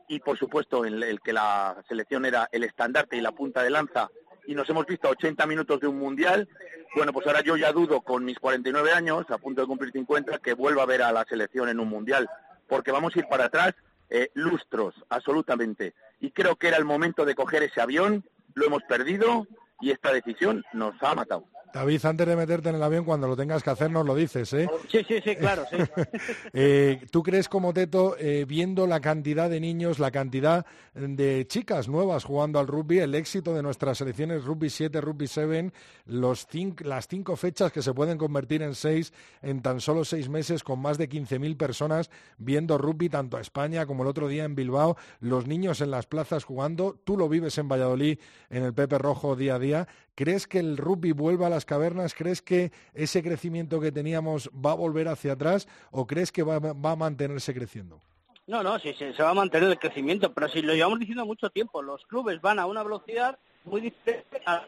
y 0.08 0.20
por 0.20 0.38
supuesto 0.38 0.86
en 0.86 1.02
el 1.02 1.20
que 1.22 1.34
la 1.34 1.84
selección 1.88 2.26
era 2.26 2.48
el 2.52 2.64
estandarte 2.64 3.18
y 3.18 3.22
la 3.22 3.32
punta 3.32 3.64
de 3.64 3.70
lanza, 3.70 4.10
y 4.48 4.56
nos 4.56 4.70
hemos 4.70 4.86
visto 4.86 5.10
80 5.10 5.46
minutos 5.48 5.80
de 5.80 5.88
un 5.88 5.98
mundial, 5.98 6.48
bueno, 6.96 7.12
pues 7.12 7.28
ahora 7.28 7.42
yo 7.42 7.58
ya 7.58 7.72
dudo 7.72 8.02
con 8.02 8.24
mis 8.24 8.40
49 8.40 8.92
años, 8.94 9.26
a 9.30 9.38
punto 9.38 9.62
de 9.62 9.68
cumplir 9.68 9.92
50, 9.92 10.40
que 10.40 10.54
vuelva 10.54 10.84
a 10.84 10.86
ver 10.86 11.02
a 11.02 11.12
la 11.12 11.26
selección 11.26 11.68
en 11.70 11.80
un 11.80 11.90
mundial, 11.90 12.30
porque 12.68 12.92
vamos 12.92 13.16
a 13.16 13.20
ir 13.20 13.26
para 13.28 13.46
atrás 13.46 13.74
eh, 14.10 14.30
lustros, 14.34 14.96
absolutamente. 15.10 15.94
Y 16.20 16.32
creo 16.32 16.56
que 16.56 16.68
era 16.68 16.78
el 16.78 16.86
momento 16.86 17.26
de 17.26 17.36
coger 17.36 17.64
ese 17.64 17.82
avión, 17.82 18.24
lo 18.56 18.66
hemos 18.66 18.84
perdido 18.84 19.48
y 19.82 19.92
esta 19.92 20.12
decisión 20.12 20.64
nos 20.74 20.96
ha 21.04 21.14
matado. 21.14 21.46
David, 21.76 22.06
antes 22.06 22.26
de 22.26 22.38
meterte 22.38 22.70
en 22.70 22.76
el 22.76 22.84
avión, 22.84 23.04
cuando 23.04 23.28
lo 23.28 23.36
tengas 23.36 23.62
que 23.62 23.70
hacer, 23.70 23.92
nos 23.92 24.06
lo 24.06 24.16
dices, 24.16 24.54
¿eh? 24.54 24.66
Sí, 24.90 25.00
sí, 25.06 25.20
sí, 25.22 25.36
claro, 25.36 25.66
sí. 25.70 25.76
Eh, 26.54 27.02
¿Tú 27.12 27.22
crees 27.22 27.50
como 27.50 27.74
Teto, 27.74 28.16
eh, 28.18 28.46
viendo 28.48 28.88
la 28.88 29.02
cantidad 29.02 29.50
de 29.50 29.60
niños, 29.60 30.00
la 30.00 30.10
cantidad 30.10 30.66
de 30.94 31.46
chicas 31.48 31.90
nuevas 31.90 32.24
jugando 32.24 32.60
al 32.60 32.68
rugby, 32.68 33.00
el 33.00 33.14
éxito 33.14 33.54
de 33.54 33.62
nuestras 33.62 33.98
selecciones 33.98 34.46
Rugby 34.46 34.70
7, 34.70 35.02
Rugby 35.02 35.28
7, 35.28 35.74
los 36.06 36.48
las 36.80 37.08
cinco 37.10 37.36
fechas 37.36 37.74
que 37.74 37.82
se 37.82 37.94
pueden 37.94 38.18
convertir 38.18 38.62
en 38.62 38.74
seis 38.74 39.12
en 39.42 39.62
tan 39.62 39.82
solo 39.82 40.06
seis 40.06 40.30
meses, 40.30 40.64
con 40.64 40.80
más 40.80 40.98
de 40.98 41.10
15.000 41.10 41.58
personas 41.58 42.10
viendo 42.38 42.78
rugby, 42.78 43.10
tanto 43.10 43.36
a 43.36 43.42
España 43.42 43.86
como 43.86 44.04
el 44.04 44.10
otro 44.10 44.30
día 44.30 44.46
en 44.46 44.56
Bilbao, 44.56 44.96
los 45.20 45.46
niños 45.46 45.82
en 45.82 45.92
las 45.92 46.06
plazas 46.06 46.46
jugando, 46.46 46.98
tú 47.04 47.18
lo 47.18 47.28
vives 47.28 47.58
en 47.58 47.68
Valladolid, 47.68 48.20
en 48.50 48.64
el 48.64 48.74
Pepe 48.74 48.98
Rojo 48.98 49.36
día 49.36 49.56
a 49.56 49.60
día, 49.60 49.88
¿crees 50.16 50.48
que 50.48 50.60
el 50.60 50.78
rugby 50.78 51.12
vuelva 51.12 51.48
a 51.48 51.50
las 51.50 51.66
cavernas? 51.66 52.14
¿Crees 52.14 52.42
que 52.42 52.72
ese 52.94 53.22
crecimiento 53.22 53.80
que 53.80 53.92
teníamos 53.92 54.50
va 54.54 54.72
a 54.72 54.76
volver 54.76 55.08
hacia 55.08 55.34
atrás 55.34 55.68
o 55.92 56.08
crees 56.08 56.32
que 56.32 56.44
va, 56.44 56.56
a 56.56 56.96
mantenerse 56.96 57.54
creciendo? 57.54 58.02
No, 58.48 58.64
no, 58.64 58.80
sí, 58.80 58.94
se 58.94 59.24
va 59.24 59.32
a 59.32 59.34
mantener 59.34 59.70
el 59.70 59.80
crecimiento, 59.80 60.34
pero 60.34 60.48
si 60.50 60.62
lo 60.62 60.74
llevamos 60.74 61.00
diciendo 61.00 61.26
mucho 61.26 61.50
tiempo, 61.50 61.82
los 61.82 62.06
clubes 62.06 62.40
van 62.42 62.60
a 62.60 62.66
una 62.66 62.84
velocidad 62.84 63.38
muy 63.66 63.82
diferente 63.82 64.42
a 64.46 64.64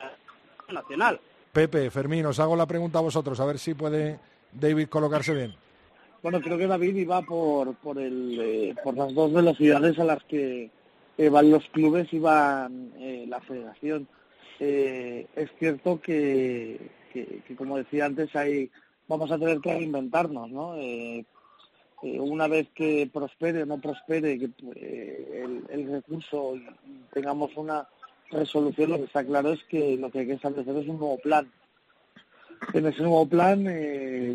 la 0.67 0.81
nacional. 0.81 1.19
Pepe, 1.53 1.89
Fermín, 1.89 2.25
os 2.25 2.39
hago 2.39 2.55
la 2.55 2.65
pregunta 2.65 2.99
a 2.99 3.03
vosotros, 3.03 3.39
a 3.39 3.45
ver 3.45 3.59
si 3.59 3.73
puede 3.73 4.19
David 4.51 4.89
colocarse 4.89 5.33
bien. 5.33 5.55
Bueno, 6.23 6.41
creo 6.41 6.57
que 6.57 6.67
David 6.67 6.95
iba 6.95 7.21
por, 7.21 7.75
por, 7.75 7.99
el, 7.99 8.39
eh, 8.41 8.75
por 8.83 8.97
las 8.97 9.13
dos 9.13 9.31
velocidades 9.31 9.97
a 9.99 10.03
las 10.03 10.23
que 10.23 10.71
van 11.31 11.49
los 11.49 11.63
clubes 11.69 12.11
y 12.11 12.19
van 12.19 12.91
eh, 12.99 13.25
la 13.27 13.39
federación. 13.41 14.07
Eh, 14.59 15.27
es 15.35 15.49
cierto 15.59 15.99
que, 16.01 16.79
como 17.57 17.77
decía 17.77 18.05
antes, 18.05 18.35
hay, 18.35 18.71
vamos 19.07 19.31
a 19.31 19.37
tener 19.37 19.59
que 19.59 19.73
reinventarnos, 19.73 20.49
¿no? 20.49 20.75
Eh, 20.75 21.25
eh, 22.03 22.19
una 22.19 22.47
vez 22.47 22.67
que 22.73 23.09
prospere 23.11 23.63
o 23.63 23.65
no 23.65 23.79
prospere 23.79 24.39
que, 24.39 24.49
el, 25.69 25.91
recurso 25.91 26.55
y 26.55 26.65
tengamos 27.13 27.55
una 27.55 27.87
resolución, 28.31 28.91
lo 28.91 28.97
que 28.97 29.05
está 29.05 29.23
claro 29.23 29.53
es 29.53 29.63
que 29.65 29.97
lo 29.97 30.11
que 30.11 30.19
hay 30.19 30.27
que 30.27 30.33
establecer 30.33 30.75
es 30.75 30.87
un 30.87 30.99
nuevo 30.99 31.17
plan. 31.17 31.51
En 32.73 32.87
ese 32.87 33.03
nuevo 33.03 33.27
plan, 33.27 33.63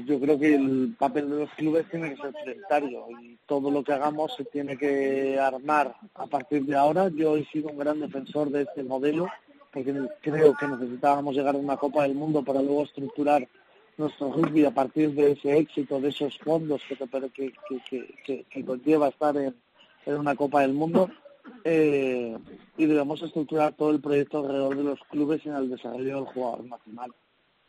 yo 0.06 0.20
creo 0.20 0.38
que 0.38 0.54
el 0.54 0.94
papel 0.96 1.28
de 1.28 1.40
los 1.40 1.50
clubes 1.50 1.90
tiene 1.90 2.11
que 2.11 2.22
ser 2.22 2.32
prioritario 2.32 3.06
y 3.20 3.37
todo 3.46 3.68
lo 3.68 3.82
que 3.82 3.92
hagamos 3.92 4.37
se 4.37 4.44
tiene 4.44 4.76
que 4.78 5.40
armar 5.40 5.96
a 6.14 6.26
partir 6.28 6.64
de 6.64 6.76
ahora. 6.76 7.08
Yo 7.08 7.37
he 7.37 7.44
sido 7.46 7.70
un 7.70 7.78
gran 7.78 7.98
defensor 7.98 8.50
de 8.50 8.62
este 8.62 8.85
modelo 8.85 9.28
porque 9.72 9.94
creo 10.20 10.54
que 10.54 10.68
necesitábamos 10.68 11.35
llegar 11.35 11.54
a 11.54 11.58
una 11.58 11.76
Copa 11.76 12.02
del 12.02 12.14
Mundo 12.14 12.42
para 12.44 12.61
luego 12.61 12.85
estructurar 12.85 13.48
nuestro 13.96 14.32
rugby 14.32 14.64
a 14.64 14.70
partir 14.70 15.14
de 15.14 15.32
ese 15.32 15.56
éxito, 15.56 16.00
de 16.00 16.11
esos 16.11 16.38
fondos 16.38 16.82
que, 17.35 17.52
que, 17.88 18.44
que, 18.50 18.64
conlleva 18.64 19.08
estar 19.08 19.37
en, 19.37 19.54
una 20.06 20.35
Copa 20.35 20.61
del 20.61 20.74
Mundo. 20.74 21.11
Eh, 21.64 22.37
y 22.76 22.87
debemos 22.87 23.22
estructurar 23.22 23.72
todo 23.72 23.90
el 23.90 24.00
proyecto 24.00 24.38
alrededor 24.38 24.76
de 24.76 24.85
los 24.85 25.00
clubes 25.11 25.44
en 25.46 25.54
el 25.54 25.70
desarrollo 25.70 26.16
del 26.16 26.26
jugador 26.26 26.64
nacional. 26.64 27.12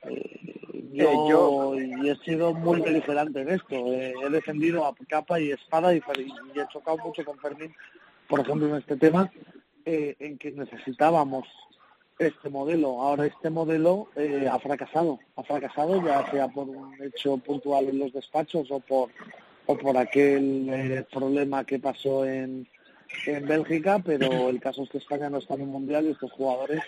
Eh, 0.03 0.59
yo, 0.93 1.73
y 1.75 2.09
he 2.09 2.15
sido 2.17 2.53
muy 2.53 2.81
beligerante 2.81 3.41
en 3.41 3.49
esto. 3.49 3.75
Eh, 3.75 4.13
he 4.23 4.29
defendido 4.29 4.85
a 4.85 4.93
capa 5.07 5.39
y 5.39 5.51
espada 5.51 5.93
y, 5.93 5.97
y, 5.97 6.59
he 6.59 6.67
chocado 6.71 6.97
mucho 6.97 7.23
con 7.25 7.39
Fermín, 7.39 7.73
por 8.27 8.41
ejemplo, 8.41 8.67
en 8.67 8.75
este 8.75 8.97
tema, 8.97 9.31
en 9.85 10.37
que 10.37 10.51
necesitábamos 10.51 11.47
este 12.27 12.49
modelo. 12.49 13.01
Ahora 13.01 13.25
este 13.25 13.49
modelo 13.49 14.09
eh, 14.15 14.47
ha 14.51 14.59
fracasado, 14.59 15.19
ha 15.35 15.43
fracasado 15.43 16.03
ya 16.05 16.29
sea 16.31 16.47
por 16.47 16.69
un 16.69 16.95
hecho 17.01 17.37
puntual 17.37 17.89
en 17.89 17.99
los 17.99 18.13
despachos 18.13 18.69
o 18.71 18.79
por 18.79 19.09
o 19.65 19.77
por 19.77 19.97
aquel 19.97 20.69
eh, 20.69 21.05
problema 21.11 21.63
que 21.63 21.79
pasó 21.79 22.25
en, 22.25 22.67
en 23.25 23.47
Bélgica, 23.47 24.01
pero 24.03 24.49
el 24.49 24.59
caso 24.59 24.83
es 24.83 24.89
que 24.89 24.97
España 24.97 25.29
no 25.29 25.37
está 25.37 25.55
en 25.55 25.61
un 25.61 25.69
mundial 25.69 26.05
y 26.05 26.11
estos 26.11 26.31
jugadores 26.31 26.81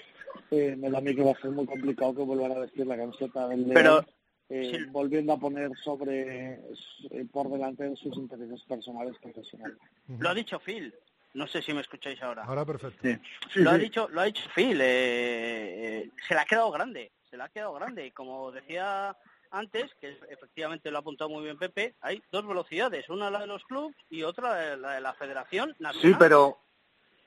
eh, 0.51 0.75
me 0.77 0.89
da 0.89 0.97
a 0.97 1.01
mí 1.01 1.15
que 1.15 1.23
va 1.23 1.31
a 1.31 1.41
ser 1.41 1.51
muy 1.51 1.65
complicado 1.65 2.15
que 2.15 2.23
vuelvan 2.23 2.51
a 2.51 2.59
vestir 2.59 2.85
la 2.85 2.97
camiseta 2.97 3.47
del 3.47 3.67
León, 3.67 4.05
eh, 4.49 4.77
volviendo 4.91 5.33
a 5.33 5.39
poner 5.39 5.71
sobre 5.83 6.59
por 7.31 7.49
delante 7.49 7.89
de 7.89 7.95
sus 7.95 8.15
intereses 8.17 8.61
personales 8.63 9.15
profesionales. 9.21 9.77
Lo 10.19 10.29
ha 10.29 10.33
dicho 10.33 10.59
Phil, 10.59 10.93
no 11.35 11.47
sé 11.47 11.61
si 11.61 11.73
me 11.73 11.81
escucháis 11.81 12.21
ahora. 12.23 12.43
Ahora 12.45 12.65
perfecto. 12.65 13.07
lo, 13.55 13.69
Ha 13.69 13.77
dicho, 13.77 14.07
lo 14.09 14.21
ha 14.21 14.25
dicho 14.25 14.49
Phil. 14.55 14.79
Eh, 14.81 14.85
eh, 14.85 16.11
se 16.27 16.33
le 16.33 16.39
ha 16.39 16.45
quedado 16.45 16.71
grande. 16.71 17.11
Se 17.29 17.37
le 17.37 17.43
ha 17.43 17.49
quedado 17.49 17.73
grande. 17.73 18.07
Y 18.07 18.11
como 18.11 18.51
decía 18.51 19.15
antes, 19.51 19.93
que 19.99 20.17
efectivamente 20.29 20.89
lo 20.89 20.97
ha 20.97 21.01
apuntado 21.01 21.29
muy 21.29 21.43
bien 21.43 21.57
Pepe, 21.57 21.95
hay 22.01 22.23
dos 22.31 22.47
velocidades. 22.47 23.09
Una 23.09 23.29
la 23.29 23.39
de 23.39 23.47
los 23.47 23.63
clubes 23.65 23.95
y 24.09 24.23
otra 24.23 24.77
la 24.77 24.93
de 24.93 25.01
la 25.01 25.13
Federación 25.13 25.75
Nacional. 25.79 26.01
Sí, 26.01 26.15
pero, 26.17 26.57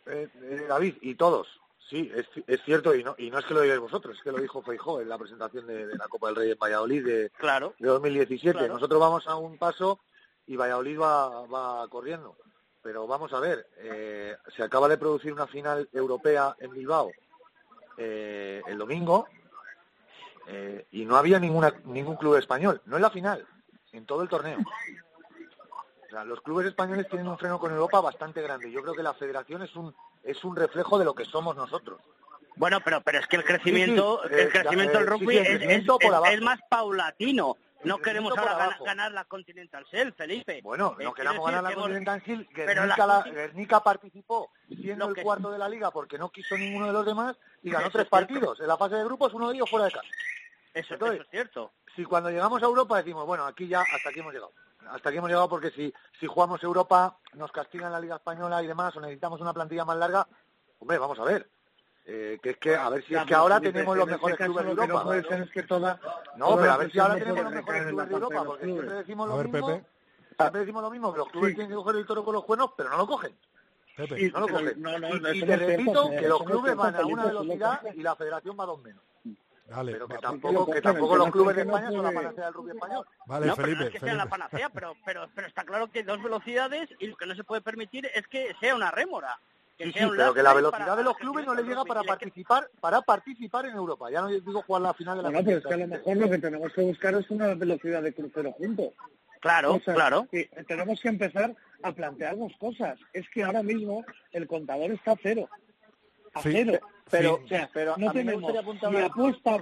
eh, 0.07 0.29
David, 0.69 0.97
y 1.03 1.15
todos. 1.15 1.47
Sí, 1.89 2.11
es, 2.15 2.27
es, 2.47 2.63
cierto, 2.65 2.95
y 2.95 3.03
no, 3.03 3.15
y 3.17 3.31
no 3.31 3.39
es 3.39 3.47
que 3.47 3.55
lo 3.55 3.63
digáis 3.63 3.81
vosotros, 3.81 4.17
es 4.17 4.23
que 4.23 4.33
lo 4.33 4.39
dijo 4.39 4.63
Feijó 4.63 5.01
en 5.01 5.09
la 5.09 5.17
presentación 5.17 5.67
de, 5.67 5.87
la 5.97 6.07
Copa 6.09 6.27
del 6.27 6.37
Rey 6.37 6.51
en 6.51 6.59
Valladolid 6.59 7.05
de, 7.05 7.31
claro, 7.31 7.75
de 7.79 7.89
2017. 7.89 8.69
Nosotros 8.69 9.01
vamos 9.01 9.27
a 9.27 9.37
un 9.37 9.57
paso 9.57 10.01
y 10.47 10.57
Valladolid 10.57 10.99
va, 10.99 11.47
va 11.47 11.89
corriendo. 11.89 12.37
Pero 12.83 13.07
vamos 13.07 13.33
a 13.33 13.41
ver, 13.41 13.67
eh, 13.79 14.37
se 14.57 14.63
acaba 14.63 14.89
de 14.89 14.99
producir 14.99 15.33
una 15.33 15.47
final 15.47 15.89
europea 15.93 16.55
en 16.61 16.71
Bilbao 16.73 17.13
eh, 17.97 18.63
el 18.67 18.79
domingo 18.79 19.27
eh, 20.47 20.87
y 20.93 21.05
no 21.05 21.17
había 21.17 21.39
ninguna, 21.39 21.75
ningún 21.85 22.17
club 22.17 22.37
español, 22.37 22.81
no 22.87 22.97
en 22.97 23.03
la 23.03 23.11
final, 23.11 23.45
en 23.93 24.07
todo 24.07 24.23
el 24.23 24.29
torneo. 24.29 24.59
O 26.07 26.11
sea, 26.11 26.25
los 26.25 26.41
clubes 26.41 26.67
españoles 26.67 27.07
tienen 27.09 27.29
un 27.29 27.37
freno 27.37 27.59
con 27.59 27.71
Europa 27.71 28.01
bastante 28.01 28.41
grande. 28.41 28.71
Yo 28.71 28.81
creo 28.83 28.95
que 28.95 29.03
la 29.03 29.13
federación 29.13 29.63
es 29.63 29.75
un, 29.77 29.95
es 30.23 30.43
un 30.45 30.57
reflejo 30.57 30.99
de 30.99 31.05
lo 31.05 31.15
que 31.15 31.25
somos 31.27 31.55
nosotros. 31.57 32.01
Bueno, 32.57 32.81
pero 32.83 33.01
pero 33.03 33.19
es 33.19 33.27
que 33.27 33.37
el 33.37 33.45
crecimiento, 33.45 34.21
Sí, 34.23 34.29
sí, 34.31 34.35
el 34.35 34.47
eh, 34.47 34.51
crecimiento 34.51 34.99
del 34.99 35.07
eh, 35.07 35.11
rugby 35.11 35.27
sí, 35.35 35.39
es- 35.39 35.85
es 36.33 36.41
más 36.41 36.59
paulatino. 36.69 37.57
No 37.85 37.99
queremos 37.99 38.33
crecimiento 38.33 38.41
ahora 38.41 38.51
por 38.53 38.59
gana- 38.59 38.65
abajo. 38.67 38.85
ganar 38.85 39.13
la 39.13 39.25
Continental 39.25 39.87
Self, 39.91 40.17
Felipe. 40.17 40.61
Bueno, 40.63 40.97
Eh, 40.99 41.05
no 41.05 41.13
quiero 41.13 41.15
queramos 41.15 41.47
ganar 41.47 41.63
la 41.63 41.69
que 41.71 41.75
Continental 41.77 42.23
pero 42.27 42.83
Guernica, 42.83 43.07
la 43.07 43.23
Guernica 43.23 43.81
participó 43.83 44.51
siendo 44.69 45.09
el 45.09 45.23
cuarto 45.23 45.51
de 45.51 45.59
la 45.59 45.69
liga 45.69 45.91
porque 45.91 46.19
no 46.19 46.31
quiso 46.31 46.57
ninguno 46.57 46.87
de 46.87 46.93
los 46.93 47.07
demás 47.07 47.37
y 47.63 47.71
ganó 47.71 47.87
Eso 47.87 47.99
tres 47.99 48.09
partidos. 48.09 48.59
En 48.61 48.67
la 48.67 48.77
fase 48.77 48.97
de 48.97 49.05
grupos, 49.05 49.33
uno 49.35 49.49
de 49.49 49.55
ellos 49.57 49.71
fuera 49.71 49.87
de 49.87 49.93
casa. 49.93 50.09
Eso, 50.75 50.95
Entonces, 50.95 51.15
eso 51.21 51.25
es 51.25 51.31
cierto. 51.31 51.73
Si 51.97 52.05
cuando 52.05 52.31
llegamos 52.31 52.63
a 52.63 52.67
Europa 52.67 52.97
decimos, 52.99 53.27
bueno, 53.27 53.45
aquí 53.47 53.67
ya, 53.69 53.81
hasta 53.81 54.11
aquí 54.11 54.21
hemos 54.21 54.33
llegado. 54.33 54.53
Hasta 54.91 55.09
aquí 55.09 55.19
hemos 55.19 55.29
llegado 55.29 55.49
porque 55.49 55.71
si, 55.71 55.93
si 56.21 56.27
jugamos 56.27 56.63
Europa, 56.63 57.19
nos 57.35 57.51
castigan 57.53 57.93
la 57.93 58.01
Liga 58.01 58.17
Española 58.17 58.63
y 58.63 58.67
demás, 58.67 58.95
o 58.97 59.01
necesitamos 59.01 59.41
una 59.41 59.53
plantilla 59.53 59.85
más 59.85 59.97
larga, 59.99 60.27
hombre, 60.79 60.99
vamos 60.99 61.19
a 61.19 61.25
ver. 61.25 61.49
Eh, 62.11 62.39
que 62.43 62.51
es 62.51 62.57
que, 62.57 62.75
a 62.75 62.89
ver 62.89 63.05
si 63.05 63.13
Ya, 63.13 63.21
es 63.21 63.27
que 63.27 63.35
ahora 63.35 63.61
tenemos 63.61 63.95
en 63.95 63.99
los 63.99 64.09
mejores 64.09 64.39
clubes 64.39 64.65
de 64.65 64.71
Europa. 64.71 64.93
No 64.95 65.05
puede 65.05 65.23
ser 65.25 65.43
es 65.43 65.51
que 65.51 65.63
toda, 65.65 66.01
No, 66.37 66.47
toda 66.47 66.57
pero 66.63 66.73
a 66.73 66.77
ver 66.79 66.91
si 66.91 66.99
ahora 66.99 67.15
tenemos 67.19 67.45
los 67.45 67.53
mejores 67.53 67.87
clubes 67.87 68.09
de 68.09 68.15
Europa, 68.15 68.45
porque 68.45 68.65
siempre 68.65 68.91
decimos 68.95 69.27
A 69.27 69.31
lo 69.33 69.37
ver, 69.37 69.49
mismo. 69.49 69.67
Pepe. 69.69 69.87
Siempre 70.39 70.61
decimos 70.61 70.83
lo 70.83 70.91
mismo, 70.91 71.13
que 71.13 71.19
los 71.19 71.29
clubes 71.29 71.51
Sí. 71.51 71.55
tienen 71.57 71.71
que 71.71 71.75
coger 71.77 71.97
el 71.97 72.07
toro 72.07 72.25
con 72.25 72.35
los 72.35 72.45
cuernos, 72.47 72.71
pero 72.79 72.89
no 72.89 72.97
lo 72.97 73.07
cogen. 73.07 73.37
Pepe. 73.95 74.17
Sí, 74.17 74.31
No 74.33 74.41
lo 74.41 74.49
cogen. 74.49 74.73
no, 74.81 74.99
no, 74.99 75.09
y 75.35 75.39
y 75.39 75.43
te 75.45 75.57
repito 75.57 76.05
Felipe, 76.07 76.23
que 76.23 76.29
los 76.29 76.43
clubes 76.45 76.77
van 76.77 76.97
a 76.97 77.05
una 77.07 77.25
velocidad 77.27 77.81
y 77.95 78.01
la 78.03 78.17
federación 78.17 78.57
va 78.59 78.63
a 78.65 78.67
dos 78.69 78.81
menos. 78.83 79.03
Dale, 79.67 79.93
Pero 79.93 80.09
que 80.09 80.15
va- 80.15 80.21
tampoco, 80.21 80.71
que 80.73 80.81
tampoco 80.81 81.15
los 81.17 81.31
clubes 81.31 81.51
es 81.51 81.57
de 81.57 81.63
España 81.71 81.91
son 81.91 82.03
la 82.05 82.13
panacea 82.13 82.45
del 82.47 82.55
rugby 82.55 82.71
español. 82.71 83.07
vale, 83.27 83.47
no, 83.49 83.55
pero 83.57 83.69
no 83.75 83.85
es 83.85 83.91
que 83.91 84.01
sea 84.01 84.15
la 84.15 84.25
panacea, 84.27 84.71
pero, 84.71 84.95
pero, 85.05 85.29
pero 85.35 85.47
está 85.47 85.63
claro 85.65 85.91
que 85.91 86.05
dos 86.05 86.23
velocidades 86.23 86.89
y 87.01 87.09
lo 87.09 87.17
que 87.19 87.27
no 87.27 87.35
se 87.35 87.45
puede 87.45 87.61
permitir 87.61 88.07
es 88.15 88.27
que 88.29 88.57
sea 88.61 88.75
una 88.75 88.91
rémora. 88.91 89.39
Que 89.79 89.85
Sí, 89.85 89.93
sea 89.93 90.03
sí, 90.03 90.11
un 90.11 90.17
pero 90.17 90.35
que 90.35 90.43
la 90.43 90.55
velocidad 90.55 90.97
de 90.97 91.05
los 91.05 91.17
clubes 91.17 91.47
no 91.47 91.55
le 91.55 91.63
llega 91.63 91.85
para 91.85 92.03
participar 92.03 92.69
para 92.81 93.01
participar 93.01 93.65
en 93.67 93.77
Europa. 93.77 94.11
Ya 94.11 94.21
no 94.23 94.27
digo 94.29 94.61
jugar 94.63 94.83
la 94.83 94.93
final 94.93 95.17
de 95.19 95.23
la 95.23 95.29
Bueno, 95.31 95.45
pero 95.47 95.59
es 95.59 95.65
que 95.67 95.75
a 95.75 95.77
lo 95.77 95.87
mejor 95.87 96.17
lo 96.17 96.31
que 96.31 96.39
tenemos 96.39 96.73
que 96.73 96.83
buscar 96.83 97.15
es 97.15 97.31
una 97.31 97.55
velocidad 97.55 98.03
de 98.03 98.13
crucero 98.13 98.51
juntos. 98.53 98.89
Claro, 99.41 99.75
O 99.75 99.81
sea, 99.81 99.95
claro. 99.95 100.27
tenemos 100.67 101.01
que 101.01 101.09
empezar 101.09 101.55
a 101.85 101.93
plantearnos 101.93 102.53
cosas. 102.59 102.99
Es 103.13 103.29
que 103.31 103.45
ahora 103.45 103.63
mismo 103.63 104.05
el 104.33 104.49
contador 104.49 104.91
está 104.91 105.13
a 105.13 105.17
cero. 105.23 105.49
A 106.35 106.43
Sí, 106.43 106.51
cero. 106.53 106.81
pero- 107.09 107.35
o 107.45 107.47
sea, 107.47 107.71
pero 107.73 107.95
no 107.99 108.11
tenemos 108.11 108.53
ni 108.53 108.99
apuesta, 108.99 109.59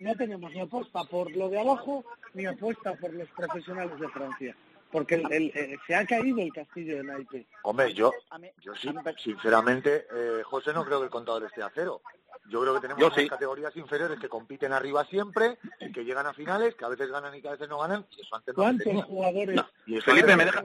no 0.00 0.16
tenemos 0.16 0.50
ni 0.50 0.60
apuesta 0.60 1.04
por 1.04 1.30
lo 1.36 1.48
de 1.48 1.60
abajo, 1.60 2.04
ni 2.34 2.44
apuesta 2.44 2.94
por 2.94 3.14
los 3.14 3.28
profesionales 3.28 4.00
de 4.00 4.08
Francia. 4.08 4.56
Porque 4.90 5.14
el- 5.16 5.32
el- 5.32 5.52
el- 5.54 5.78
se 5.86 5.94
ha 5.94 6.04
caído 6.04 6.40
el 6.40 6.52
castillo 6.52 6.96
de 6.96 7.04
naipes. 7.04 7.46
Hombre, 7.62 7.92
yo, 7.94 8.12
yo 8.60 8.74
sí, 8.74 8.88
sinceramente, 9.18 10.06
eh, 10.12 10.42
José, 10.44 10.72
no 10.72 10.84
creo 10.84 10.98
que 10.98 11.04
el 11.04 11.10
contador 11.10 11.44
esté 11.44 11.62
a 11.62 11.70
cero. 11.74 12.02
Yo 12.48 12.60
creo 12.62 12.74
que 12.74 12.80
tenemos 12.80 13.02
unas 13.02 13.14
sí. 13.14 13.28
categorías 13.28 13.76
inferiores 13.76 14.18
que 14.18 14.28
compiten 14.28 14.72
arriba 14.72 15.04
siempre, 15.04 15.58
que 15.94 16.04
llegan 16.04 16.26
a 16.26 16.34
finales, 16.34 16.74
que 16.74 16.84
a 16.84 16.88
veces 16.88 17.08
ganan 17.10 17.34
y 17.34 17.40
que 17.40 17.48
a 17.48 17.52
veces 17.52 17.68
no 17.68 17.78
ganan, 17.78 18.04
y 18.16 18.20
eso 18.22 18.34
antes 18.34 18.56
no 18.56 18.62
¿Cuántos 18.62 18.84
tenía. 18.84 19.02
jugadores? 19.04 19.54
No. 19.56 19.66
Y 19.86 19.96
eso 19.98 20.04
Felipe, 20.10 20.34
me 20.36 20.44
no 20.44 20.50
deja- 20.52 20.64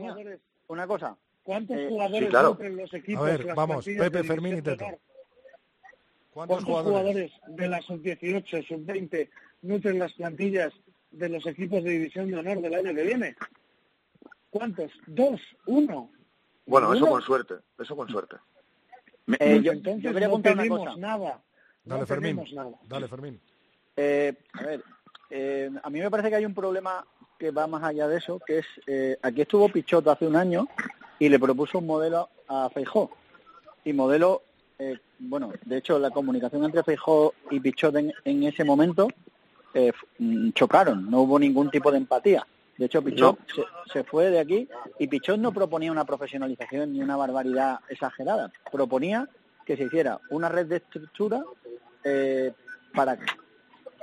Una 0.68 0.88
cosa, 0.88 1.16
¿Cuántos 1.44 1.78
Eh, 1.78 1.86
jugadores 1.90 2.24
sí, 2.24 2.30
claro. 2.30 2.50
nutren 2.50 2.76
los 2.78 2.92
equipos? 2.96 3.22
A 3.22 3.26
ver, 3.32 3.46
las 3.46 3.56
vamos, 3.56 3.86
Pepe 3.86 4.10
de 4.10 4.24
Fermín 4.24 4.58
y 4.58 4.62
Teto. 4.64 4.86
¿Cuántos 6.32 6.64
¿Cuántos 6.64 6.64
jugadores? 6.66 7.32
jugadores 7.32 7.32
de 7.60 7.68
la 7.68 7.82
sub-18, 7.84 8.68
sub-20 8.68 9.30
nutren 9.62 10.00
las 10.00 10.12
plantillas 10.14 10.74
de 11.12 11.30
los 11.30 11.46
equipos 11.46 11.84
de 11.84 11.92
división 11.92 12.32
de 12.32 12.38
honor 12.38 12.62
del 12.62 12.74
año 12.74 12.96
que 12.96 13.04
viene? 13.04 13.36
¿Cuántos? 14.56 14.90
¿Dos? 15.06 15.42
¿Uno? 15.66 16.10
Bueno, 16.66 16.94
eso 16.94 17.06
con 17.08 17.22
suerte, 17.22 17.56
eso 17.78 17.94
con 17.94 18.08
suerte. 18.08 18.38
eh, 19.28 19.36
Pues 19.38 19.64
yo, 19.64 19.74
entonces 19.74 20.02
yo 20.02 20.14
quería 20.14 20.30
no 20.30 20.36
una 20.36 20.68
cosa. 20.70 20.96
nada. 20.96 21.42
Dale, 21.84 22.00
no 22.02 22.08
Fermín. 22.08 22.42
nada. 22.54 22.70
Dale, 22.88 23.08
Fermín. 23.10 23.42
Eh, 23.98 24.34
a 24.54 24.64
ver, 24.64 24.84
eh, 25.30 25.70
a 25.84 25.90
mí 25.90 26.00
me 26.00 26.10
parece 26.10 26.30
que 26.30 26.38
hay 26.38 26.46
un 26.46 26.54
problema 26.54 27.06
que 27.38 27.52
va 27.52 27.68
más 27.68 27.84
allá 27.84 28.08
de 28.08 28.18
eso, 28.18 28.40
que 28.48 28.60
es, 28.60 28.66
eh, 28.88 29.18
aquí 29.22 29.42
estuvo 29.42 29.68
Pichot 29.68 30.08
hace 30.08 30.26
un 30.26 30.38
año 30.38 30.70
y 31.20 31.28
le 31.28 31.38
propuso 31.38 31.80
un 31.80 31.88
modelo 31.88 32.30
a 32.48 32.70
Feijó. 32.70 33.12
Y 33.84 33.92
modelo, 33.92 34.42
eh, 34.80 34.98
bueno, 35.20 35.52
de 35.66 35.78
hecho 35.80 36.00
la 36.00 36.12
comunicación 36.12 36.64
entre 36.64 36.82
Feijó 36.84 37.34
y 37.52 37.60
Pichot 37.60 37.94
en, 37.98 38.14
en 38.24 38.44
ese 38.44 38.64
momento 38.64 39.10
eh, 39.74 39.92
mm, 40.18 40.52
chocaron, 40.52 41.12
no 41.12 41.24
hubo 41.24 41.38
ningún 41.40 41.70
tipo 41.70 41.92
de 41.92 41.98
empatía. 41.98 42.48
De 42.78 42.86
hecho, 42.86 43.02
Pichot 43.02 43.38
se, 43.54 43.64
se 43.94 44.04
fue 44.04 44.30
de 44.32 44.40
aquí 44.40 44.68
y 45.00 45.08
Pichot 45.08 45.38
no 45.40 45.52
proponía 45.54 45.92
una 45.92 46.04
profesionalización 46.06 46.92
ni 46.94 47.02
una 47.02 47.16
barbaridad 47.16 47.80
exagerada. 47.88 48.52
Proponía 48.72 49.28
que 49.66 49.78
se 49.78 49.84
hiciera 49.84 50.20
una 50.30 50.50
red 50.50 50.66
de 50.68 50.78
estructura 50.78 51.44
eh, 52.04 52.52
para 52.94 53.18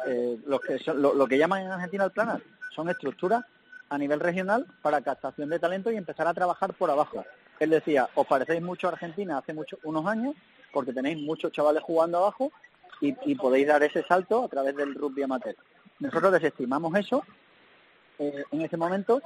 eh, 0.07 0.39
los 0.47 0.61
que 0.61 0.79
son- 0.79 1.01
lo, 1.03 1.15
lo 1.15 1.27
que 1.27 1.39
llaman 1.39 1.63
en 1.63 1.71
Argentina 1.71 2.05
el 2.05 2.11
planar 2.11 2.43
son 2.75 2.89
estructuras 2.89 3.45
a 3.91 3.99
nivel 3.99 4.21
regional 4.21 4.67
para 4.81 5.03
captación 5.03 5.51
de 5.51 5.59
talento 5.59 5.91
y 5.93 5.97
empezar 5.97 6.27
a 6.27 6.33
trabajar 6.35 6.73
por 6.73 6.91
abajo. 6.91 7.25
Él 7.61 7.71
decía, 7.71 8.09
os 8.15 8.27
parecéis 8.27 8.63
mucho 8.63 8.89
a 8.89 8.93
Argentina 8.93 9.39
hace 9.39 9.53
muchos 9.53 9.79
unos 9.85 10.07
años 10.07 10.35
porque 10.73 10.93
tenéis 10.95 11.19
muchos 11.19 11.53
chavales 11.53 11.83
jugando 11.83 12.19
abajo 12.19 12.51
y, 13.03 13.15
y 13.31 13.35
podéis 13.35 13.67
dar 13.67 13.83
ese 13.83 14.03
salto 14.05 14.45
a 14.45 14.49
través 14.49 14.75
del 14.75 14.95
rugby 14.95 15.23
amateur. 15.23 15.55
Nosotros 16.01 16.33
desestimamos 16.33 16.97
eso 16.97 17.23
eh, 18.23 18.45
en 18.53 18.61
ese 18.63 18.77
momento 18.77 19.21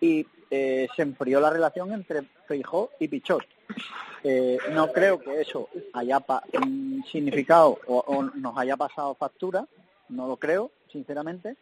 y 0.00 0.26
eh, 0.50 0.86
se 0.94 1.02
enfrió 1.02 1.40
la 1.40 1.50
relación 1.50 1.92
entre 1.92 2.22
Feijó 2.46 2.90
y 3.00 3.08
Pichot. 3.08 3.42
Eh, 4.22 4.58
no 4.72 4.92
creo 4.92 5.18
que 5.18 5.40
eso 5.40 5.68
haya 5.92 6.20
pa- 6.20 6.42
significado 7.10 7.78
o, 7.86 7.98
o 8.06 8.22
nos 8.22 8.56
haya 8.58 8.76
pasado 8.76 9.14
factura, 9.14 9.66
no 10.08 10.26
lo 10.28 10.36
creo, 10.36 10.70
sinceramente. 10.92 11.56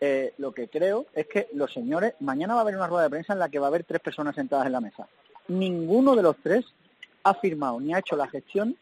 Eh, 0.00 0.34
lo 0.38 0.52
que 0.52 0.68
creo 0.68 1.06
es 1.14 1.26
que 1.26 1.48
los 1.54 1.72
señores, 1.72 2.14
mañana 2.20 2.54
va 2.54 2.60
a 2.60 2.62
haber 2.62 2.76
una 2.76 2.88
rueda 2.88 3.04
de 3.04 3.10
prensa 3.10 3.32
en 3.32 3.38
la 3.38 3.48
que 3.48 3.58
va 3.58 3.66
a 3.66 3.68
haber 3.68 3.84
tres 3.84 4.00
personas 4.00 4.34
sentadas 4.34 4.66
en 4.66 4.72
la 4.72 4.80
mesa. 4.80 5.06
Ninguno 5.48 6.14
de 6.16 6.22
los 6.22 6.36
tres 6.42 6.64
ha 7.22 7.34
firmado 7.34 7.80
ni 7.80 7.94
ha 7.94 8.00
hecho 8.00 8.16
la 8.16 8.26
gestión 8.28 8.76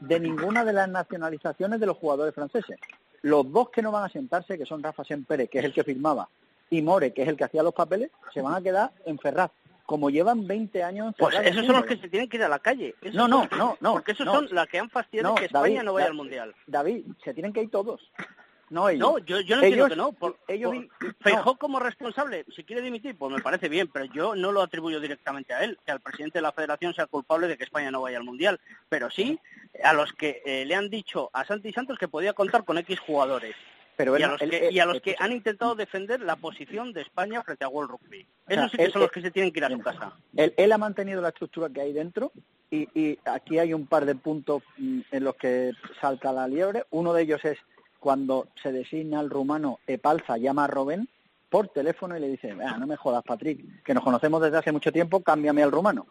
de 0.00 0.20
ninguna 0.20 0.64
de 0.64 0.72
las 0.74 0.88
nacionalizaciones 0.88 1.80
de 1.80 1.86
los 1.86 1.96
jugadores 1.96 2.34
franceses. 2.34 2.78
Los 3.22 3.50
dos 3.50 3.70
que 3.70 3.80
no 3.82 3.90
van 3.92 4.04
a 4.04 4.08
sentarse, 4.10 4.58
que 4.58 4.66
son 4.66 4.82
Rafa 4.82 5.04
Sempere, 5.04 5.48
que 5.48 5.60
es 5.60 5.64
el 5.64 5.72
que 5.72 5.84
firmaba, 5.84 6.28
y 6.70 6.82
More, 6.82 7.12
que 7.12 7.22
es 7.22 7.28
el 7.28 7.36
que 7.36 7.44
hacía 7.44 7.62
los 7.62 7.74
papeles, 7.74 8.10
se 8.34 8.40
van 8.42 8.54
a 8.54 8.60
quedar 8.62 8.90
en 9.04 9.18
Ferraz, 9.18 9.50
como 9.84 10.10
llevan 10.10 10.46
20 10.46 10.82
años 10.82 11.14
Pues 11.16 11.36
esos 11.44 11.64
son 11.64 11.76
los 11.76 11.84
que 11.86 11.96
se 11.96 12.08
tienen 12.08 12.28
que 12.28 12.36
ir 12.38 12.42
a 12.42 12.48
la 12.48 12.58
calle. 12.58 12.94
Esos 13.00 13.14
No, 13.14 13.28
no, 13.28 13.48
no, 13.56 13.76
no, 13.80 13.92
Porque 13.94 14.12
esos 14.12 14.26
no. 14.26 14.34
son 14.34 14.48
las 14.52 14.66
que 14.66 14.78
han 14.80 14.90
fastidiado 14.90 15.28
No, 15.30 15.34
que 15.36 15.44
España 15.46 15.62
David, 15.76 15.82
no 15.84 15.92
vaya 15.92 16.06
da- 16.06 16.10
al 16.10 16.16
Mundial. 16.16 16.54
David, 16.66 17.04
se 17.24 17.34
tienen 17.34 17.52
que 17.52 17.62
ir 17.62 17.70
todos. 17.70 18.00
No 18.68 18.88
ellos. 18.88 19.00
No, 19.08 19.18
yo, 19.18 19.38
yo 19.42 19.54
no 19.54 19.62
entiendo 19.62 19.86
Ellos- 19.86 19.88
que 19.90 19.94
no. 19.96 20.10
Por, 20.12 20.38
ellos 20.48 20.74
por- 21.22 21.32
no. 21.46 21.56
como 21.56 21.78
responsable, 21.78 22.44
si 22.56 22.64
quiere 22.64 22.82
dimitir, 22.82 23.16
pues 23.16 23.32
me 23.32 23.40
parece 23.40 23.68
bien, 23.68 23.86
pero 23.86 24.06
yo 24.06 24.34
no 24.34 24.50
lo 24.50 24.60
atribuyo 24.60 24.98
directamente 24.98 25.54
a 25.54 25.62
él, 25.62 25.78
que 25.86 25.92
al 25.92 26.00
presidente 26.00 26.38
de 26.38 26.42
la 26.42 26.50
federación 26.50 26.92
sea 26.92 27.06
culpable 27.06 27.46
de 27.46 27.56
que 27.56 27.62
España 27.62 27.92
no 27.92 28.02
vaya 28.02 28.16
al 28.18 28.24
Mundial, 28.24 28.58
pero 28.88 29.08
sí 29.08 29.38
a 29.84 29.92
los 29.92 30.12
que 30.14 30.42
eh, 30.44 30.64
le 30.66 30.74
han 30.74 30.90
dicho 30.90 31.30
a 31.32 31.44
Santi 31.44 31.72
Santos 31.72 31.96
que 31.96 32.08
podía 32.08 32.32
contar 32.32 32.64
con 32.64 32.76
X 32.78 32.98
jugadores. 32.98 33.54
Pero 33.96 34.18
y, 34.18 34.22
a 34.22 34.28
los 34.28 34.42
él- 34.42 34.50
que, 34.50 34.68
él- 34.68 34.74
y 34.74 34.78
a 34.78 34.84
los 34.86 35.00
que 35.00 35.10
escucha. 35.10 35.24
han 35.24 35.32
intentado 35.32 35.74
defender 35.74 36.20
la 36.20 36.36
posición 36.36 36.92
de 36.92 37.00
España 37.02 37.42
frente 37.42 37.64
a 37.64 37.68
World 37.68 37.92
Rugby. 37.92 38.26
sea, 38.46 38.56
Esos 38.56 38.70
sí 38.72 38.76
que 38.76 38.84
él- 38.84 38.92
son 38.92 39.02
los 39.02 39.10
que 39.10 39.22
se 39.22 39.30
tienen 39.30 39.52
que 39.52 39.58
ir 39.60 39.64
a 39.64 39.70
su 39.70 39.78
casa. 39.80 40.12
Él, 40.36 40.52
él 40.56 40.72
ha 40.72 40.78
mantenido 40.78 41.20
la 41.22 41.28
estructura 41.30 41.68
que 41.70 41.80
hay 41.80 41.92
dentro 41.92 42.32
y, 42.70 42.88
y 42.98 43.18
aquí 43.24 43.58
hay 43.58 43.72
un 43.72 43.86
par 43.86 44.04
de 44.04 44.14
puntos 44.14 44.62
mm, 44.76 45.00
en 45.10 45.24
los 45.24 45.36
que 45.36 45.72
salta 46.00 46.32
la 46.32 46.46
liebre. 46.46 46.84
Uno 46.90 47.12
de 47.14 47.22
ellos 47.22 47.44
es 47.44 47.58
cuando 47.98 48.48
se 48.62 48.70
designa 48.72 49.20
al 49.20 49.30
rumano 49.30 49.78
Epalza, 49.86 50.36
llama 50.36 50.64
a 50.64 50.68
Robén 50.68 51.08
por 51.48 51.68
teléfono 51.68 52.16
y 52.16 52.20
le 52.20 52.28
dice, 52.28 52.54
"Ah, 52.64 52.76
no 52.78 52.86
me 52.86 52.96
jodas, 52.96 53.22
Patrick, 53.24 53.82
que 53.82 53.94
nos 53.94 54.04
conocemos 54.04 54.42
desde 54.42 54.58
hace 54.58 54.72
mucho 54.72 54.92
tiempo, 54.92 55.22
cámbiame 55.22 55.62
al 55.62 55.70
rumano. 55.72 56.06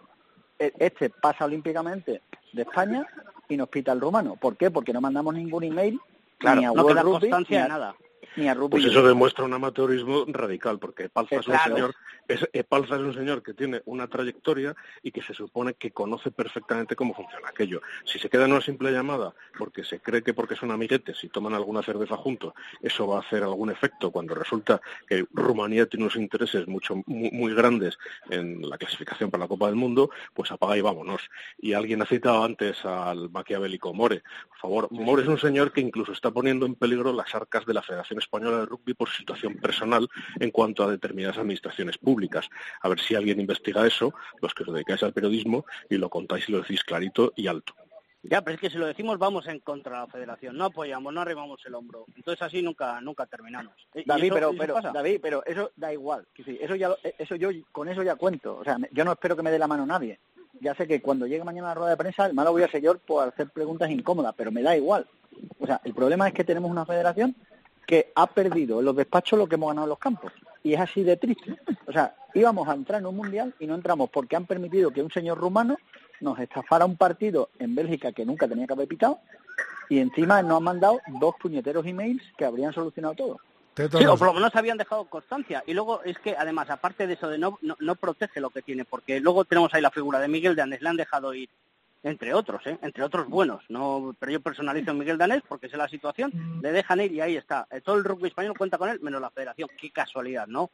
E- 0.57 0.73
Este 0.79 1.09
pasa 1.09 1.45
olímpicamente 1.45 2.21
de 2.53 2.61
España 2.63 3.05
y 3.47 3.57
nos 3.57 3.69
pita 3.69 3.91
el 3.91 3.99
rumano. 4.01 4.37
¿Por 4.37 4.55
qué? 4.57 4.71
Porque 4.71 4.93
no 4.93 5.01
mandamos 5.01 5.35
ningún 5.35 5.63
email 5.65 5.99
Claro, 6.37 6.61
ni 6.61 6.65
a 6.65 6.71
no 6.71 6.87
queda 6.87 7.03
constancia 7.03 7.63
de 7.63 7.69
nada. 7.69 7.95
Ni 8.35 8.47
a 8.47 8.53
rugby. 8.53 8.71
Pues 8.71 8.85
eso 8.85 9.05
demuestra 9.05 9.45
un 9.45 9.53
amateurismo 9.53 10.25
radical, 10.27 10.79
porque 10.79 11.09
Palza 11.09 11.35
es 11.37 11.47
un 11.47 11.53
Claro. 11.53 11.75
señor, 11.75 11.95
es, 12.27 12.65
Palza 12.65 12.95
es 12.95 13.01
un 13.01 13.13
señor 13.13 13.43
que 13.43 13.53
tiene 13.53 13.81
una 13.85 14.07
trayectoria 14.07 14.75
y 15.03 15.11
que 15.11 15.21
se 15.21 15.33
supone 15.33 15.73
que 15.75 15.91
conoce 15.91 16.31
perfectamente 16.31 16.95
cómo 16.95 17.13
funciona 17.13 17.49
aquello. 17.49 17.81
Si 18.03 18.19
se 18.19 18.29
queda 18.29 18.45
en 18.45 18.51
una 18.51 18.61
simple 18.61 18.91
llamada 18.91 19.33
porque 19.57 19.83
se 19.83 19.99
cree 19.99 20.23
que 20.23 20.33
porque 20.33 20.55
son 20.55 20.71
amiguetes 20.71 21.23
y 21.23 21.29
toman 21.29 21.53
alguna 21.53 21.83
cerveza 21.83 22.17
juntos, 22.17 22.53
eso 22.81 23.07
va 23.07 23.17
a 23.17 23.21
hacer 23.21 23.43
algún 23.43 23.69
efecto 23.69 24.11
cuando 24.11 24.35
resulta 24.35 24.81
que 25.07 25.25
Rumanía 25.33 25.85
tiene 25.87 26.05
unos 26.05 26.15
intereses 26.15 26.67
mucho 26.67 26.95
muy, 27.05 27.31
muy 27.31 27.53
grandes 27.53 27.97
en 28.29 28.67
la 28.69 28.77
clasificación 28.77 29.31
para 29.31 29.43
la 29.43 29.47
Copa 29.47 29.67
del 29.67 29.75
Mundo, 29.75 30.09
pues 30.33 30.51
apaga 30.51 30.77
y 30.77 30.81
vámonos. 30.81 31.21
Y 31.59 31.73
alguien 31.73 32.01
ha 32.01 32.05
citado 32.05 32.43
antes 32.43 32.83
al 32.85 33.29
maquiavélico 33.29 33.93
More. 33.93 34.23
Por 34.49 34.57
favor, 34.57 34.87
More 34.91 35.21
es 35.21 35.27
un 35.27 35.37
señor 35.37 35.71
que 35.71 35.81
incluso 35.81 36.11
está 36.11 36.31
poniendo 36.31 36.65
en 36.65 36.75
peligro 36.75 37.13
las 37.13 37.33
arcas 37.35 37.65
de 37.65 37.73
la 37.73 37.81
Federación 37.81 38.19
Española 38.25 38.59
de 38.59 38.65
Rugby 38.65 38.93
por 38.93 39.09
situación 39.09 39.55
personal 39.55 40.07
en 40.39 40.51
cuanto 40.51 40.83
a 40.83 40.91
determinadas 40.91 41.37
administraciones 41.37 41.97
públicas. 41.97 42.49
A 42.81 42.89
ver 42.89 42.99
si 42.99 43.15
alguien 43.15 43.39
investiga 43.39 43.85
eso, 43.87 44.13
los 44.41 44.53
que 44.53 44.63
os 44.63 44.73
dedicáis 44.73 45.01
al 45.03 45.13
periodismo, 45.13 45.65
y 45.89 45.97
lo 45.97 46.09
contáis 46.09 46.49
y 46.49 46.51
lo 46.51 46.59
decís 46.61 46.83
clarito 46.83 47.31
y 47.35 47.47
alto. 47.47 47.73
Ya, 48.27 48.41
pero 48.41 48.55
es 48.55 48.59
que 48.61 48.71
si 48.71 48.79
lo 48.79 48.87
decimos 48.87 49.19
vamos 49.19 49.47
en 49.47 49.59
contra 49.59 49.93
de 49.93 49.99
la 49.99 50.07
federación, 50.07 50.57
no 50.57 50.65
apoyamos, 50.65 51.13
no 51.13 51.21
arrimamos 51.21 51.63
el 51.67 51.75
hombro. 51.75 52.05
Entonces 52.15 52.41
así 52.41 52.63
nunca 52.63 52.99
nunca 52.99 53.27
terminamos. 53.27 53.73
David, 54.05 54.23
eso- 54.25 54.33
pero, 54.33 54.49
eso 54.49 54.57
pero 54.57 54.73
pasa. 54.73 54.91
David, 54.91 55.19
pero 55.21 55.45
eso 55.45 55.71
da 55.75 55.93
igual. 55.93 56.25
Eso 56.35 56.73
ya, 56.75 56.89
lo- 56.89 56.97
eso 57.19 57.35
yo 57.35 57.49
con 57.71 57.87
eso 57.87 58.01
ya 58.01 58.15
cuento. 58.15 58.57
O 58.57 58.63
sea, 58.63 58.79
me- 58.79 58.89
yo 58.91 59.05
no 59.05 59.11
espero 59.11 59.35
que 59.35 59.43
me 59.43 59.51
dé 59.51 59.59
la 59.59 59.67
mano 59.67 59.85
nadie. 59.85 60.19
Ya 60.59 60.73
sé 60.73 60.87
que 60.87 61.01
cuando 61.03 61.27
llegue 61.27 61.43
mañana 61.43 61.67
la 61.67 61.73
rueda 61.75 61.89
de 61.91 61.97
prensa, 61.97 62.25
el 62.25 62.33
malo 62.33 62.51
voy 62.51 62.63
a 62.63 62.67
ser 62.71 62.81
yo 62.81 62.97
por 62.97 63.27
hacer 63.27 63.49
preguntas 63.51 63.91
incómodas, 63.91 64.33
pero 64.35 64.51
me 64.51 64.63
da 64.63 64.75
igual. 64.75 65.05
O 65.59 65.67
sea, 65.67 65.79
el 65.83 65.93
problema 65.93 66.27
es 66.27 66.33
que 66.33 66.43
tenemos 66.45 66.71
una 66.71 66.85
federación 66.85 67.35
que 67.85 68.11
ha 68.15 68.27
perdido 68.27 68.79
en 68.79 68.85
los 68.85 68.95
despachos 68.95 69.37
lo 69.37 69.47
que 69.47 69.55
hemos 69.55 69.69
ganado 69.69 69.85
en 69.85 69.89
los 69.89 69.99
campos. 69.99 70.31
Y 70.63 70.73
es 70.73 70.79
así 70.79 71.03
de 71.03 71.17
triste. 71.17 71.55
O 71.85 71.91
sea, 71.91 72.15
íbamos 72.33 72.67
a 72.67 72.73
entrar 72.73 72.99
en 72.99 73.07
un 73.07 73.15
mundial 73.15 73.53
y 73.59 73.67
no 73.67 73.75
entramos 73.75 74.09
porque 74.09 74.35
han 74.35 74.45
permitido 74.45 74.91
que 74.91 75.01
un 75.01 75.11
señor 75.11 75.37
rumano 75.37 75.77
nos 76.21 76.39
estafara 76.39 76.85
un 76.85 76.97
partido 76.97 77.49
en 77.59 77.75
Bélgica 77.75 78.11
que 78.11 78.25
nunca 78.25 78.47
tenía 78.47 78.65
que 78.65 78.73
haber 78.73 78.87
pitado 78.87 79.19
y 79.89 79.99
encima 79.99 80.41
nos 80.41 80.57
han 80.57 80.63
mandado 80.63 80.99
dos 81.19 81.35
puñeteros 81.39 81.85
emails 81.85 82.23
que 82.37 82.45
habrían 82.45 82.73
solucionado 82.73 83.15
todo. 83.15 83.39
Sí, 83.75 84.05
o 84.05 84.17
por 84.17 84.27
lo 84.27 84.33
menos 84.33 84.55
habían 84.55 84.77
dejado 84.77 85.03
constancia. 85.05 85.61
Y 85.67 85.73
luego 85.73 86.01
es 86.03 86.17
que, 86.19 86.35
además, 86.37 86.69
aparte 86.69 87.07
de 87.07 87.13
eso 87.15 87.27
de 87.27 87.37
no, 87.37 87.59
no, 87.61 87.75
no 87.79 87.95
protege 87.95 88.39
lo 88.39 88.49
que 88.49 88.61
tiene, 88.61 88.85
porque 88.85 89.19
luego 89.19 89.43
tenemos 89.43 89.73
ahí 89.73 89.81
la 89.81 89.91
figura 89.91 90.19
de 90.19 90.29
Miguel 90.29 90.55
Danés, 90.55 90.81
le 90.81 90.89
han 90.89 90.95
dejado 90.95 91.33
ir, 91.33 91.49
entre 92.05 92.33
otros, 92.33 92.65
¿eh? 92.67 92.77
entre 92.81 93.03
otros 93.03 93.27
buenos. 93.27 93.63
no 93.69 94.15
Pero 94.19 94.31
yo 94.31 94.39
personalizo 94.39 94.91
a 94.91 94.93
Miguel 94.93 95.17
Danés 95.17 95.41
porque 95.47 95.67
sé 95.69 95.75
la 95.75 95.89
situación, 95.89 96.31
le 96.61 96.71
dejan 96.71 97.01
ir 97.01 97.11
y 97.11 97.19
ahí 97.21 97.35
está. 97.35 97.67
Eh, 97.71 97.81
Todo 97.81 97.95
el 97.97 98.03
rugby 98.03 98.27
español 98.29 98.55
cuenta 98.57 98.77
con 98.77 98.89
él, 98.89 98.99
menos 99.01 99.19
la 99.19 99.29
federación. 99.31 99.69
Qué 99.79 99.89
casualidad, 99.91 100.47
¿no? 100.47 100.69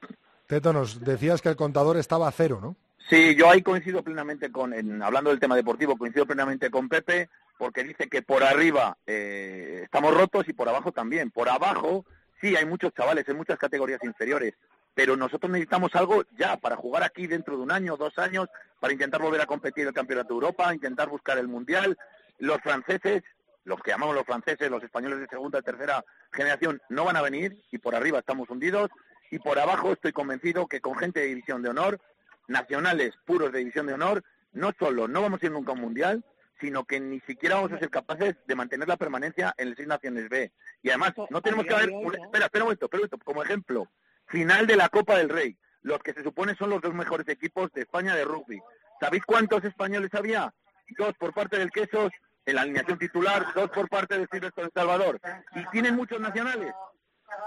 Teto, 0.45 0.73
nos 0.73 0.99
decías 1.03 1.41
que 1.41 1.49
el 1.49 1.55
contador 1.55 1.95
estaba 1.97 2.27
a 2.27 2.31
cero, 2.31 2.59
¿no? 2.61 2.75
Sí, 3.09 3.35
yo 3.35 3.49
ahí 3.49 3.61
coincido 3.63 4.03
plenamente 4.03 4.51
con, 4.51 4.73
en- 4.73 5.01
hablando 5.01 5.29
del 5.31 5.39
tema 5.39 5.55
deportivo, 5.55 5.97
coincido 5.97 6.25
plenamente 6.25 6.69
con 6.69 6.87
Pepe, 6.89 7.29
porque 7.57 7.83
dice 7.83 8.07
que 8.07 8.21
por 8.21 8.43
arriba 8.43 8.97
eh, 9.07 9.81
estamos 9.83 10.13
rotos 10.13 10.47
y 10.49 10.53
por 10.53 10.67
abajo 10.69 10.91
también. 10.91 11.31
Por 11.31 11.49
abajo, 11.49 12.05
sí, 12.41 12.55
hay 12.55 12.65
muchos 12.65 12.93
chavales 12.93 13.27
en 13.29 13.37
muchas 13.37 13.57
categorías 13.57 14.03
inferiores, 14.03 14.53
pero 14.93 15.15
nosotros 15.15 15.51
necesitamos 15.51 15.95
algo 15.95 16.23
ya 16.37 16.57
para 16.57 16.75
jugar 16.75 17.03
aquí 17.03 17.27
dentro 17.27 17.55
de 17.57 17.63
un 17.63 17.71
año, 17.71 17.97
dos 17.97 18.17
años, 18.19 18.47
para 18.79 18.93
intentar 18.93 19.21
volver 19.21 19.41
a 19.41 19.45
competir 19.45 19.87
el 19.87 19.93
Campeonato 19.93 20.29
de 20.29 20.33
Europa, 20.35 20.73
intentar 20.73 21.07
buscar 21.09 21.37
el 21.37 21.47
Mundial. 21.47 21.97
Los 22.39 22.59
franceses, 22.61 23.23
los 23.63 23.79
que 23.81 23.91
llamamos 23.91 24.15
los 24.15 24.25
franceses, 24.25 24.69
los 24.69 24.83
españoles 24.83 25.19
de 25.19 25.27
segunda 25.27 25.59
y 25.59 25.61
tercera 25.63 26.03
generación, 26.33 26.81
no 26.89 27.05
van 27.05 27.15
a 27.17 27.21
venir 27.21 27.57
y 27.71 27.77
por 27.77 27.95
arriba 27.95 28.19
estamos 28.19 28.49
hundidos 28.49 28.89
y 29.29 29.39
por 29.39 29.59
abajo 29.59 29.93
estoy 29.93 30.11
convencido 30.11 30.67
que 30.67 30.81
con 30.81 30.97
gente 30.97 31.19
de 31.21 31.27
división 31.27 31.61
de 31.61 31.69
honor 31.69 31.99
nacionales 32.47 33.13
puros 33.25 33.51
de 33.51 33.59
división 33.59 33.87
de 33.87 33.93
honor, 33.93 34.23
no 34.51 34.71
solo 34.77 35.07
no 35.07 35.21
vamos 35.21 35.41
a 35.41 35.45
ir 35.45 35.51
nunca 35.51 35.71
a 35.71 35.75
un 35.75 35.81
mundial, 35.81 36.23
sino 36.59 36.83
que 36.85 36.99
ni 36.99 37.19
siquiera 37.21 37.55
vamos 37.55 37.71
a 37.71 37.79
ser 37.79 37.89
capaces 37.89 38.35
de 38.45 38.55
mantener 38.55 38.87
la 38.87 38.97
permanencia 38.97 39.53
en 39.57 39.69
el 39.69 39.75
Seis 39.75 39.87
Naciones 39.87 40.29
B. 40.29 40.51
Y 40.83 40.89
además, 40.89 41.13
no 41.29 41.41
tenemos 41.41 41.65
que 41.65 41.73
haber... 41.73 41.89
un- 41.91 42.13
Espera, 42.13 42.45
espera 42.45 42.63
un 42.63 42.67
momento, 42.67 42.85
espera 42.85 43.01
un 43.03 43.09
momento. 43.09 43.17
Como 43.25 43.43
ejemplo, 43.43 43.87
final 44.31 44.65
de 44.67 44.75
la 44.75 44.89
Copa 44.89 45.17
del 45.17 45.29
Rey. 45.29 45.57
Los 45.83 45.99
que 45.99 46.13
se 46.13 46.23
supone 46.23 46.55
son 46.55 46.69
los 46.69 46.81
dos 46.81 46.93
mejores 46.93 47.27
equipos 47.27 47.71
de 47.73 47.81
España 47.81 48.15
de 48.15 48.23
rugby. 48.23 48.61
¿Sabéis 48.99 49.23
cuántos 49.25 49.63
españoles 49.63 50.13
había? 50.13 50.53
Dos 50.97 51.13
por 51.17 51.33
parte 51.33 51.57
del 51.57 51.71
Quesos, 51.71 52.11
en 52.45 52.55
la 52.55 52.61
alineación 52.61 52.97
titular, 52.99 53.45
dos 53.55 53.69
por 53.71 53.89
parte 53.89 54.17
de 54.19 54.27
Silvestre 54.31 54.65
de 54.65 54.71
Salvador. 54.73 55.19
Y 55.55 55.65
tienen 55.71 55.95
muchos 55.95 56.19
nacionales, 56.19 56.73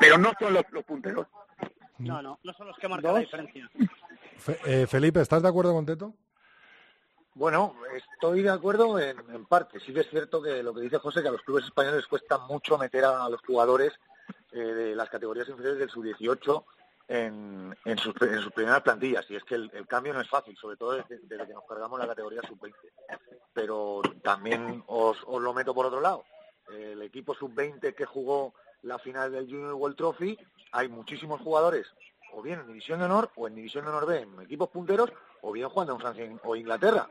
pero 0.01 0.19
no 0.19 0.33
son 0.39 0.53
los, 0.55 0.65
los 0.71 0.85
punteros. 0.85 1.27
No, 1.99 2.21
no, 2.23 2.39
no 2.43 2.53
son 2.55 2.67
los 2.67 2.77
que 2.79 2.89
marcan 2.89 3.15
la 3.15 3.21
diferencia. 3.21 3.71
Fe- 4.39 4.59
eh, 4.65 4.87
Felipe, 4.89 5.21
¿estás 5.21 5.43
de 5.43 5.49
acuerdo 5.49 5.73
con 5.73 5.87
Teto? 5.87 6.13
Bueno, 7.35 7.75
estoy 7.95 8.43
de 8.43 8.51
acuerdo 8.51 8.99
en, 8.99 9.19
en 9.31 9.45
parte. 9.47 9.79
Sí 9.81 9.93
que 9.93 10.01
es 10.01 10.11
cierto 10.11 10.43
que 10.43 10.63
lo 10.63 10.75
que 10.75 10.83
dice 10.83 10.99
José, 10.99 11.23
que 11.23 11.29
a 11.29 11.33
los 11.33 11.43
clubes 11.43 11.65
españoles 11.65 12.07
cuesta 12.07 12.39
mucho 12.39 12.79
meter 12.79 13.05
a, 13.05 13.29
los 13.29 13.41
jugadores 13.43 13.93
eh, 14.55 14.59
de 14.59 14.95
las 14.97 15.11
categorías 15.11 15.49
inferiores 15.49 15.79
del 15.81 15.91
sub-18 15.91 16.65
en, 17.09 17.77
en, 17.85 17.99
sus, 17.99 18.15
en 18.23 18.41
sus 18.41 18.53
primeras 18.53 18.83
plantillas. 18.83 19.29
Y 19.31 19.37
es 19.37 19.45
que 19.45 19.57
el, 19.57 19.71
el 19.75 19.87
cambio 19.87 20.15
no 20.15 20.21
es 20.21 20.29
fácil, 20.29 20.57
sobre 20.57 20.77
todo 20.77 20.93
desde, 20.93 21.19
desde 21.25 21.47
que 21.47 21.53
nos 21.53 21.65
cargamos 21.69 21.99
la 21.99 22.07
categoría 22.07 22.41
sub-20. 22.49 22.75
Pero 23.53 24.01
también 24.23 24.83
os, 24.87 25.19
os 25.27 25.43
lo 25.43 25.53
meto 25.53 25.75
por 25.75 25.87
otro 25.87 26.01
lado. 26.01 26.25
El 26.73 27.03
equipo 27.03 27.35
sub-20 27.35 27.95
que 27.95 28.07
jugó 28.07 28.55
la 28.83 28.99
final 28.99 29.33
del 29.33 29.47
Junior 29.47 29.75
World 29.75 29.97
Trophy, 29.97 30.39
hay 30.73 30.89
muchísimos 30.89 31.41
jugadores, 31.41 31.87
o 32.33 32.43
bien 32.43 32.61
en 32.61 32.67
División 32.67 32.99
de 32.99 33.05
Honor, 33.07 33.31
o 33.37 33.47
en 33.49 33.55
División 33.55 33.85
de 33.85 33.91
Honor 33.91 34.07
B, 34.07 34.21
en 34.21 34.41
equipos 34.43 34.69
punteros, 34.71 35.13
o 35.43 35.53
bien 35.53 35.69
jugando 35.69 35.95
en 35.95 36.01
Francia 36.01 36.31
o 36.43 36.57
Inglaterra. 36.57 37.09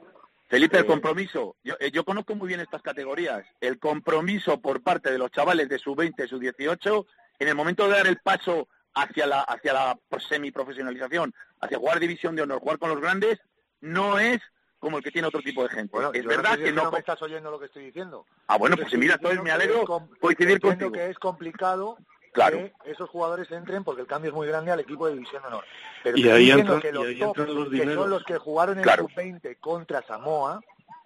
Felipe, 0.47 0.77
el 0.77 0.83
Eh, 0.83 0.87
compromiso. 0.87 1.55
Yo, 1.63 1.75
eh, 1.79 1.89
yo 1.91 2.03
conozco 2.03 2.35
muy 2.35 2.47
bien 2.47 2.59
estas 2.59 2.81
categorías. 2.81 3.45
El 3.59 3.79
compromiso 3.79 4.59
por 4.59 4.83
parte 4.83 5.11
de 5.11 5.17
los 5.17 5.31
chavales 5.31 5.69
de 5.69 5.79
su 5.79 5.95
20, 5.95 6.27
su 6.27 6.37
18, 6.37 7.07
en 7.39 7.47
el 7.47 7.55
momento 7.55 7.87
de 7.87 7.95
dar 7.97 8.07
el 8.07 8.17
paso 8.19 8.67
hacia 8.95 9.25
la 9.27 9.41
hacia 9.41 9.73
la 9.73 9.97
semiprofesionalización, 10.29 11.33
hacia 11.61 11.77
jugar 11.77 11.99
división 11.99 12.35
de 12.35 12.43
honor, 12.43 12.59
jugar 12.59 12.77
con 12.79 12.89
los 12.89 13.01
grandes, 13.01 13.39
no 13.81 14.19
es 14.19 14.39
como 14.79 14.97
el 14.97 15.03
que 15.03 15.11
tiene 15.11 15.27
otro 15.29 15.41
tipo 15.41 15.63
de 15.63 15.69
gente. 15.69 15.91
Bueno, 15.93 16.11
es 16.13 16.25
verdad 16.25 16.43
no 16.43 16.49
sé 16.51 16.57
si 16.57 16.63
que 16.63 16.69
es 16.69 16.75
no. 16.75 16.91
me 16.91 16.99
estás 16.99 17.21
oyendo 17.21 17.49
lo 17.49 17.59
que 17.59 17.65
estoy 17.67 17.85
diciendo. 17.85 18.25
Ah, 18.47 18.57
bueno, 18.57 18.75
pues 18.75 18.93
mira, 18.97 19.15
entonces 19.15 19.39
me 19.39 19.45
que 19.45 19.51
alegro 19.51 19.85
coincidir 20.19 20.59
contigo. 20.59 20.91
que 20.91 21.09
es 21.09 21.17
complicado 21.19 21.97
Claro. 22.33 22.57
que 22.57 22.73
esos 22.85 23.09
jugadores 23.09 23.49
entren 23.51 23.83
porque 23.83 24.01
el 24.01 24.07
cambio 24.07 24.29
es 24.31 24.35
muy 24.35 24.47
grande 24.47 24.71
al 24.71 24.79
equipo 24.79 25.07
de 25.07 25.13
división 25.13 25.41
de 25.43 25.47
honor. 25.49 25.63
Pero 26.03 26.17
Y 26.17 26.27
ahí 26.29 26.51
entran- 26.51 26.81
que 26.81 26.89
y 26.89 26.91
los 26.91 27.05
ahí 27.05 27.19
top, 27.19 27.27
entran 27.39 27.55
los 27.55 27.69
que 27.69 27.93
son 27.95 28.09
los 28.09 28.23
que 28.25 28.37
jugaron 28.39 28.77
en 28.77 28.83
Claro. 28.83 29.03
el 29.03 29.09
sub-20 29.09 29.59
contra 29.59 30.01
Samoa, 30.01 30.59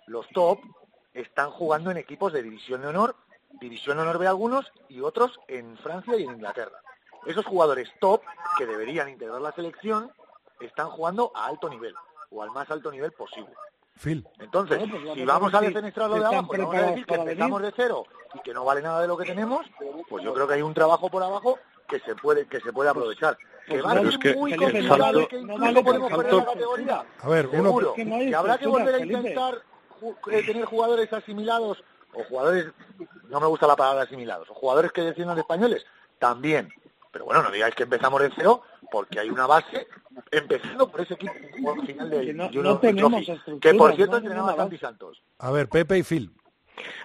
los 0.07 0.27
top 0.29 0.59
están 1.13 1.51
jugando 1.51 1.91
en 1.91 1.97
equipos 1.97 2.31
de 2.33 2.41
división 2.43 2.81
de 2.81 2.87
honor, 2.87 3.15
división 3.59 3.99
honor 3.99 4.17
B 4.17 4.27
algunos 4.27 4.71
y 4.89 5.01
otros 5.01 5.39
en 5.47 5.77
Francia 5.77 6.17
y 6.17 6.23
en 6.23 6.31
Inglaterra. 6.31 6.79
Esos 7.25 7.45
jugadores 7.45 7.89
top 7.99 8.21
que 8.57 8.65
deberían 8.65 9.09
integrar 9.09 9.41
la 9.41 9.51
selección 9.51 10.11
están 10.59 10.89
jugando 10.89 11.31
a 11.35 11.45
alto 11.47 11.69
nivel 11.69 11.93
o 12.31 12.41
al 12.43 12.51
más 12.51 12.69
alto 12.71 12.91
nivel 12.91 13.11
posible. 13.11 13.51
Phil. 13.99 14.27
Entonces, 14.39 14.77
Bueno, 14.77 14.93
pues 14.99 15.13
si 15.13 15.19
que 15.19 15.25
vamos 15.25 15.53
a 15.53 15.57
es 15.57 15.61
que 15.61 15.67
defenestrar 15.69 16.09
lo 16.09 16.15
de 16.19 16.25
abajo 16.25 16.55
y 16.55 16.57
vamos 16.59 16.75
a 16.75 16.81
decir 16.81 17.05
que 17.05 17.15
empezamos 17.15 17.59
venir. 17.61 17.73
de 17.75 17.83
cero 17.83 18.03
y 18.35 18.39
que 18.39 18.53
no 18.53 18.63
vale 18.63 18.81
nada 18.81 19.01
de 19.01 19.07
lo 19.07 19.17
que 19.17 19.25
tenemos, 19.25 19.65
pues 20.07 20.23
yo 20.23 20.33
creo 20.33 20.47
que 20.47 20.53
hay 20.53 20.61
un 20.61 20.73
trabajo 20.73 21.09
por 21.09 21.23
abajo 21.23 21.57
que 21.87 21.99
se 22.01 22.15
puede 22.15 22.45
que 22.47 22.59
se 22.61 22.71
puede 22.71 22.89
aprovechar. 22.91 23.37
Que 23.65 23.81
Pues 23.81 23.85
va 23.85 23.91
a 23.91 23.95
Pero 23.95 24.11
ser 24.11 24.13
es 24.13 24.17
que 24.19 24.35
muy 24.35 24.55
complicado 24.55 25.27
que 25.27 25.41
no 25.41 25.53
incluso 25.55 25.83
podemos 25.83 26.11
perder 26.11 26.33
la 26.33 26.45
categoría. 26.45 27.05
A 27.21 27.27
ver, 27.29 27.47
uno, 27.47 27.55
Seguro. 27.63 27.89
Es 27.89 27.95
que 27.95 28.05
no 28.05 28.37
habrá 28.37 28.57
que 28.57 28.67
volver 28.67 28.95
a 28.95 28.99
intentar 28.99 29.63
eh, 30.31 30.43
tener 30.45 30.65
jugadores 30.65 31.11
asimilados 31.11 31.83
o 32.17 32.23
jugadores, 32.25 32.65
no 33.29 33.39
me 33.39 33.47
gusta 33.47 33.67
la 33.67 33.75
palabra 33.75 34.03
asimilados, 34.03 34.49
o 34.49 34.53
jugadores 34.53 34.91
que 34.91 35.01
defiendan 35.01 35.37
españoles, 35.37 35.85
también. 36.19 36.69
Pero 37.11 37.25
bueno, 37.25 37.41
no 37.43 37.51
digáis 37.51 37.73
que 37.75 37.83
empezamos 37.83 38.21
de 38.21 38.31
cero, 38.35 38.61
porque 38.91 39.19
hay 39.19 39.29
una 39.29 39.47
base, 39.47 39.87
empezando 40.31 40.89
por 40.89 41.01
ese 41.01 41.13
equipo 41.15 41.33
que 41.33 41.85
final 41.87 42.09
Que 42.09 42.15
del 42.17 42.37
no- 42.37 42.45
Junior 42.47 42.63
no 42.65 42.79
tenemos 42.79 43.11
Trophy, 43.11 43.25
que 43.25 43.31
estructura, 43.33 43.77
por 43.77 43.95
cierto 43.95 44.11
no 44.13 44.17
entrenaba 44.17 44.51
a 44.51 44.55
Santi 44.55 44.77
Santos. 44.77 45.23
a 45.39 45.51
ver, 45.51 45.69
Pepe 45.69 45.97
y 45.97 46.03
Phil. 46.03 46.31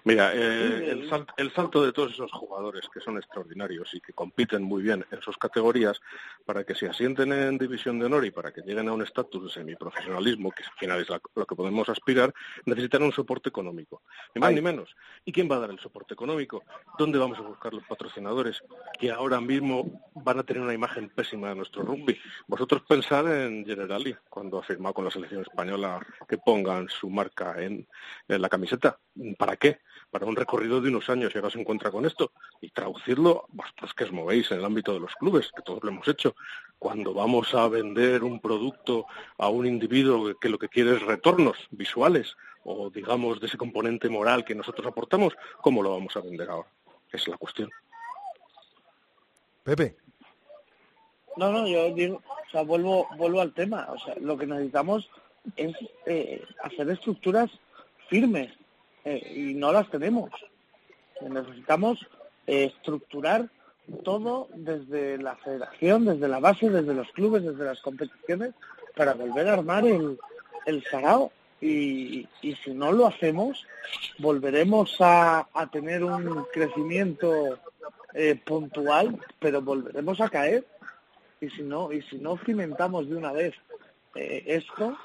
Mira, 0.04 0.32
eh, 0.34 0.90
el, 0.90 1.08
sal- 1.08 1.26
el 1.36 1.52
salto 1.52 1.84
de 1.84 1.92
todos 1.92 2.12
esos 2.12 2.30
jugadores 2.32 2.88
que 2.92 3.00
son 3.00 3.16
extraordinarios 3.16 3.94
y 3.94 4.00
que 4.00 4.12
compiten 4.12 4.62
muy 4.62 4.82
bien 4.82 5.04
en 5.10 5.22
sus 5.22 5.36
categorías, 5.38 6.00
para 6.44 6.64
que 6.64 6.74
se 6.74 6.88
asienten 6.88 7.32
en 7.32 7.56
división 7.58 7.98
de 7.98 8.06
honor 8.06 8.24
y 8.24 8.30
para 8.30 8.52
que 8.52 8.62
lleguen 8.62 8.88
a 8.88 8.92
un 8.92 9.02
estatus 9.02 9.44
de 9.44 9.50
semiprofesionalismo, 9.50 10.50
que 10.50 10.64
al 10.64 10.72
final 10.78 11.00
es 11.00 11.08
la- 11.08 11.20
lo 11.34 11.46
que 11.46 11.54
podemos 11.54 11.88
aspirar, 11.88 12.32
necesitan 12.66 13.02
un 13.02 13.12
soporte 13.12 13.48
económico. 13.48 14.02
Ni 14.34 14.40
más 14.40 14.48
Ay. 14.50 14.56
ni 14.56 14.60
menos. 14.62 14.94
¿Y 15.24 15.32
quién 15.32 15.50
va 15.50 15.56
a 15.56 15.60
dar 15.60 15.70
el 15.70 15.78
soporte 15.78 16.14
económico? 16.14 16.64
¿Dónde 16.98 17.18
vamos 17.18 17.38
a 17.38 17.42
buscar 17.42 17.72
los 17.72 17.84
patrocinadores 17.84 18.62
que 18.98 19.10
ahora 19.10 19.40
mismo 19.40 20.02
van 20.14 20.38
a 20.38 20.42
tener 20.42 20.62
una 20.62 20.74
imagen 20.74 21.08
pésima 21.10 21.48
de 21.50 21.54
nuestro 21.54 21.82
rugby? 21.82 22.18
Vosotros 22.46 22.82
pensad 22.88 23.26
en 23.46 23.64
Generali, 23.64 24.14
cuando 24.28 24.58
ha 24.58 24.62
firmado 24.62 24.94
con 24.94 25.04
la 25.04 25.10
selección 25.10 25.42
española 25.42 26.04
que 26.28 26.38
pongan 26.38 26.88
su 26.88 27.08
marca 27.08 27.54
en, 27.62 27.86
en 28.28 28.42
la 28.42 28.48
camiseta. 28.48 28.98
¿Para 29.38 29.56
qué? 29.62 29.78
Para 30.10 30.26
un 30.26 30.36
recorrido 30.36 30.80
de 30.80 30.88
unos 30.88 31.08
años 31.08 31.32
y 31.32 31.38
ahora 31.38 31.50
se 31.50 31.60
encuentra 31.60 31.90
con 31.90 32.04
esto. 32.04 32.32
Y 32.60 32.70
traducirlo, 32.70 33.46
vosotros 33.50 33.94
que 33.94 34.04
os 34.04 34.12
movéis 34.12 34.50
en 34.50 34.58
el 34.58 34.64
ámbito 34.64 34.92
de 34.92 35.00
los 35.00 35.14
clubes, 35.14 35.50
que 35.56 35.62
todos 35.62 35.82
lo 35.82 35.90
hemos 35.90 36.06
hecho. 36.08 36.34
Cuando 36.78 37.14
vamos 37.14 37.54
a 37.54 37.68
vender 37.68 38.24
un 38.24 38.40
producto 38.40 39.06
a 39.38 39.48
un 39.48 39.66
individuo 39.66 40.38
que 40.38 40.48
lo 40.48 40.58
que 40.58 40.68
quiere 40.68 40.96
es 40.96 41.02
retornos 41.02 41.56
visuales 41.70 42.36
o, 42.64 42.90
digamos, 42.90 43.40
de 43.40 43.46
ese 43.46 43.56
componente 43.56 44.08
moral 44.08 44.44
que 44.44 44.54
nosotros 44.54 44.86
aportamos, 44.86 45.34
¿cómo 45.62 45.82
lo 45.82 45.92
vamos 45.92 46.14
a 46.16 46.20
vender 46.20 46.50
ahora? 46.50 46.68
Esa 47.08 47.22
es 47.22 47.28
la 47.28 47.38
cuestión. 47.38 47.70
Pepe. 49.62 49.96
No, 51.36 51.50
no, 51.50 51.66
yo 51.66 51.94
digo, 51.94 52.16
o 52.16 52.50
sea, 52.50 52.62
vuelvo, 52.62 53.06
vuelvo 53.16 53.40
al 53.40 53.54
tema. 53.54 53.86
O 53.90 53.98
sea, 53.98 54.14
lo 54.20 54.36
que 54.36 54.46
necesitamos 54.46 55.08
es 55.56 55.74
eh, 56.06 56.44
hacer 56.62 56.90
estructuras 56.90 57.50
firmes 58.08 58.52
eh, 59.04 59.32
y 59.34 59.54
no 59.54 59.72
las 59.72 59.90
tenemos. 59.90 60.30
Necesitamos 61.20 62.06
eh, 62.46 62.72
estructurar 62.74 63.48
todo 64.04 64.48
desde 64.54 65.18
la 65.18 65.36
federación, 65.36 66.04
desde 66.04 66.28
la 66.28 66.40
base, 66.40 66.70
desde 66.70 66.94
los 66.94 67.08
clubes, 67.12 67.42
desde 67.42 67.64
las 67.64 67.80
competiciones, 67.80 68.54
para 68.96 69.14
volver 69.14 69.48
a 69.48 69.54
armar 69.54 69.86
el, 69.86 70.18
el 70.66 70.84
sarao. 70.84 71.32
Y, 71.60 72.26
y 72.42 72.56
si 72.56 72.72
no 72.72 72.90
lo 72.90 73.06
hacemos, 73.06 73.64
volveremos 74.18 74.96
a, 75.00 75.48
a 75.52 75.70
tener 75.70 76.02
un 76.02 76.44
crecimiento 76.52 77.58
eh, 78.14 78.34
puntual, 78.44 79.16
pero 79.38 79.62
volveremos 79.62 80.20
a 80.20 80.28
caer. 80.28 80.66
Y 81.40 81.50
si 81.50 81.62
no, 81.62 81.92
y 81.92 82.02
si 82.02 82.16
no 82.18 82.36
cimentamos 82.38 83.08
de 83.08 83.16
una 83.16 83.32
vez 83.32 83.54
esto, 84.14 84.96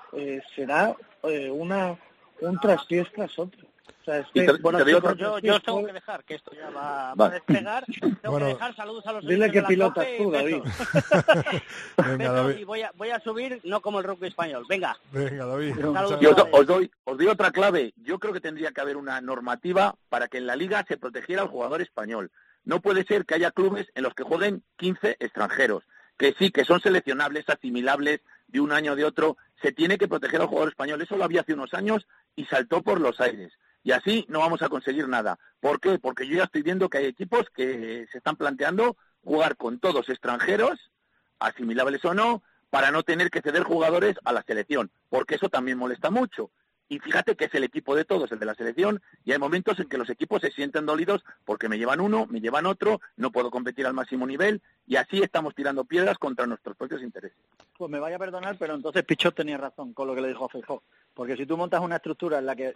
será 0.55 0.95
una 1.23 1.97
un 2.41 2.59
traspiés 2.59 3.11
tras 3.13 3.37
otro. 3.39 3.66
Sea, 4.05 4.25
te- 4.33 4.53
bueno, 4.61 4.77
te 4.79 4.85
digo 4.85 4.99
yo, 5.41 5.59
tengo 5.59 5.85
que 5.85 5.91
dejar, 5.93 6.23
que 6.23 6.35
esto 6.35 6.51
ya 6.55 6.69
va, 6.69 7.13
va 7.13 7.25
a 7.25 7.29
despegar. 7.29 7.83
Tengo 7.99 8.31
Bueno, 8.31 8.45
que 8.47 8.53
dejar 8.53 8.75
saludos 8.75 9.05
a 9.05 9.11
los 9.13 9.25
dile 9.27 9.51
que 9.51 9.61
pilotas 9.63 10.07
tú, 10.17 10.31
David. 10.31 10.61
besos. 10.63 10.87
Venga, 11.97 12.17
Besos, 12.17 12.35
David. 12.35 12.57
y 12.57 12.63
voy 12.63 12.81
a, 12.83 12.91
voy 12.95 13.09
a 13.09 13.19
subir, 13.19 13.59
no 13.63 13.81
como 13.81 13.99
el 13.99 14.05
rugby 14.05 14.27
español. 14.27 14.65
Venga. 14.69 14.97
David. 15.11 15.85
Os 15.85 16.65
doy, 16.67 16.91
os 17.03 17.17
doy 17.17 17.27
otra 17.27 17.51
clave. 17.51 17.93
Yo 17.97 18.19
creo 18.19 18.33
que 18.33 18.39
tendría 18.41 18.71
que 18.71 18.81
haber 18.81 18.97
una 18.97 19.19
normativa 19.21 19.95
para 20.09 20.27
que 20.27 20.37
en 20.37 20.47
la 20.47 20.55
liga 20.55 20.85
se 20.87 20.97
protegiera 20.97 21.41
al 21.41 21.47
jugador 21.49 21.81
español. 21.81 22.31
No 22.63 22.81
puede 22.81 23.03
ser 23.05 23.25
que 23.25 23.35
haya 23.35 23.51
clubes 23.51 23.87
en 23.95 24.03
los 24.03 24.13
que 24.13 24.23
jueguen 24.23 24.63
15 24.77 25.17
extranjeros, 25.19 25.83
que 26.17 26.33
sí, 26.37 26.51
que 26.51 26.65
son 26.65 26.81
seleccionables, 26.81 27.47
asimilables 27.49 28.21
de 28.47 28.59
un 28.59 28.71
año 28.71 28.93
o 28.93 28.95
de 28.95 29.05
otro. 29.05 29.37
Se 29.61 29.71
tiene 29.71 29.97
que 29.97 30.07
proteger 30.07 30.41
al 30.41 30.47
jugador 30.47 30.69
español. 30.69 31.01
Eso 31.01 31.17
lo 31.17 31.23
había 31.23 31.41
hace 31.41 31.53
unos 31.53 31.73
años 31.73 32.05
y 32.35 32.45
saltó 32.45 32.81
por 32.81 32.99
los 33.01 33.19
aires. 33.19 33.51
Y 33.87 33.93
así 33.93 34.25
no 34.27 34.39
vamos 34.39 34.61
a 34.61 34.67
conseguir 34.67 35.07
nada. 35.07 35.39
¿Por 35.61 35.79
qué? 35.79 35.97
Porque 35.97 36.27
yo 36.27 36.35
ya 36.35 36.43
estoy 36.43 36.61
viendo 36.61 36.89
que 36.89 36.97
hay 36.97 37.05
equipos 37.05 37.45
que 37.55 38.05
se 38.11 38.17
están 38.17 38.35
planteando 38.35 38.97
jugar 39.23 39.55
con 39.55 39.79
todos 39.79 40.09
extranjeros, 40.09 40.91
asimilables 41.39 42.03
o 42.03 42.13
no, 42.13 42.43
para 42.69 42.91
no 42.91 43.03
tener 43.03 43.29
que 43.29 43.41
ceder 43.41 43.63
jugadores 43.63 44.17
a 44.25 44.33
la 44.33 44.43
selección, 44.43 44.91
porque 45.07 45.35
eso 45.35 45.47
también 45.47 45.77
molesta 45.77 46.09
mucho. 46.09 46.51
Y 46.89 46.99
fíjate 46.99 47.37
que 47.37 47.45
es 47.45 47.55
el 47.55 47.63
equipo 47.63 47.95
de 47.95 48.03
todos, 48.03 48.29
el 48.33 48.39
de 48.39 48.45
la 48.45 48.55
selección, 48.55 49.01
y 49.23 49.31
hay 49.31 49.39
momentos 49.39 49.79
en 49.79 49.87
que 49.87 49.97
los 49.97 50.09
equipos 50.09 50.41
se 50.41 50.51
sienten 50.51 50.85
dolidos 50.85 51.23
porque 51.45 51.69
me 51.69 51.77
llevan 51.77 52.01
uno, 52.01 52.25
me 52.29 52.41
llevan 52.41 52.65
otro, 52.65 52.99
no 53.15 53.31
puedo 53.31 53.49
competir 53.51 53.85
al 53.85 53.93
máximo 53.93 54.27
nivel, 54.27 54.61
y 54.85 54.97
así 54.97 55.21
estamos 55.21 55.55
tirando 55.55 55.85
piedras 55.85 56.17
contra 56.17 56.45
nuestros 56.45 56.75
propios 56.75 57.01
intereses. 57.01 57.37
Pues 57.77 57.89
me 57.89 57.99
vaya 57.99 58.17
a 58.17 58.19
perdonar, 58.19 58.57
pero 58.59 58.75
entonces 58.75 59.05
Pichot 59.05 59.33
tenía 59.33 59.57
razón 59.57 59.93
con 59.93 60.07
lo 60.07 60.15
que 60.15 60.21
le 60.21 60.27
dijo 60.27 60.49
Feijó. 60.49 60.83
Porque 61.13 61.37
si 61.37 61.45
tú 61.45 61.55
montas 61.55 61.79
una 61.79 61.95
estructura 61.95 62.39
en 62.39 62.45
la 62.45 62.55
que 62.55 62.73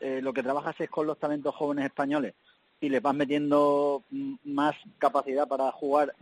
eh, 0.00 0.20
lo 0.22 0.32
que 0.32 0.42
trabajas 0.42 0.80
es 0.80 0.90
con 0.90 1.06
los 1.06 1.18
talentos 1.18 1.54
jóvenes 1.54 1.86
españoles 1.86 2.34
y 2.80 2.88
le 2.88 3.00
vas 3.00 3.14
metiendo 3.14 4.04
más 4.44 4.76
capacidad 4.98 5.48
para 5.48 5.70
jugar 5.72 6.14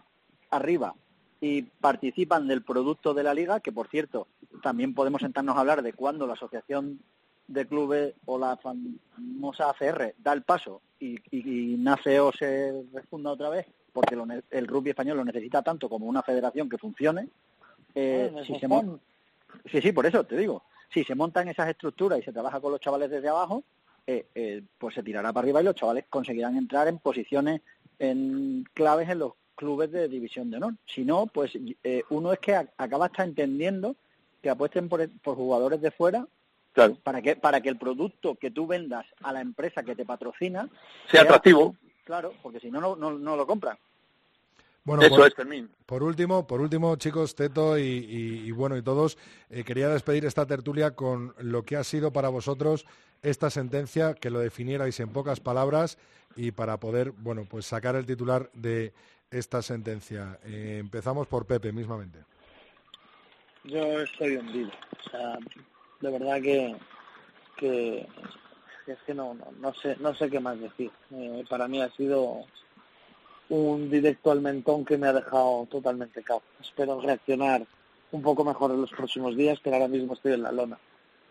arriba 0.50 0.94
y 1.40 1.62
participan 1.62 2.48
del 2.48 2.62
producto 2.62 3.12
de 3.12 3.22
la 3.22 3.34
liga, 3.34 3.60
que 3.60 3.72
por 3.72 3.88
cierto, 3.88 4.26
también 4.62 4.94
podemos 4.94 5.20
sentarnos 5.20 5.56
a 5.56 5.60
hablar 5.60 5.82
de 5.82 5.92
cuándo 5.92 6.26
la 6.26 6.32
asociación 6.32 7.00
de 7.48 7.66
clubes 7.66 8.14
o 8.24 8.38
la 8.38 8.56
famosa 8.56 9.70
ACR 9.70 10.14
da 10.18 10.32
el 10.32 10.42
paso 10.42 10.80
y, 10.98 11.16
y, 11.30 11.74
y 11.74 11.76
nace 11.76 12.18
o 12.20 12.32
se 12.32 12.84
refunda 12.92 13.30
otra 13.30 13.50
vez, 13.50 13.66
porque 13.92 14.16
lo 14.16 14.26
el 14.50 14.66
rugby 14.66 14.90
español 14.90 15.18
lo 15.18 15.24
necesita 15.24 15.62
tanto 15.62 15.88
como 15.88 16.06
una 16.06 16.22
federación 16.22 16.68
que 16.68 16.78
funcione. 16.78 17.28
Eh, 17.94 18.32
si 18.46 18.58
se 18.58 18.68
Sí, 19.70 19.80
sí, 19.80 19.92
por 19.92 20.06
eso 20.06 20.24
te 20.24 20.36
digo. 20.36 20.62
Si 20.92 21.04
se 21.04 21.14
montan 21.14 21.48
esas 21.48 21.68
estructuras 21.68 22.18
y 22.18 22.22
se 22.22 22.32
trabaja 22.32 22.60
con 22.60 22.72
los 22.72 22.80
chavales 22.80 23.10
desde 23.10 23.28
abajo, 23.28 23.64
eh, 24.06 24.26
eh, 24.34 24.62
pues 24.78 24.94
se 24.94 25.02
tirará 25.02 25.32
para 25.32 25.44
arriba 25.44 25.60
y 25.60 25.64
los 25.64 25.74
chavales 25.74 26.04
conseguirán 26.08 26.56
entrar 26.56 26.86
en 26.88 26.98
posiciones 26.98 27.60
en 27.98 28.64
claves 28.74 29.08
en 29.08 29.18
los 29.20 29.32
clubes 29.56 29.90
de 29.90 30.08
división 30.08 30.50
de 30.50 30.58
honor. 30.58 30.74
Si 30.86 31.04
no, 31.04 31.26
pues 31.26 31.52
eh, 31.82 32.02
uno 32.10 32.32
es 32.32 32.38
que 32.38 32.54
a- 32.54 32.68
acaba 32.76 33.06
hasta 33.06 33.24
entendiendo 33.24 33.96
que 34.42 34.50
apuesten 34.50 34.88
por, 34.88 35.08
por 35.20 35.36
jugadores 35.36 35.80
de 35.80 35.90
fuera 35.90 36.26
Claro. 36.72 36.94
para 37.02 37.22
que 37.22 37.36
para 37.36 37.62
que 37.62 37.70
el 37.70 37.78
producto 37.78 38.34
que 38.34 38.50
tú 38.50 38.66
vendas 38.66 39.06
a 39.22 39.32
la 39.32 39.40
empresa 39.40 39.82
que 39.82 39.96
te 39.96 40.04
patrocina 40.04 40.68
Sea 41.10 41.22
atractivo. 41.22 41.74
Claro, 42.04 42.34
porque 42.42 42.60
si 42.60 42.70
no, 42.70 42.80
no, 42.82 42.94
no, 42.96 43.12
no 43.18 43.34
lo 43.34 43.46
compran. 43.46 43.78
Bueno, 44.86 45.02
Eso 45.02 45.16
por, 45.16 45.26
es, 45.26 45.34
Fermín. 45.34 45.68
por 45.84 46.04
último, 46.04 46.46
por 46.46 46.60
último, 46.60 46.94
chicos, 46.94 47.34
Teto 47.34 47.76
y, 47.76 47.82
y- 47.82 48.42
y 48.46 48.50
bueno 48.52 48.76
y 48.76 48.82
todos, 48.82 49.18
eh, 49.50 49.64
quería 49.64 49.88
despedir 49.88 50.24
esta 50.24 50.46
tertulia 50.46 50.92
con 50.92 51.34
lo 51.40 51.64
que 51.64 51.76
ha 51.76 51.82
sido 51.82 52.12
para 52.12 52.28
vosotros 52.28 52.86
esta 53.20 53.50
sentencia, 53.50 54.14
que 54.14 54.30
lo 54.30 54.38
definierais 54.38 55.00
en 55.00 55.08
pocas 55.08 55.40
palabras 55.40 55.98
y 56.36 56.52
para 56.52 56.78
poder, 56.78 57.10
bueno, 57.10 57.46
pues 57.50 57.66
sacar 57.66 57.96
el 57.96 58.06
titular 58.06 58.48
de 58.54 58.92
esta 59.32 59.60
sentencia. 59.60 60.38
Eh, 60.44 60.76
empezamos 60.80 61.26
por 61.26 61.46
Pepe, 61.46 61.72
mismamente. 61.72 62.20
Yo 63.64 64.00
estoy 64.02 64.36
hundido. 64.36 64.70
O 65.04 65.10
sea, 65.10 65.36
de 66.00 66.10
verdad 66.12 66.40
que, 66.40 66.76
que 67.56 68.06
es 68.86 68.98
que 69.04 69.14
no, 69.14 69.34
no, 69.34 69.46
no 69.58 69.74
sé 69.74 69.96
no 69.98 70.14
sé 70.14 70.30
qué 70.30 70.38
más 70.38 70.60
decir. 70.60 70.92
Eh, 71.10 71.44
para 71.50 71.66
mí 71.66 71.82
ha 71.82 71.90
sido 71.90 72.44
un 73.48 73.90
directo 73.90 74.30
al 74.30 74.40
mentón 74.40 74.84
que 74.84 74.98
me 74.98 75.06
ha 75.08 75.12
dejado 75.12 75.66
totalmente 75.70 76.22
cao. 76.22 76.42
Espero 76.60 77.00
reaccionar 77.00 77.64
un 78.12 78.22
poco 78.22 78.44
mejor 78.44 78.70
en 78.72 78.80
los 78.80 78.90
próximos 78.90 79.36
días, 79.36 79.58
pero 79.62 79.76
ahora 79.76 79.88
mismo 79.88 80.14
estoy 80.14 80.32
en 80.32 80.42
la 80.42 80.52
lona. 80.52 80.78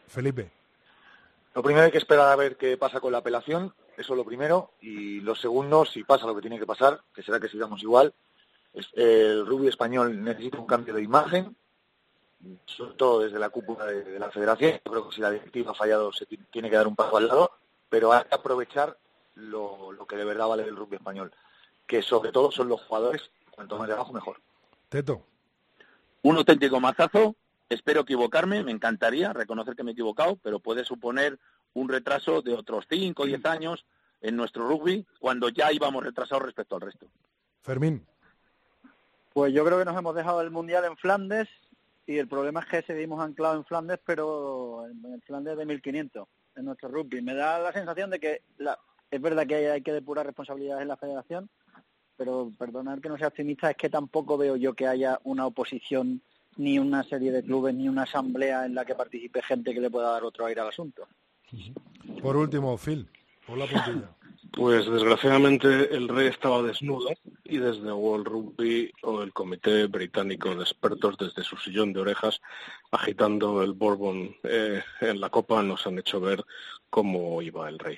Felipe. 0.08 0.52
Lo 1.54 1.64
primero 1.64 1.86
hay 1.86 1.92
que 1.92 1.98
esperar 1.98 2.28
a 2.32 2.36
ver 2.36 2.58
qué 2.58 2.78
pasa 2.78 3.00
con 3.00 3.12
la 3.12 3.20
apelación, 3.20 3.74
eso 3.98 4.14
es 4.14 4.18
lo 4.18 4.26
primero, 4.26 4.72
y 4.82 5.22
lo 5.22 5.36
segundo, 5.36 5.86
si 5.86 6.04
pasa 6.04 6.26
lo 6.26 6.36
que 6.36 6.42
tiene 6.42 6.60
que 6.60 6.66
pasar, 6.66 7.00
que 7.14 7.24
será 7.24 7.40
que 7.40 7.48
sigamos 7.48 7.82
igual, 7.82 8.14
es- 8.74 8.90
el 8.94 9.46
rugby 9.46 9.68
español 9.70 10.22
necesita 10.22 10.60
un 10.60 10.66
cambio 10.68 10.94
de 10.94 11.02
imagen, 11.02 11.56
sobre 12.66 12.94
todo 12.96 13.22
desde 13.22 13.40
la 13.40 13.50
cúpula 13.50 13.86
de, 13.86 14.04
de 14.04 14.20
la 14.20 14.30
federación. 14.30 14.74
Yo 14.86 14.92
creo 14.92 15.10
que 15.10 15.16
si 15.16 15.22
la 15.22 15.32
directiva 15.32 15.72
ha 15.72 15.76
fallado 15.76 16.12
se 16.12 16.26
ti- 16.26 16.38
tiene 16.52 16.70
que 16.70 16.76
dar 16.76 16.88
un 16.88 16.96
paso 16.96 17.16
al 17.18 17.28
lado, 17.28 17.52
pero 17.90 18.12
hay 18.12 18.24
que 18.26 18.36
aprovechar 18.36 18.98
lo, 19.36 19.94
lo 19.94 20.06
que 20.06 20.18
de 20.18 20.26
verdad 20.26 20.48
vale 20.48 20.64
el 20.64 20.76
rugby 20.76 20.98
español, 20.98 21.32
que 21.88 22.02
sobre 22.02 22.32
todo 22.32 22.52
son 22.52 22.68
los 22.70 22.82
jugadores, 22.82 23.30
cuanto 23.52 23.78
más 23.78 23.88
de 23.88 23.94
abajo 23.94 24.14
mejor. 24.14 24.42
Teto. 24.90 25.24
Un 26.24 26.38
auténtico 26.38 26.80
mazazo. 26.80 27.36
Espero 27.70 28.02
equivocarme, 28.02 28.64
me 28.64 28.72
encantaría 28.72 29.34
reconocer 29.34 29.76
que 29.76 29.84
me 29.84 29.92
he 29.92 29.94
equivocado, 29.94 30.36
pero 30.38 30.60
puede 30.60 30.84
suponer 30.84 31.40
un 31.74 31.90
retraso 31.90 32.42
de 32.42 32.54
otros 32.54 32.86
5 32.90 33.24
o 33.24 33.26
10 33.26 33.44
años 33.46 33.86
en 34.22 34.36
nuestro 34.36 34.68
rugby 34.68 35.06
cuando 35.20 35.50
ya 35.50 35.72
íbamos 35.72 36.04
retrasados 36.04 36.44
respecto 36.46 36.76
al 36.76 36.82
resto. 36.82 37.08
Fermín. 37.62 38.06
Pues 39.34 39.54
yo 39.54 39.66
creo 39.66 39.80
que 39.80 39.86
nos 39.86 39.98
hemos 39.98 40.16
dejado 40.16 40.42
el 40.42 40.52
Mundial 40.52 40.86
en 40.86 40.96
Flandes 40.96 41.50
y 42.08 42.18
el 42.18 42.28
problema 42.28 42.62
es 42.62 42.68
que 42.68 42.82
seguimos 42.84 43.20
anclados 43.20 43.58
en 43.58 43.66
Flandes, 43.66 44.00
pero 44.06 44.86
en 44.88 45.04
en 45.14 45.22
Flandes 45.22 45.58
de 45.58 45.66
1500, 45.66 46.28
en 46.56 46.66
nuestro 46.66 46.90
rugby. 46.90 47.22
Me 47.22 47.34
da 47.34 47.60
la 47.60 47.74
sensación 47.74 48.10
de 48.12 48.20
que 48.20 48.42
la- 48.60 48.80
es 49.12 49.20
verdad 49.22 49.46
que 49.48 49.56
hay, 49.56 49.66
hay 49.66 49.82
que 49.82 49.92
depurar 49.94 50.26
responsabilidades 50.26 50.84
en 50.84 50.88
la 50.88 50.98
federación, 50.98 51.50
pero 52.18 52.52
perdonar 52.58 53.02
que 53.02 53.10
no 53.10 53.18
sea 53.18 53.28
optimista, 53.28 53.70
es 53.70 53.78
que 53.78 53.90
tampoco 53.90 54.38
veo 54.38 54.56
yo 54.56 54.74
que 54.74 54.88
haya 54.88 55.20
una 55.24 55.46
oposición 55.46 56.22
ni 56.58 56.80
una 56.80 57.04
serie 57.04 57.32
de 57.32 57.44
clubes 57.44 57.76
ni 57.76 57.90
una 57.90 58.04
asamblea 58.04 58.66
en 58.66 58.76
la 58.76 58.86
que 58.86 58.96
participe 58.96 59.42
gente 59.42 59.74
que 59.74 59.82
le 59.82 59.90
pueda 59.90 60.12
dar 60.12 60.24
otro 60.24 60.46
aire 60.46 60.62
al 60.62 60.70
asunto. 60.70 61.08
Por 62.22 62.38
último, 62.38 62.78
Phil. 62.78 63.08
Por 63.46 63.58
la 63.58 63.66
puntilla. 63.66 64.10
Pues 64.52 64.90
desgraciadamente 64.90 65.94
el 65.94 66.08
rey 66.08 66.28
estaba 66.28 66.62
desnudo 66.62 67.10
y 67.44 67.58
desde 67.58 67.92
World 67.92 68.28
Rugby 68.28 68.90
o 69.02 69.22
el 69.22 69.34
Comité 69.34 69.88
Británico 69.88 70.56
de 70.56 70.62
Expertos 70.62 71.18
desde 71.18 71.44
su 71.44 71.58
sillón 71.58 71.92
de 71.92 72.00
orejas 72.00 72.42
agitando 72.92 73.62
el 73.64 73.74
Bourbon 73.74 74.34
eh, 74.44 74.82
en 75.02 75.20
la 75.20 75.30
copa 75.30 75.62
nos 75.62 75.86
han 75.88 76.00
hecho 76.00 76.22
ver 76.22 76.46
cómo 76.90 77.42
iba 77.42 77.68
el 77.68 77.80
rey. 77.80 77.98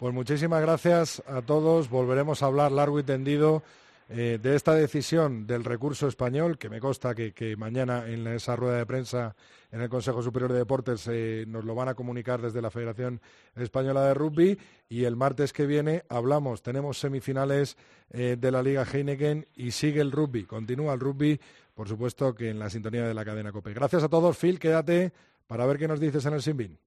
Pues 0.00 0.14
muchísimas 0.14 0.62
gracias 0.62 1.22
a 1.26 1.42
todos. 1.42 1.90
Volveremos 1.90 2.42
a 2.42 2.46
hablar 2.46 2.72
largo 2.72 2.98
y 2.98 3.02
tendido 3.02 3.62
eh, 4.08 4.38
de 4.40 4.56
esta 4.56 4.74
decisión 4.74 5.46
del 5.46 5.62
recurso 5.62 6.08
español, 6.08 6.56
que 6.56 6.70
me 6.70 6.80
consta 6.80 7.14
que, 7.14 7.54
mañana 7.58 8.08
en 8.08 8.26
esa 8.26 8.56
rueda 8.56 8.78
de 8.78 8.86
prensa 8.86 9.36
en 9.70 9.82
el 9.82 9.90
Consejo 9.90 10.22
Superior 10.22 10.52
de 10.52 10.58
Deportes 10.60 11.06
eh, 11.06 11.44
nos 11.46 11.66
lo 11.66 11.74
van 11.74 11.88
a 11.88 11.94
comunicar 11.94 12.40
desde 12.40 12.62
la 12.62 12.70
Federación 12.70 13.20
Española 13.54 14.06
de 14.06 14.14
Rugby 14.14 14.58
y 14.88 15.04
el 15.04 15.16
martes 15.16 15.52
que 15.52 15.66
viene 15.66 16.04
hablamos, 16.08 16.62
tenemos 16.62 16.96
semifinales 16.98 17.76
eh, 18.08 18.36
de 18.38 18.50
la 18.50 18.62
Liga 18.62 18.86
Heineken 18.90 19.48
y 19.54 19.72
sigue 19.72 20.00
el 20.00 20.12
rugby, 20.12 20.44
continúa 20.44 20.94
el 20.94 21.00
rugby, 21.00 21.38
por 21.74 21.88
supuesto 21.88 22.34
que 22.34 22.48
en 22.48 22.58
la 22.58 22.70
sintonía 22.70 23.06
de 23.06 23.12
la 23.12 23.26
cadena 23.26 23.52
COPE. 23.52 23.74
Gracias 23.74 24.02
a 24.02 24.08
todos, 24.08 24.38
Phil, 24.38 24.58
quédate 24.58 25.12
para 25.46 25.66
ver 25.66 25.76
qué 25.76 25.86
nos 25.86 26.00
dices 26.00 26.24
en 26.24 26.32
el 26.32 26.40
Sinbin. 26.40 26.78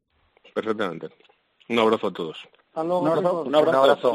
Perfectamente. 0.56 1.10
Un 1.70 1.78
abrazo 1.78 2.08
a 2.08 2.12
todos. 2.12 2.50
Un 2.76 3.08
abrazo. 3.08 3.44
Un 3.44 3.56
abrazo. 3.56 4.14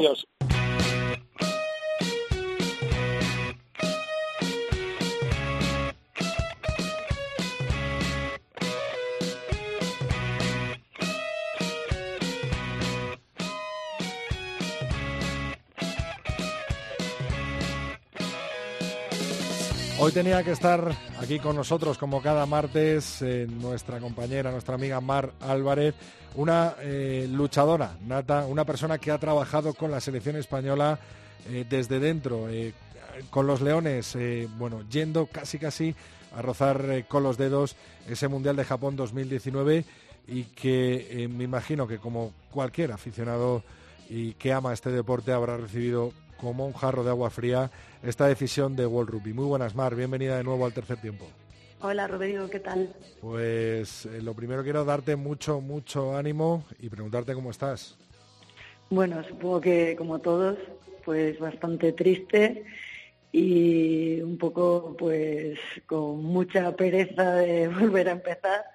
Hoy 20.09 20.13
tenía 20.13 20.43
que 20.43 20.53
estar 20.53 20.91
aquí 21.19 21.37
con 21.37 21.55
nosotros, 21.55 21.99
como 21.99 22.19
cada 22.19 22.47
martes, 22.47 23.21
eh, 23.21 23.45
nuestra 23.47 23.99
compañera, 23.99 24.49
nuestra 24.49 24.73
amiga 24.73 24.99
Mar 24.99 25.33
Álvarez, 25.39 25.93
una 26.33 26.73
eh, 26.81 27.27
luchadora 27.31 27.95
nata, 28.07 28.47
una 28.47 28.65
persona 28.65 28.97
que 28.97 29.11
ha 29.11 29.19
trabajado 29.19 29.75
con 29.75 29.91
la 29.91 30.01
selección 30.01 30.35
española 30.35 30.97
eh, 31.47 31.63
desde 31.69 31.99
dentro, 31.99 32.47
con 33.29 33.45
los 33.45 33.61
leones, 33.61 34.17
bueno, 34.57 34.81
yendo 34.89 35.27
casi 35.27 35.59
casi 35.59 35.93
a 36.35 36.41
rozar 36.41 37.05
con 37.07 37.21
los 37.21 37.37
dedos 37.37 37.75
ese 38.07 38.27
Mundial 38.27 38.55
de 38.55 38.65
Japón 38.65 38.95
2019 38.95 39.85
y 40.27 40.45
que 40.45 41.29
me 41.31 41.43
imagino 41.43 41.87
que 41.87 41.99
como 41.99 42.33
cualquier 42.49 42.93
aficionado 42.93 43.61
y 44.09 44.33
que 44.33 44.53
ama 44.53 44.73
este 44.73 44.89
deporte 44.89 45.33
habrá 45.33 45.55
recibido 45.57 46.13
como 46.41 46.65
un 46.65 46.73
jarro 46.73 47.03
de 47.03 47.11
agua 47.11 47.29
fría 47.29 47.69
esta 48.03 48.27
decisión 48.27 48.75
de 48.75 48.85
World 48.85 49.11
Rugby. 49.11 49.33
Muy 49.33 49.45
buenas, 49.45 49.75
Mar, 49.75 49.95
bienvenida 49.95 50.37
de 50.37 50.43
nuevo 50.43 50.65
al 50.65 50.73
tercer 50.73 50.97
tiempo. 50.97 51.25
Hola, 51.81 52.07
Rodrigo, 52.07 52.49
¿qué 52.49 52.59
tal? 52.59 52.93
Pues 53.21 54.05
eh, 54.05 54.21
lo 54.21 54.33
primero 54.33 54.63
quiero 54.63 54.83
darte 54.83 55.15
mucho, 55.15 55.61
mucho 55.61 56.15
ánimo 56.15 56.65
y 56.79 56.89
preguntarte 56.89 57.33
cómo 57.33 57.51
estás. 57.51 57.97
Bueno, 58.89 59.23
supongo 59.23 59.61
que 59.61 59.95
como 59.95 60.19
todos, 60.19 60.57
pues 61.05 61.39
bastante 61.39 61.93
triste 61.93 62.65
y 63.31 64.19
un 64.21 64.37
poco 64.37 64.95
pues 64.97 65.59
con 65.85 66.23
mucha 66.23 66.75
pereza 66.75 67.35
de 67.35 67.67
volver 67.79 68.09
a 68.09 68.13
empezar, 68.13 68.65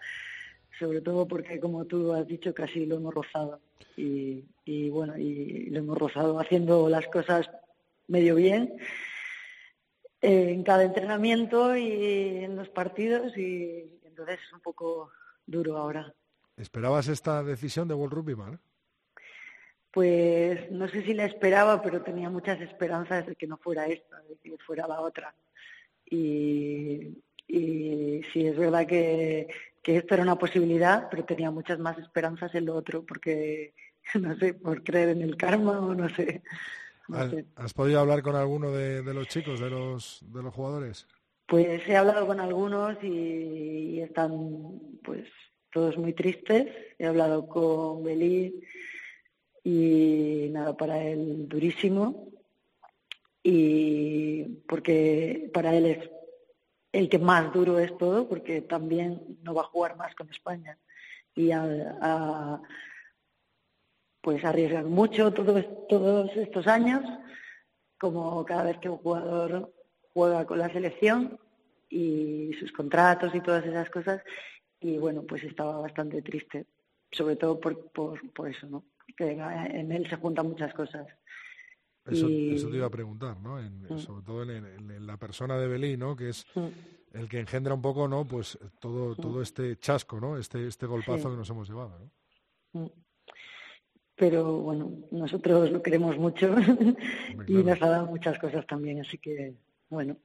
sobre 0.79 1.01
todo 1.01 1.27
porque 1.27 1.61
como 1.61 1.85
tú 1.85 2.13
has 2.13 2.27
dicho 2.27 2.55
casi 2.55 2.87
lo 2.87 2.97
hemos 2.97 3.13
rozado 3.13 3.61
y, 3.97 4.45
y 4.65 4.89
bueno, 4.89 5.19
y 5.19 5.67
lo 5.71 5.81
hemos 5.81 5.99
rozado 5.99 6.39
haciendo 6.39 6.89
las 6.89 7.07
cosas 7.09 7.51
medio 8.07 8.37
bien 8.37 8.79
en 10.25 10.63
cada 10.63 10.85
entrenamiento 10.85 11.77
y 11.77 12.45
en 12.45 12.57
los 12.57 12.69
partidos 12.71 13.37
y 13.37 14.01
entonces 14.05 14.39
es 14.43 14.53
un 14.53 14.61
poco 14.61 15.11
duro 15.47 15.77
ahora. 15.77 16.15
¿Esperabas 16.57 17.09
esta 17.09 17.43
decisión 17.43 17.89
de 17.89 17.95
World 17.95 18.15
Rugby, 18.15 18.35
Mar? 18.35 18.59
Pues 19.91 20.71
no 20.71 20.89
sé 20.89 21.03
si 21.03 21.13
la 21.13 21.27
esperaba, 21.27 21.83
pero 21.83 22.03
tenía 22.03 22.31
muchas 22.31 22.61
esperanzas 22.61 23.27
de 23.27 23.37
que 23.37 23.47
no 23.47 23.59
fuera 23.59 23.87
esta, 23.87 24.21
de 24.23 24.37
que 24.37 24.57
fuera 24.65 24.89
la 24.89 25.01
otra. 25.01 25.35
Y, 26.07 27.23
y 27.47 28.23
sí, 28.33 28.47
es 28.47 28.57
verdad 28.57 28.87
que, 28.87 29.49
que 29.83 29.99
esto 29.99 30.15
era 30.15 30.23
una 30.23 30.39
posibilidad, 30.39 31.09
pero 31.11 31.25
tenía 31.25 31.51
muchas 31.51 31.79
más 31.79 31.99
esperanzas 31.99 32.55
en 32.55 32.65
lo 32.65 32.75
otro, 32.75 33.05
porque, 33.05 33.75
no 34.15 34.35
sé, 34.37 34.55
por 34.55 34.83
creer 34.83 35.11
en 35.11 35.23
el 35.23 35.37
karma 35.37 35.81
o 35.81 35.95
no 35.95 36.09
sé. 36.09 36.43
¿Has, 37.57 37.75
podido 37.75 38.01
hablar 38.01 38.23
con 38.23 38.35
alguno 38.35 38.71
de, 38.73 39.03
los 39.03 39.29
chicos, 39.29 39.61
de 39.61 39.71
los, 39.71 40.21
de 40.23 40.43
los 40.43 40.55
jugadores? 40.55 41.07
Pues 41.47 41.87
he 41.87 41.97
hablado 41.97 42.27
con 42.27 42.41
algunos 42.41 42.97
y, 43.03 44.01
están 44.01 44.81
pues 45.03 45.29
todos 45.71 45.99
muy 45.99 46.15
tristes. 46.15 46.67
He 46.99 47.07
hablado 47.07 47.47
con 47.47 48.03
Belí 48.05 48.63
y 49.63 50.49
nada, 50.51 50.77
para 50.77 51.03
él 51.03 51.47
durísimo. 51.49 52.29
Y 53.43 54.45
porque 54.67 55.51
para 55.53 55.75
él 55.75 55.87
es 55.87 56.11
el 56.93 57.11
que 57.11 57.19
más 57.19 57.53
duro 57.53 57.79
es 57.79 57.97
todo, 57.99 58.27
porque 58.27 58.63
también 58.63 59.39
no 59.43 59.53
va 59.53 59.63
a 59.63 59.67
jugar 59.67 59.97
más 59.97 60.15
con 60.15 60.31
España. 60.31 60.79
Y 61.35 61.51
a 61.51 62.63
pues 64.25 64.43
arriesgan 64.43 64.91
mucho 64.91 65.35
todos, 65.35 65.63
todos 65.87 66.35
estos 66.35 66.67
años, 66.67 67.03
como 67.99 68.43
cada 68.47 68.65
vez 68.65 68.79
que 68.79 68.89
un 68.89 68.97
jugador 68.97 69.71
juega 70.15 70.47
con 70.47 70.59
la 70.59 70.73
selección 70.73 71.39
y 71.91 72.51
sus 72.59 72.73
contratos 72.73 73.35
y 73.35 73.43
todas 73.43 73.67
esas 73.67 73.91
cosas. 73.91 74.23
Y 74.81 74.97
bueno, 74.97 75.25
pues 75.29 75.45
estaba 75.45 75.79
bastante 75.79 76.23
triste, 76.23 76.67
sobre 77.13 77.37
todo 77.37 77.61
por, 77.61 77.91
por, 77.93 78.49
eso, 78.49 78.67
¿no? 78.67 78.87
Que 79.15 79.33
en 79.33 79.93
él 79.93 80.09
se 80.09 80.17
juntan 80.17 80.49
muchas 80.49 80.73
cosas. 80.73 81.07
Eso, 82.07 82.27
eso 82.29 82.71
te 82.71 82.77
iba 82.77 82.87
a 82.87 82.91
preguntar, 82.91 83.39
¿no? 83.41 83.57
Mm. 83.57 83.99
Sobre 83.99 84.25
todo 84.25 84.43
en, 84.43 85.07
la 85.07 85.19
persona 85.19 85.59
de 85.59 85.69
Belí, 85.69 85.99
¿no? 85.99 86.17
Que 86.17 86.31
es 86.31 86.47
mm. 86.55 86.69
el 87.13 87.29
que 87.29 87.41
engendra 87.41 87.75
un 87.75 87.83
poco, 87.83 88.09
¿no? 88.09 88.27
Pues 88.27 88.59
todo, 88.81 89.13
mm. 89.13 89.17
todo 89.17 89.43
este 89.43 89.77
chasco, 89.77 90.19
¿no? 90.19 90.39
Este, 90.39 90.67
este 90.67 90.87
golpazo 90.87 91.31
que 91.31 91.37
nos 91.37 91.51
hemos 91.51 91.69
llevado, 91.69 91.99
¿no? 92.73 92.91
Pero 94.17 94.59
bueno, 94.59 94.93
nosotros 95.11 95.71
lo 95.71 95.83
queremos 95.83 96.17
mucho 96.19 96.55
y 97.47 97.55
nos 97.55 97.81
ha 97.83 97.89
dado 97.89 98.07
muchas 98.07 98.39
cosas 98.39 98.67
también, 98.67 99.01
así 99.01 99.19
que 99.19 99.55
bueno, 99.91 100.17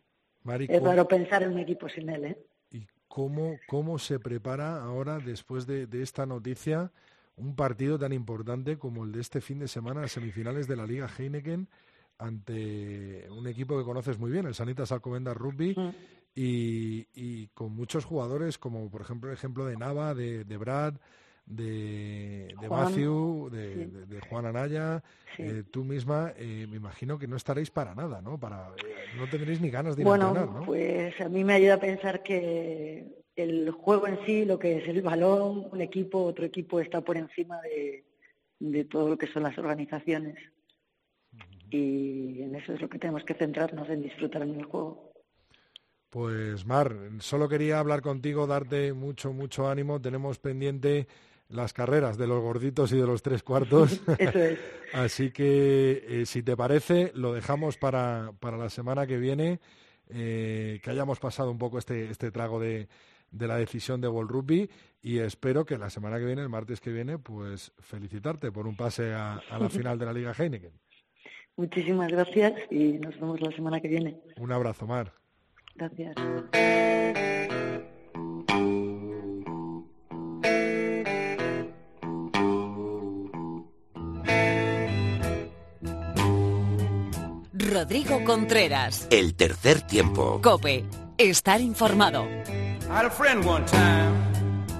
es 0.57 0.81
raro 0.81 1.07
pensar 1.07 1.43
en 1.43 1.53
un 1.53 1.59
equipo 1.59 1.89
sin 1.89 2.09
él. 2.09 2.25
¿eh? 2.25 2.37
¿Y 2.71 2.87
cómo, 3.07 3.57
cómo 3.67 3.99
se 3.99 4.19
prepara 4.19 4.81
ahora, 4.81 5.19
después 5.19 5.65
de, 5.65 5.87
esta 6.01 6.25
noticia, 6.25 6.91
un 7.35 7.55
partido 7.55 7.97
tan 7.97 8.13
importante 8.13 8.77
como 8.77 9.03
el 9.03 9.11
de 9.11 9.21
este 9.21 9.41
fin 9.41 9.59
de 9.59 9.67
semana, 9.67 10.01
las 10.01 10.11
semifinales 10.11 10.67
de 10.67 10.75
la 10.75 10.85
Liga 10.85 11.09
Heineken, 11.17 11.67
ante 12.17 13.27
un 13.29 13.47
equipo 13.47 13.77
que 13.77 13.85
conoces 13.85 14.19
muy 14.19 14.29
bien, 14.29 14.45
el 14.45 14.53
Sanitas 14.53 14.91
Alcobendas 14.91 15.37
Rugby, 15.37 15.73
mm. 15.75 15.89
y, 16.35 17.47
con 17.47 17.73
muchos 17.73 18.05
jugadores, 18.05 18.57
como 18.57 18.89
por 18.89 19.01
ejemplo 19.01 19.29
el 19.29 19.35
ejemplo 19.35 19.65
de 19.65 19.77
Nava, 19.77 20.13
de 20.13 20.57
Brad, 20.57 20.95
de, 21.49 22.55
de 22.61 22.69
Matthew, 22.69 23.49
de, 23.49 24.21
Juan 24.29 24.45
Anaya, 24.45 25.03
eh, 25.37 25.63
tú 25.69 25.83
misma, 25.83 26.31
eh, 26.37 26.67
me 26.69 26.77
imagino 26.77 27.17
que 27.17 27.27
no 27.27 27.35
estaréis 27.35 27.71
para 27.71 27.95
nada, 27.95 28.21
¿no? 28.21 28.39
Para, 28.39 28.67
eh, 28.77 29.17
no 29.17 29.27
tendréis 29.27 29.59
ni 29.59 29.71
ganas 29.71 29.95
de 29.95 30.03
ir 30.03 30.07
bueno, 30.07 30.27
a 30.27 30.29
entrenar, 30.29 30.53
¿no? 30.53 30.65
pues 30.65 31.19
a 31.19 31.27
mí 31.27 31.43
me 31.43 31.53
ayuda 31.53 31.73
a 31.75 31.79
pensar 31.79 32.21
que 32.21 33.23
el 33.35 33.71
juego 33.71 34.07
en 34.07 34.19
sí, 34.25 34.45
lo 34.45 34.59
que 34.59 34.77
es 34.77 34.87
el 34.87 35.01
balón, 35.01 35.67
un 35.71 35.81
equipo, 35.81 36.23
otro 36.23 36.45
equipo 36.45 36.79
está 36.79 37.01
por 37.01 37.17
encima 37.17 37.59
de, 37.61 38.05
de 38.59 38.85
todo 38.85 39.09
lo 39.09 39.17
que 39.17 39.27
son 39.27 39.43
las 39.43 39.57
organizaciones. 39.57 40.37
Y 41.71 42.41
en 42.41 42.55
eso 42.55 42.73
es 42.73 42.81
lo 42.81 42.89
que 42.89 42.99
tenemos 42.99 43.23
que 43.23 43.33
centrarnos, 43.33 43.89
en 43.89 44.01
disfrutar 44.01 44.43
en 44.43 44.55
el 44.55 44.65
juego. 44.65 45.13
Pues 46.09 46.65
Mar, 46.65 46.95
solo 47.19 47.47
quería 47.47 47.79
hablar 47.79 48.01
contigo, 48.01 48.47
darte 48.47 48.93
mucho, 48.93 49.31
mucho 49.31 49.69
ánimo. 49.69 50.01
Tenemos 50.01 50.39
pendiente 50.39 51.07
las 51.49 51.73
carreras 51.73 52.17
de 52.17 52.27
los 52.27 52.41
gorditos 52.41 52.91
y 52.91 52.97
de 52.97 53.05
los 53.05 53.21
tres 53.21 53.43
cuartos. 53.43 54.01
Eso 54.17 54.39
es. 54.39 54.59
Así 54.93 55.31
que, 55.31 56.03
eh, 56.07 56.25
si 56.25 56.41
te 56.43 56.55
parece, 56.55 57.11
lo 57.15 57.33
dejamos 57.33 57.77
para, 57.77 58.31
para 58.39 58.57
la 58.57 58.69
semana 58.69 59.05
que 59.05 59.17
viene, 59.17 59.59
eh, 60.09 60.79
que 60.83 60.89
hayamos 60.89 61.19
pasado 61.19 61.51
un 61.51 61.57
poco 61.57 61.77
este, 61.77 62.09
este 62.09 62.31
trago 62.31 62.59
de, 62.59 62.87
de 63.31 63.47
la 63.47 63.57
decisión 63.57 64.01
de 64.01 64.07
World 64.07 64.31
Rugby 64.31 64.69
y 65.01 65.19
espero 65.19 65.65
que 65.65 65.77
la 65.77 65.89
semana 65.89 66.17
que 66.17 66.25
viene, 66.25 66.41
el 66.41 66.49
martes 66.49 66.81
que 66.81 66.91
viene, 66.91 67.17
pues 67.17 67.71
felicitarte 67.79 68.51
por 68.51 68.67
un 68.67 68.75
pase 68.75 69.13
a, 69.13 69.41
a 69.49 69.59
la 69.59 69.69
final 69.69 69.99
de 69.99 70.05
la 70.05 70.13
Liga 70.13 70.33
Heineken. 70.37 70.73
Muchísimas 71.55 72.11
gracias 72.11 72.53
y 72.71 72.93
nos 72.99 73.19
vemos 73.19 73.41
la 73.41 73.51
semana 73.51 73.81
que 73.81 73.89
viene. 73.89 74.17
Un 74.37 74.51
abrazo, 74.51 74.87
Mar. 74.87 75.13
Gracias. 75.75 76.15
Rodrigo 87.69 88.23
Contreras. 88.23 89.07
El 89.11 89.35
tercer 89.35 89.81
tiempo. 89.81 90.41
Cope. 90.41 90.85
Estar 91.17 91.61
informado. 91.61 92.25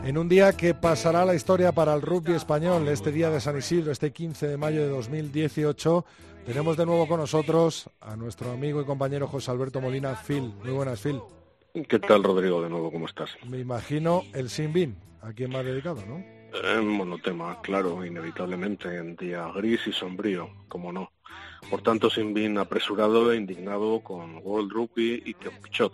En 0.04 0.18
un 0.18 0.28
día 0.28 0.54
que 0.54 0.74
pasará 0.74 1.24
la 1.24 1.36
historia 1.36 1.72
para 1.72 1.94
el 1.94 2.02
rugby 2.02 2.34
español, 2.34 2.88
este 2.88 3.12
día 3.12 3.30
de 3.30 3.40
San 3.40 3.58
Isidro, 3.58 3.92
este 3.92 4.12
15 4.12 4.48
de 4.48 4.58
mayo 4.58 4.82
de 4.82 4.90
2018, 4.90 6.06
tenemos 6.46 6.78
de 6.78 6.86
nuevo 6.88 7.08
con 7.08 7.20
nosotros 7.20 7.90
a 8.02 8.16
nuestro 8.16 8.52
amigo 8.52 8.82
y 8.82 8.86
compañero 8.86 9.28
José 9.28 9.52
Alberto 9.52 9.82
Molina, 9.82 10.16
Phil. 10.16 10.52
Muy 10.64 10.72
buenas, 10.72 11.00
Phil. 11.00 11.20
¿Qué 11.88 12.00
tal, 12.00 12.24
Rodrigo? 12.24 12.62
De 12.64 12.70
nuevo, 12.70 12.92
¿cómo 12.92 13.06
estás? 13.06 13.30
Me 13.48 13.60
imagino 13.60 14.24
el 14.34 14.50
Sin 14.50 14.98
a 15.22 15.32
quien 15.34 15.56
ha 15.56 15.62
dedicado, 15.62 16.04
¿no? 16.08 16.18
Eh, 16.52 16.82
monotema, 16.82 17.62
claro, 17.62 18.04
inevitablemente, 18.04 18.98
en 18.98 19.16
día 19.16 19.48
gris 19.54 19.86
y 19.86 19.92
sombrío, 19.92 20.50
como 20.68 20.92
no. 20.92 21.12
Por 21.70 21.82
tanto, 21.82 22.10
Sin 22.10 22.58
apresurado 22.58 23.32
e 23.32 23.38
indignado 23.38 24.00
con 24.02 24.38
World 24.44 24.72
Rugby 24.72 25.24
y 25.26 25.34
Pichot, 25.34 25.94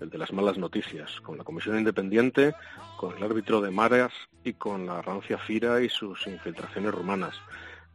el 0.00 0.10
de 0.10 0.18
las 0.18 0.32
malas 0.32 0.58
noticias, 0.58 1.20
con 1.20 1.38
la 1.38 1.44
Comisión 1.44 1.78
Independiente, 1.78 2.54
con 2.96 3.16
el 3.16 3.22
árbitro 3.22 3.60
de 3.60 3.70
Maras 3.70 4.12
y 4.44 4.52
con 4.52 4.86
la 4.86 5.02
rancia 5.02 5.38
Fira 5.38 5.80
y 5.82 5.88
sus 5.88 6.26
infiltraciones 6.26 6.92
rumanas, 6.92 7.34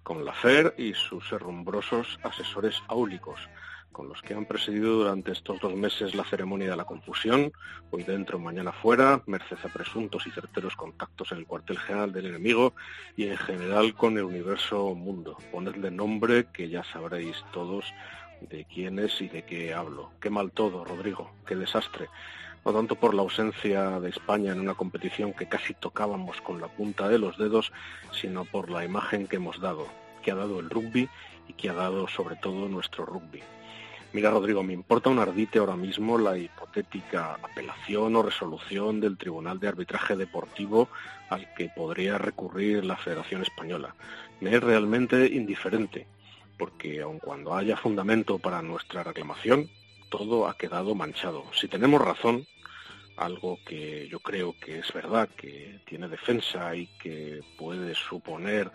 con 0.03 0.25
la 0.25 0.33
FER 0.33 0.73
y 0.77 0.93
sus 0.93 1.31
herrumbrosos 1.31 2.19
asesores 2.23 2.75
áulicos, 2.87 3.39
con 3.91 4.07
los 4.07 4.21
que 4.21 4.33
han 4.33 4.45
presidido 4.45 4.97
durante 4.97 5.31
estos 5.31 5.59
dos 5.59 5.75
meses 5.75 6.15
la 6.15 6.23
ceremonia 6.23 6.69
de 6.69 6.75
la 6.75 6.85
confusión, 6.85 7.51
hoy 7.89 8.03
dentro, 8.03 8.39
mañana 8.39 8.71
fuera, 8.71 9.21
merced 9.25 9.57
a 9.63 9.67
presuntos 9.67 10.25
y 10.27 10.31
certeros 10.31 10.75
contactos 10.75 11.31
en 11.31 11.39
el 11.39 11.45
cuartel 11.45 11.77
general 11.77 12.11
del 12.11 12.27
enemigo 12.27 12.73
y 13.15 13.27
en 13.27 13.37
general 13.37 13.93
con 13.93 14.17
el 14.17 14.23
universo 14.23 14.95
mundo. 14.95 15.37
Ponedle 15.51 15.91
nombre 15.91 16.47
que 16.53 16.69
ya 16.69 16.83
sabréis 16.83 17.43
todos 17.51 17.85
de 18.41 18.65
quién 18.65 18.99
es 18.99 19.21
y 19.21 19.27
de 19.27 19.43
qué 19.43 19.73
hablo. 19.73 20.11
Qué 20.19 20.29
mal 20.29 20.51
todo, 20.51 20.83
Rodrigo, 20.83 21.31
qué 21.45 21.55
desastre. 21.55 22.09
No 22.63 22.73
tanto 22.73 22.95
por 22.95 23.13
la 23.13 23.23
ausencia 23.23 23.99
de 23.99 24.09
España 24.09 24.51
en 24.51 24.59
una 24.59 24.75
competición 24.75 25.33
que 25.33 25.47
casi 25.47 25.73
tocábamos 25.73 26.41
con 26.41 26.61
la 26.61 26.67
punta 26.67 27.07
de 27.09 27.17
los 27.17 27.37
dedos, 27.37 27.71
sino 28.11 28.45
por 28.45 28.69
la 28.69 28.85
imagen 28.85 29.27
que 29.27 29.37
hemos 29.37 29.59
dado, 29.59 29.87
que 30.21 30.31
ha 30.31 30.35
dado 30.35 30.59
el 30.59 30.69
rugby 30.69 31.09
y 31.47 31.53
que 31.53 31.69
ha 31.69 31.73
dado 31.73 32.07
sobre 32.07 32.35
todo 32.35 32.67
nuestro 32.67 33.05
rugby. 33.05 33.41
Mira, 34.13 34.29
Rodrigo, 34.29 34.61
me 34.61 34.73
importa 34.73 35.09
un 35.09 35.19
ardite 35.19 35.59
ahora 35.59 35.77
mismo 35.77 36.17
la 36.17 36.37
hipotética 36.37 37.35
apelación 37.35 38.13
o 38.17 38.21
resolución 38.21 38.99
del 38.99 39.17
Tribunal 39.17 39.57
de 39.57 39.69
Arbitraje 39.69 40.17
Deportivo 40.17 40.89
al 41.29 41.53
que 41.53 41.69
podría 41.69 42.17
recurrir 42.17 42.83
la 42.83 42.97
Federación 42.97 43.41
Española. 43.41 43.95
Me 44.41 44.53
es 44.53 44.61
realmente 44.61 45.27
indiferente, 45.27 46.07
porque 46.57 46.99
aun 46.99 47.19
cuando 47.19 47.55
haya 47.55 47.77
fundamento 47.77 48.37
para 48.37 48.61
nuestra 48.61 49.01
reclamación, 49.01 49.69
todo 50.09 50.45
ha 50.49 50.57
quedado 50.57 50.93
manchado. 50.93 51.45
Si 51.53 51.69
tenemos 51.69 52.01
razón, 52.01 52.45
algo 53.15 53.59
que 53.65 54.09
yo 54.09 54.19
creo 54.19 54.55
que 54.59 54.79
es 54.79 54.91
verdad, 54.91 55.29
que 55.37 55.79
tiene 55.85 56.09
defensa 56.09 56.75
y 56.75 56.87
que 57.01 57.39
puede 57.57 57.95
suponer 57.95 58.71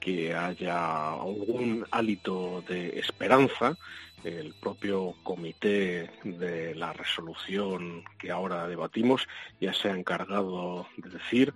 que 0.00 0.34
haya 0.34 1.10
algún 1.12 1.86
hálito 1.90 2.62
de 2.68 2.98
esperanza, 2.98 3.76
el 4.24 4.54
propio 4.54 5.14
comité 5.22 6.10
de 6.24 6.74
la 6.74 6.92
resolución 6.92 8.04
que 8.18 8.30
ahora 8.30 8.66
debatimos 8.66 9.28
ya 9.60 9.72
se 9.72 9.90
ha 9.90 9.94
encargado 9.94 10.86
de 10.96 11.10
decir 11.10 11.54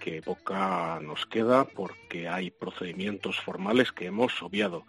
que 0.00 0.22
poca 0.22 1.00
nos 1.02 1.26
queda 1.26 1.64
porque 1.64 2.28
hay 2.28 2.50
procedimientos 2.50 3.40
formales 3.40 3.90
que 3.90 4.06
hemos 4.06 4.42
obviado 4.42 4.86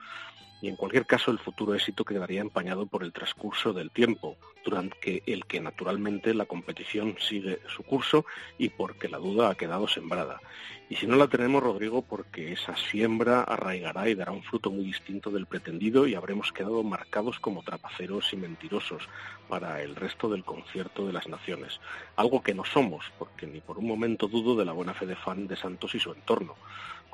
y 0.61 0.69
en 0.69 0.75
cualquier 0.75 1.05
caso 1.05 1.31
el 1.31 1.39
futuro 1.39 1.73
éxito 1.75 2.05
quedaría 2.05 2.41
empañado 2.41 2.85
por 2.85 3.03
el 3.03 3.13
transcurso 3.13 3.73
del 3.73 3.91
tiempo, 3.91 4.37
durante 4.63 5.21
el 5.27 5.45
que 5.45 5.61
naturalmente 5.61 6.33
la 6.33 6.45
competición 6.45 7.15
sigue 7.19 7.59
su 7.67 7.83
curso 7.83 8.25
y 8.57 8.69
porque 8.69 9.07
la 9.07 9.19
duda 9.19 9.49
ha 9.49 9.55
quedado 9.55 9.87
sembrada. 9.87 10.41
Y 10.89 10.95
si 10.95 11.07
no 11.07 11.15
la 11.15 11.27
tenemos, 11.27 11.63
Rodrigo, 11.63 12.03
porque 12.03 12.51
esa 12.51 12.75
siembra 12.75 13.41
arraigará 13.41 14.07
y 14.07 14.15
dará 14.15 14.31
un 14.31 14.43
fruto 14.43 14.71
muy 14.71 14.85
distinto 14.85 15.31
del 15.31 15.45
pretendido 15.47 16.07
y 16.07 16.15
habremos 16.15 16.51
quedado 16.51 16.83
marcados 16.83 17.39
como 17.39 17.63
trapaceros 17.63 18.31
y 18.33 18.37
mentirosos 18.37 19.07
para 19.47 19.81
el 19.81 19.95
resto 19.95 20.29
del 20.29 20.43
concierto 20.43 21.05
de 21.05 21.13
las 21.13 21.27
naciones. 21.27 21.79
Algo 22.15 22.41
que 22.41 22.53
no 22.53 22.65
somos, 22.65 23.05
porque 23.17 23.47
ni 23.47 23.61
por 23.61 23.77
un 23.79 23.87
momento 23.87 24.27
dudo 24.27 24.55
de 24.55 24.65
la 24.65 24.73
buena 24.73 24.93
fe 24.93 25.05
de 25.05 25.15
fan 25.15 25.47
de 25.47 25.55
Santos 25.55 25.95
y 25.95 25.99
su 25.99 26.11
entorno 26.11 26.55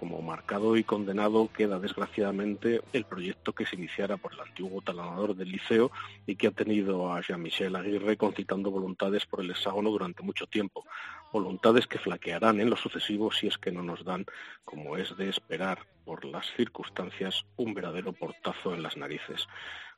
como 0.02 0.20
marcado 0.24 0.78
y 0.78 0.84
condenado 0.84 1.47
queda 1.54 1.78
desgraciadamente 1.78 2.82
el 2.91 3.06
proyecto 3.06 3.54
que 3.54 3.68
se 3.68 3.76
iniciara 3.76 4.18
por 4.18 4.34
el 4.34 4.39
antiguo 4.39 4.82
talanador 4.82 5.36
del 5.36 5.52
liceo 5.52 5.91
y 6.26 6.38
que 6.38 6.47
ha 6.47 6.52
tenido 6.52 7.14
a 7.14 7.22
Jean-Michel 7.22 7.76
Aguirre 7.76 8.18
concitando 8.18 8.72
voluntades 8.72 9.28
por 9.28 9.41
el 9.41 9.52
hexágono 9.52 9.91
durante 9.91 10.24
mucho 10.24 10.47
tiempo, 10.47 10.86
voluntades 11.32 11.86
que 11.86 11.99
flaquearán 11.99 12.60
en 12.60 12.72
lo 12.72 12.78
sucesivo 12.78 13.32
si 13.32 13.45
es 13.45 13.60
que 13.60 13.72
no 13.72 13.84
nos 13.84 14.04
dan, 14.04 14.26
como 14.66 14.97
es 14.97 15.16
de 15.18 15.30
esperar 15.30 15.86
por 16.04 16.26
las 16.26 16.52
circunstancias, 16.56 17.45
un 17.58 17.76
verdadero 17.76 18.12
portazo 18.12 18.74
en 18.74 18.82
las 18.82 18.97
narices. 18.97 19.47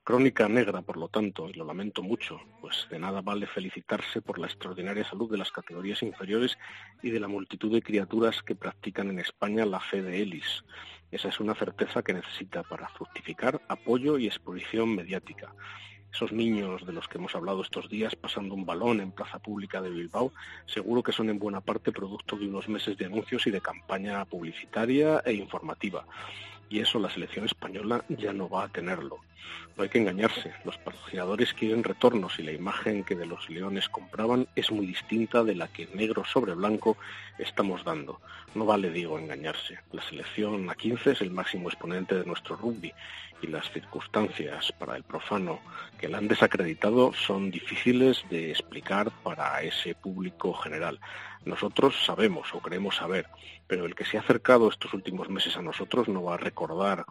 Crónica 0.06 0.50
negra, 0.50 0.82
por 0.82 0.98
lo 0.98 1.08
tanto, 1.08 1.50
y 1.50 1.54
lo 1.54 1.64
lamento 1.64 2.04
mucho, 2.04 2.38
pues 2.60 2.88
de 2.92 3.00
nada 3.00 3.22
vale 3.22 3.48
felicitarse 3.48 4.22
por 4.22 4.38
la 4.38 4.48
extraordinaria 4.48 5.06
salud 5.06 5.32
de 5.32 5.38
las 5.38 5.50
categorías 5.50 6.04
inferiores 6.04 6.58
y 7.02 7.10
de 7.10 7.22
la 7.22 7.30
multitud 7.30 7.72
de 7.72 7.82
criaturas 7.82 8.44
que 8.44 8.54
practican 8.54 9.10
en 9.10 9.20
España 9.20 9.66
la 9.66 9.80
fe 9.80 10.02
de 10.02 10.22
Elis. 10.22 10.66
Esa 11.10 11.30
es 11.30 11.40
una 11.40 11.56
certeza 11.56 12.04
que 12.04 12.14
necesita 12.14 12.64
para 12.64 12.90
fructificar 12.90 13.62
apoyo 13.70 14.18
y 14.18 14.28
exposición 14.28 14.94
mediática. 14.94 15.56
Esos 16.14 16.34
niños 16.34 16.86
de 16.86 16.92
los 16.92 17.08
que 17.08 17.18
hemos 17.18 17.34
hablado 17.34 17.62
estos 17.62 17.88
días 17.88 18.14
pasando 18.18 18.56
un 18.56 18.66
balón 18.66 19.00
en 19.00 19.14
plaza 19.14 19.40
pública 19.40 19.82
de 19.82 19.90
Bilbao, 19.90 20.34
seguro 20.66 21.02
que 21.02 21.14
son 21.14 21.30
en 21.30 21.40
buena 21.40 21.62
parte 21.62 21.94
producto 21.94 22.36
de 22.36 22.50
unos 22.50 22.68
meses 22.68 22.98
de 22.98 23.06
anuncios 23.06 23.48
y 23.48 23.52
de 23.52 23.62
campaña 23.62 24.26
publicitaria 24.26 25.22
e 25.26 25.32
informativa 25.32 26.06
y 26.74 26.80
eso 26.80 26.98
la 26.98 27.10
selección 27.12 27.46
española 27.46 28.04
ya 28.10 28.34
no 28.34 28.50
va 28.50 28.64
a 28.64 28.70
tenerlo. 28.70 29.20
No 29.76 29.84
hay 29.84 29.90
que 29.90 29.98
engañarse, 29.98 30.54
los 30.66 30.78
patrocinadores 30.78 31.54
quieren 31.54 31.84
retornos 31.84 32.38
y 32.38 32.44
la 32.44 32.52
imagen 32.52 33.04
que 33.04 33.16
de 33.16 33.26
los 33.26 33.50
leones 33.50 33.90
compraban 33.90 34.48
es 34.56 34.72
muy 34.72 34.86
distinta 34.86 35.44
de 35.44 35.56
la 35.56 35.68
que 35.68 35.88
negro 35.96 36.24
sobre 36.26 36.54
blanco 36.54 36.96
estamos 37.40 37.84
dando. 37.84 38.22
No 38.54 38.66
vale, 38.66 38.92
digo, 38.92 39.18
engañarse. 39.18 39.80
La 39.92 40.04
selección 40.04 40.70
a 40.70 40.76
15 40.76 41.12
es 41.14 41.22
el 41.22 41.32
máximo 41.32 41.70
exponente 41.70 42.14
de 42.14 42.26
nuestro 42.26 42.56
rugby 42.56 42.94
y 43.42 43.48
las 43.48 43.70
circunstancias 43.72 44.72
para 44.78 44.96
el 44.96 45.04
profano 45.04 45.60
que 46.00 46.08
la 46.08 46.20
han 46.20 46.28
desacreditado 46.28 47.12
son 47.14 47.52
difíciles 47.52 48.24
de 48.30 48.52
explicar 48.52 49.12
para 49.24 49.62
ese 49.64 49.96
público 49.96 50.54
general. 50.54 51.00
Nosotros 51.46 51.96
sabemos 52.06 52.54
o 52.54 52.60
creemos 52.60 52.96
saber, 52.96 53.28
pero 53.68 53.86
el 53.86 53.96
que 53.96 54.06
se 54.06 54.18
ha 54.18 54.22
acercado 54.22 54.70
estos 54.70 54.94
últimos 54.94 55.30
meses 55.30 55.58
a 55.58 55.62
nosotros 55.62 56.08
no 56.08 56.24
va 56.24 56.36
a 56.36 56.38
recordar 56.38 57.06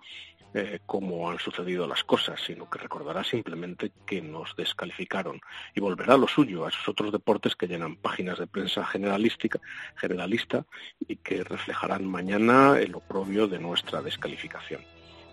eh, 0.55 0.81
cómo 0.87 1.31
han 1.31 1.39
sucedido 1.39 1.87
las 1.87 2.05
cosas, 2.05 2.41
sino 2.47 2.69
que 2.69 2.79
recordará 2.79 3.25
simplemente 3.25 3.93
que 4.07 4.21
nos 4.21 4.55
descalificaron 4.57 5.41
y 5.75 5.81
volverá 5.81 6.15
a 6.15 6.19
lo 6.19 6.29
suyo, 6.29 6.65
a 6.65 6.69
esos 6.69 6.89
otros 6.89 7.11
deportes 7.11 7.57
que 7.57 7.67
llenan 7.67 7.97
páginas 7.97 8.39
de 8.39 8.47
prensa 8.47 8.85
generalística, 8.85 9.61
generalista 9.97 10.65
y 11.09 11.17
que 11.17 11.43
reflejarán 11.45 12.07
mañana 12.07 12.79
el 12.79 12.95
oprobio 12.95 13.49
de 13.49 13.59
nuestra 13.59 14.03
descalificación. 14.03 14.83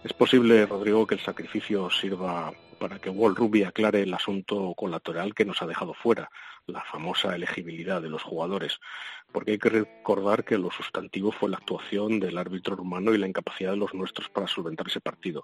Es 0.02 0.14
posible, 0.14 0.66
Rodrigo, 0.66 1.06
que 1.06 1.16
el 1.16 1.22
sacrificio 1.22 1.89
sirva 1.89 2.54
para 2.80 3.00
que 3.00 3.10
Walt 3.10 3.38
Ruby 3.38 3.64
aclare 3.64 4.04
el 4.04 4.14
asunto 4.14 4.74
colateral 4.74 5.36
que 5.36 5.43
nos 5.43 5.62
ha 5.62 5.68
dejado 5.68 5.93
fuera, 5.93 6.32
la 6.68 6.82
famosa 6.86 7.36
elegibilidad 7.36 8.02
de 8.02 8.10
los 8.10 8.24
jugadores, 8.24 8.80
porque 9.34 9.52
hay 9.52 9.58
que 9.60 9.70
recordar 9.70 10.45
que 10.45 10.58
lo 10.58 10.72
sustantivo 10.72 11.34
fue 11.34 11.50
la 11.50 11.58
actuación 11.58 12.22
del 12.22 12.38
árbitro 12.38 12.78
rumano 12.78 13.14
y 13.14 13.18
la 13.18 13.28
incapacidad 13.28 13.72
de 13.72 13.78
los 13.78 13.93
nuestros 13.93 14.30
para 14.30 14.47
solventar 14.47 14.88
ese 14.88 15.02
partido. 15.02 15.43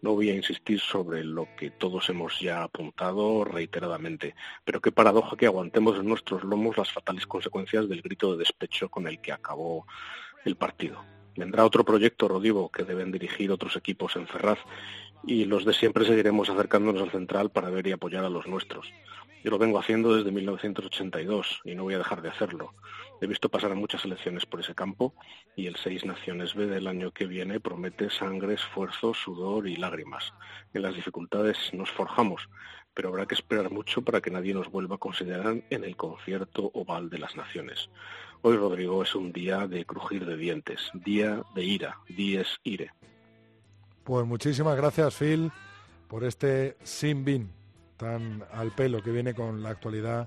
No 0.00 0.14
voy 0.14 0.30
a 0.30 0.34
insistir 0.34 0.80
sobre 0.80 1.22
lo 1.22 1.46
que 1.58 1.70
todos 1.70 2.08
hemos 2.08 2.40
ya 2.40 2.62
apuntado 2.62 3.44
reiteradamente, 3.44 4.34
pero 4.64 4.80
qué 4.80 4.92
paradoja 4.92 5.36
que 5.36 5.46
aguantemos 5.46 5.98
en 5.98 6.06
nuestros 6.06 6.42
lomos 6.44 6.78
las 6.78 6.90
fatales 6.90 7.26
consecuencias 7.26 7.86
del 7.86 8.00
grito 8.00 8.32
de 8.32 8.38
despecho 8.38 8.88
con 8.88 9.06
el 9.06 9.20
que 9.20 9.32
acabó 9.32 9.86
el 10.46 10.56
partido. 10.56 11.19
Vendrá 11.36 11.64
otro 11.64 11.84
proyecto, 11.84 12.28
Rodivo, 12.28 12.70
que 12.70 12.84
deben 12.84 13.12
dirigir 13.12 13.50
otros 13.50 13.76
equipos 13.76 14.16
en 14.16 14.26
Ferraz 14.26 14.58
y 15.26 15.44
los 15.44 15.64
de 15.64 15.74
siempre 15.74 16.04
seguiremos 16.04 16.48
acercándonos 16.48 17.02
al 17.02 17.10
central 17.10 17.50
para 17.50 17.70
ver 17.70 17.86
y 17.86 17.92
apoyar 17.92 18.24
a 18.24 18.30
los 18.30 18.46
nuestros. 18.46 18.86
Yo 19.42 19.50
lo 19.50 19.58
vengo 19.58 19.78
haciendo 19.78 20.14
desde 20.14 20.32
1982 20.32 21.62
y 21.64 21.74
no 21.74 21.84
voy 21.84 21.94
a 21.94 21.98
dejar 21.98 22.20
de 22.20 22.28
hacerlo. 22.28 22.74
He 23.22 23.26
visto 23.26 23.48
pasar 23.48 23.72
a 23.72 23.74
muchas 23.74 24.04
elecciones 24.04 24.44
por 24.44 24.60
ese 24.60 24.74
campo 24.74 25.14
y 25.56 25.66
el 25.66 25.76
Seis 25.76 26.04
Naciones 26.04 26.54
B 26.54 26.66
del 26.66 26.86
año 26.86 27.10
que 27.10 27.26
viene 27.26 27.58
promete 27.58 28.10
sangre, 28.10 28.54
esfuerzo, 28.54 29.14
sudor 29.14 29.66
y 29.66 29.76
lágrimas. 29.76 30.34
En 30.74 30.82
las 30.82 30.94
dificultades 30.94 31.72
nos 31.72 31.90
forjamos, 31.90 32.50
pero 32.92 33.08
habrá 33.08 33.24
que 33.24 33.34
esperar 33.34 33.70
mucho 33.70 34.02
para 34.02 34.20
que 34.20 34.30
nadie 34.30 34.52
nos 34.52 34.70
vuelva 34.70 34.96
a 34.96 34.98
considerar 34.98 35.62
en 35.70 35.84
el 35.84 35.96
concierto 35.96 36.70
oval 36.74 37.08
de 37.08 37.18
las 37.18 37.34
naciones. 37.34 37.88
Hoy, 38.42 38.56
Rodrigo, 38.56 39.02
es 39.02 39.14
un 39.14 39.32
día 39.32 39.66
de 39.66 39.84
crujir 39.84 40.24
de 40.24 40.36
dientes, 40.36 40.90
día 40.94 41.42
de 41.54 41.62
ira, 41.62 41.98
dies 42.08 42.48
ire. 42.64 42.90
Pues 44.02 44.26
muchísimas 44.26 44.76
gracias, 44.76 45.14
Phil, 45.14 45.52
por 46.08 46.24
este 46.24 46.76
sin 46.82 47.24
bin 47.24 47.52
tan 47.98 48.42
al 48.50 48.72
pelo 48.72 49.02
que 49.02 49.10
viene 49.10 49.34
con 49.34 49.62
la 49.62 49.68
actualidad 49.68 50.26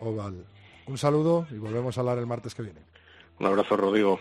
oval. 0.00 0.44
Un 0.86 0.98
saludo 0.98 1.46
y 1.52 1.58
volvemos 1.58 1.96
a 1.96 2.00
hablar 2.00 2.18
el 2.18 2.26
martes 2.26 2.54
que 2.54 2.62
viene. 2.62 2.80
Un 3.38 3.46
abrazo, 3.46 3.76
Rodrigo. 3.76 4.18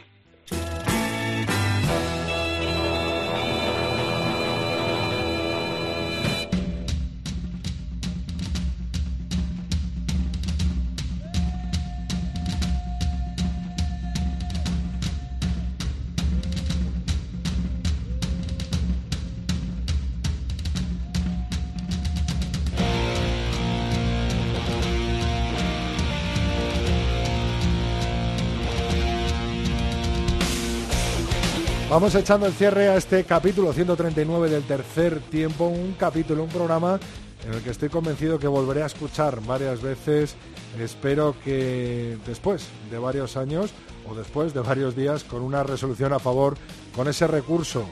Vamos 31.92 32.16
echando 32.16 32.46
el 32.46 32.54
cierre 32.54 32.88
a 32.88 32.96
este 32.96 33.26
capítulo 33.26 33.74
139 33.74 34.50
del 34.50 34.64
tercer 34.64 35.20
tiempo, 35.24 35.66
un 35.66 35.92
capítulo, 36.00 36.42
un 36.42 36.50
programa 36.50 36.98
en 37.46 37.54
el 37.54 37.62
que 37.62 37.70
estoy 37.70 37.89
convencido 37.89 38.39
que 38.39 38.48
volveré 38.48 38.84
a 38.84 38.86
escuchar 38.86 39.42
varias 39.46 39.82
veces. 39.82 40.38
Espero 40.80 41.36
que 41.44 42.18
después 42.26 42.70
de 42.89 42.98
varios 42.98 43.36
años 43.36 43.72
o 44.10 44.16
después 44.16 44.54
de 44.54 44.62
varios 44.62 44.96
días 44.96 45.26
con 45.26 45.42
una 45.42 45.64
resolución 45.64 46.14
a 46.14 46.20
favor, 46.20 46.56
con 46.96 47.10
ese 47.10 47.28
recurso 47.28 47.84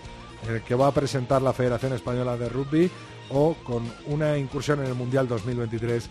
que 0.65 0.75
va 0.75 0.87
a 0.87 0.93
presentar 0.93 1.41
la 1.41 1.51
Federación 1.51 1.91
Española 1.91 2.37
de 2.37 2.47
Rugby 2.47 2.89
o 3.31 3.53
con 3.65 3.83
una 4.07 4.37
incursión 4.37 4.79
en 4.79 4.85
el 4.85 4.95
Mundial 4.95 5.27
2023 5.27 6.09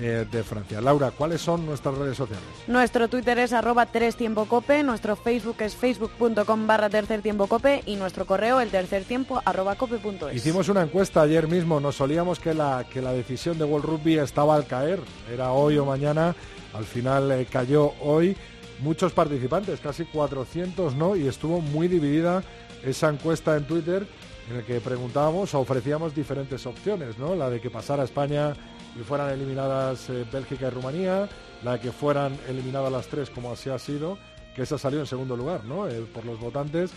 eh, 0.00 0.26
de 0.30 0.42
Francia. 0.42 0.80
Laura, 0.80 1.10
¿cuáles 1.10 1.42
son 1.42 1.66
nuestras 1.66 1.94
redes 1.94 2.16
sociales? 2.16 2.42
Nuestro 2.66 3.08
Twitter 3.08 3.38
es 3.38 3.52
arroba 3.52 3.84
3 3.84 4.16
tiempo 4.16 4.46
cope, 4.46 4.82
nuestro 4.82 5.14
Facebook 5.14 5.56
es 5.60 5.76
facebook.com 5.76 6.66
barra 6.66 6.88
tercer 6.88 7.20
tiempo 7.20 7.46
cope 7.48 7.82
y 7.84 7.96
nuestro 7.96 8.24
correo 8.24 8.60
el 8.60 8.70
tercer 8.70 9.04
tiempo 9.04 9.42
arroba 9.44 9.74
cope.es. 9.74 10.34
Hicimos 10.34 10.70
una 10.70 10.82
encuesta 10.82 11.20
ayer 11.20 11.48
mismo, 11.48 11.80
nos 11.80 11.96
solíamos 11.96 12.40
que 12.40 12.54
la, 12.54 12.86
que 12.90 13.02
la 13.02 13.12
decisión 13.12 13.58
de 13.58 13.64
World 13.64 13.84
Rugby 13.84 14.16
estaba 14.16 14.54
al 14.54 14.66
caer, 14.66 15.00
era 15.30 15.52
hoy 15.52 15.76
o 15.76 15.84
mañana, 15.84 16.34
al 16.72 16.84
final 16.84 17.30
eh, 17.32 17.46
cayó 17.50 17.92
hoy. 18.00 18.36
Muchos 18.78 19.12
participantes, 19.12 19.80
casi 19.80 20.06
400, 20.06 20.94
¿no? 20.94 21.14
Y 21.14 21.28
estuvo 21.28 21.60
muy 21.60 21.86
dividida 21.86 22.42
esa 22.82 23.10
encuesta 23.10 23.54
en 23.54 23.66
Twitter 23.66 24.06
en 24.50 24.56
el 24.56 24.64
que 24.64 24.80
preguntábamos 24.80 25.52
o 25.54 25.60
ofrecíamos 25.60 26.14
diferentes 26.14 26.64
opciones, 26.64 27.18
¿no? 27.18 27.34
La 27.34 27.50
de 27.50 27.60
que 27.60 27.68
pasara 27.68 28.04
España 28.04 28.54
y 28.98 29.02
fueran 29.02 29.30
eliminadas 29.30 30.08
eh, 30.10 30.24
Bélgica 30.30 30.68
y 30.68 30.70
Rumanía, 30.70 31.28
la 31.62 31.72
de 31.74 31.80
que 31.80 31.92
fueran 31.92 32.36
eliminadas 32.48 32.90
las 32.90 33.06
tres 33.06 33.30
como 33.30 33.52
así 33.52 33.70
ha 33.70 33.78
sido, 33.78 34.18
que 34.54 34.62
esa 34.62 34.78
salió 34.78 35.00
en 35.00 35.06
segundo 35.06 35.36
lugar, 35.36 35.64
¿no? 35.64 35.88
Eh, 35.88 36.04
por 36.12 36.24
los 36.24 36.40
votantes, 36.40 36.90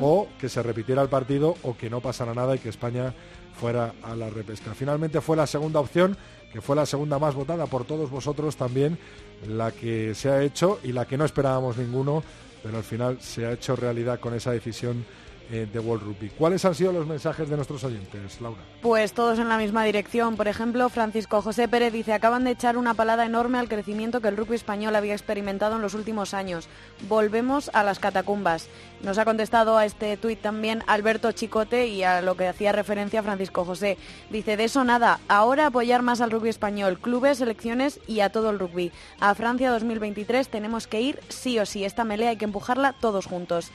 o 0.00 0.28
que 0.38 0.48
se 0.48 0.62
repitiera 0.62 1.02
el 1.02 1.08
partido 1.08 1.56
o 1.62 1.76
que 1.76 1.90
no 1.90 2.00
pasara 2.00 2.34
nada 2.34 2.54
y 2.54 2.58
que 2.58 2.68
España 2.68 3.12
fuera 3.58 3.94
a 4.02 4.14
la 4.14 4.30
repesca. 4.30 4.74
Finalmente 4.74 5.20
fue 5.20 5.36
la 5.36 5.46
segunda 5.46 5.80
opción, 5.80 6.16
que 6.52 6.60
fue 6.60 6.76
la 6.76 6.86
segunda 6.86 7.18
más 7.18 7.34
votada 7.34 7.66
por 7.66 7.84
todos 7.84 8.10
vosotros 8.10 8.56
también, 8.56 8.98
la 9.46 9.72
que 9.72 10.14
se 10.14 10.30
ha 10.30 10.42
hecho 10.42 10.80
y 10.82 10.92
la 10.92 11.06
que 11.06 11.16
no 11.16 11.24
esperábamos 11.24 11.76
ninguno, 11.76 12.22
pero 12.62 12.76
al 12.76 12.84
final 12.84 13.20
se 13.20 13.46
ha 13.46 13.52
hecho 13.52 13.76
realidad 13.76 14.20
con 14.20 14.34
esa 14.34 14.52
decisión 14.52 15.04
eh, 15.50 15.66
de 15.72 15.78
World 15.80 16.04
Rugby. 16.04 16.30
¿Cuáles 16.30 16.64
han 16.64 16.74
sido 16.74 16.92
los 16.92 17.06
mensajes 17.06 17.48
de 17.48 17.56
nuestros 17.56 17.82
oyentes, 17.82 18.40
Laura? 18.40 18.60
Pues 18.82 19.12
todos 19.12 19.38
en 19.40 19.48
la 19.48 19.58
misma 19.58 19.84
dirección. 19.84 20.36
Por 20.36 20.46
ejemplo, 20.46 20.88
Francisco 20.88 21.42
José 21.42 21.66
Pérez 21.66 21.92
dice, 21.92 22.12
acaban 22.12 22.44
de 22.44 22.52
echar 22.52 22.76
una 22.76 22.94
palada 22.94 23.26
enorme 23.26 23.58
al 23.58 23.68
crecimiento 23.68 24.20
que 24.20 24.28
el 24.28 24.36
rugby 24.36 24.54
español 24.54 24.94
había 24.94 25.12
experimentado 25.12 25.74
en 25.76 25.82
los 25.82 25.94
últimos 25.94 26.34
años. 26.34 26.68
Volvemos 27.08 27.68
a 27.74 27.82
las 27.82 27.98
catacumbas. 27.98 28.68
Nos 29.02 29.18
ha 29.18 29.24
contestado 29.24 29.76
a 29.76 29.86
este 29.86 30.16
tuit 30.16 30.40
también 30.40 30.84
Alberto 30.86 31.32
Chicote 31.32 31.88
y 31.88 32.04
a 32.04 32.22
lo 32.22 32.36
que 32.36 32.46
hacía 32.46 32.70
referencia 32.70 33.22
Francisco 33.22 33.64
José. 33.64 33.98
Dice, 34.30 34.56
de 34.56 34.64
eso 34.64 34.84
nada, 34.84 35.18
ahora 35.26 35.66
apoyar 35.66 36.02
más 36.02 36.20
al 36.20 36.30
rugby 36.30 36.48
español, 36.48 37.00
clubes, 37.00 37.38
selecciones 37.38 37.98
y 38.06 38.20
a 38.20 38.30
todo 38.30 38.50
el 38.50 38.58
rugby. 38.60 38.92
A 39.18 39.34
Francia 39.34 39.72
2023 39.72 40.48
tenemos 40.48 40.86
que 40.86 41.00
ir 41.00 41.20
sí 41.28 41.58
o 41.58 41.66
sí. 41.66 41.84
Esta 41.84 42.04
melea 42.04 42.30
hay 42.30 42.36
que 42.36 42.44
empujarla 42.44 42.92
todos 42.92 43.26
juntos. 43.26 43.72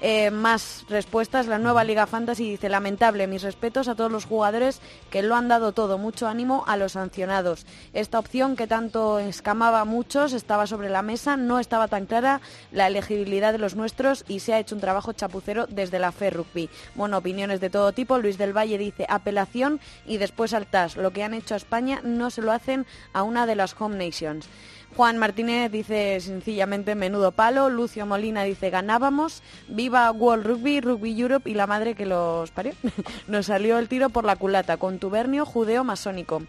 Eh, 0.00 0.30
más 0.30 0.84
respuestas. 0.88 1.48
La 1.48 1.58
nueva 1.58 1.82
Liga 1.82 2.06
Fantasy 2.06 2.50
dice, 2.50 2.68
lamentable, 2.68 3.26
mis 3.26 3.42
respetos 3.42 3.88
a 3.88 3.96
todos 3.96 4.12
los 4.12 4.26
jugadores 4.26 4.80
que 5.10 5.22
lo 5.22 5.34
han 5.34 5.48
dado 5.48 5.72
todo, 5.72 5.98
mucho 5.98 6.28
ánimo 6.28 6.62
a 6.68 6.76
los 6.76 6.92
sancionados. 6.92 7.66
Esta 7.92 8.20
opción 8.20 8.54
que 8.54 8.68
tanto 8.68 9.18
escamaba 9.18 9.80
a 9.80 9.84
muchos 9.84 10.32
estaba 10.32 10.68
sobre 10.68 10.88
la 10.88 11.02
mesa, 11.02 11.36
no 11.36 11.58
estaba 11.58 11.88
tan 11.88 12.06
clara 12.06 12.40
la 12.70 12.86
elegibilidad 12.86 13.52
de 13.52 13.58
los 13.58 13.74
nuestros 13.74 14.24
y 14.28 14.38
se 14.40 14.54
ha 14.54 14.60
hecho 14.60 14.76
un 14.76 14.80
trabajo 14.80 15.12
chapucero 15.12 15.66
desde 15.66 15.98
la 15.98 16.12
FE 16.12 16.30
Rugby. 16.30 16.70
Bueno, 16.94 17.18
opiniones 17.18 17.60
de 17.60 17.70
todo 17.70 17.92
tipo. 17.92 18.18
Luis 18.18 18.38
del 18.38 18.56
Valle 18.56 18.78
dice, 18.78 19.04
apelación 19.08 19.80
y 20.06 20.18
después 20.18 20.54
al 20.54 20.66
TAS. 20.66 20.96
Lo 20.96 21.12
que 21.12 21.24
han 21.24 21.34
hecho 21.34 21.54
a 21.54 21.56
España 21.56 22.00
no 22.04 22.30
se 22.30 22.42
lo 22.42 22.52
hacen 22.52 22.86
a 23.12 23.24
una 23.24 23.46
de 23.46 23.56
las 23.56 23.74
Home 23.80 23.96
Nations. 23.96 24.48
Juan 24.96 25.18
Martínez 25.18 25.70
dice 25.70 26.20
sencillamente 26.20 26.94
menudo 26.94 27.32
palo. 27.32 27.70
Lucio 27.70 28.06
Molina 28.06 28.42
dice 28.42 28.70
ganábamos. 28.70 29.42
Viva 29.68 30.10
World 30.10 30.46
Rugby, 30.46 30.80
Rugby 30.80 31.20
Europe 31.20 31.48
y 31.50 31.54
la 31.54 31.66
madre 31.66 31.94
que 31.94 32.06
los 32.06 32.50
parió. 32.50 32.72
Nos 33.28 33.46
salió 33.46 33.78
el 33.78 33.88
tiro 33.88 34.10
por 34.10 34.24
la 34.24 34.36
culata. 34.36 34.76
Contubernio 34.76 35.46
judeo 35.46 35.84
masónico. 35.84 36.42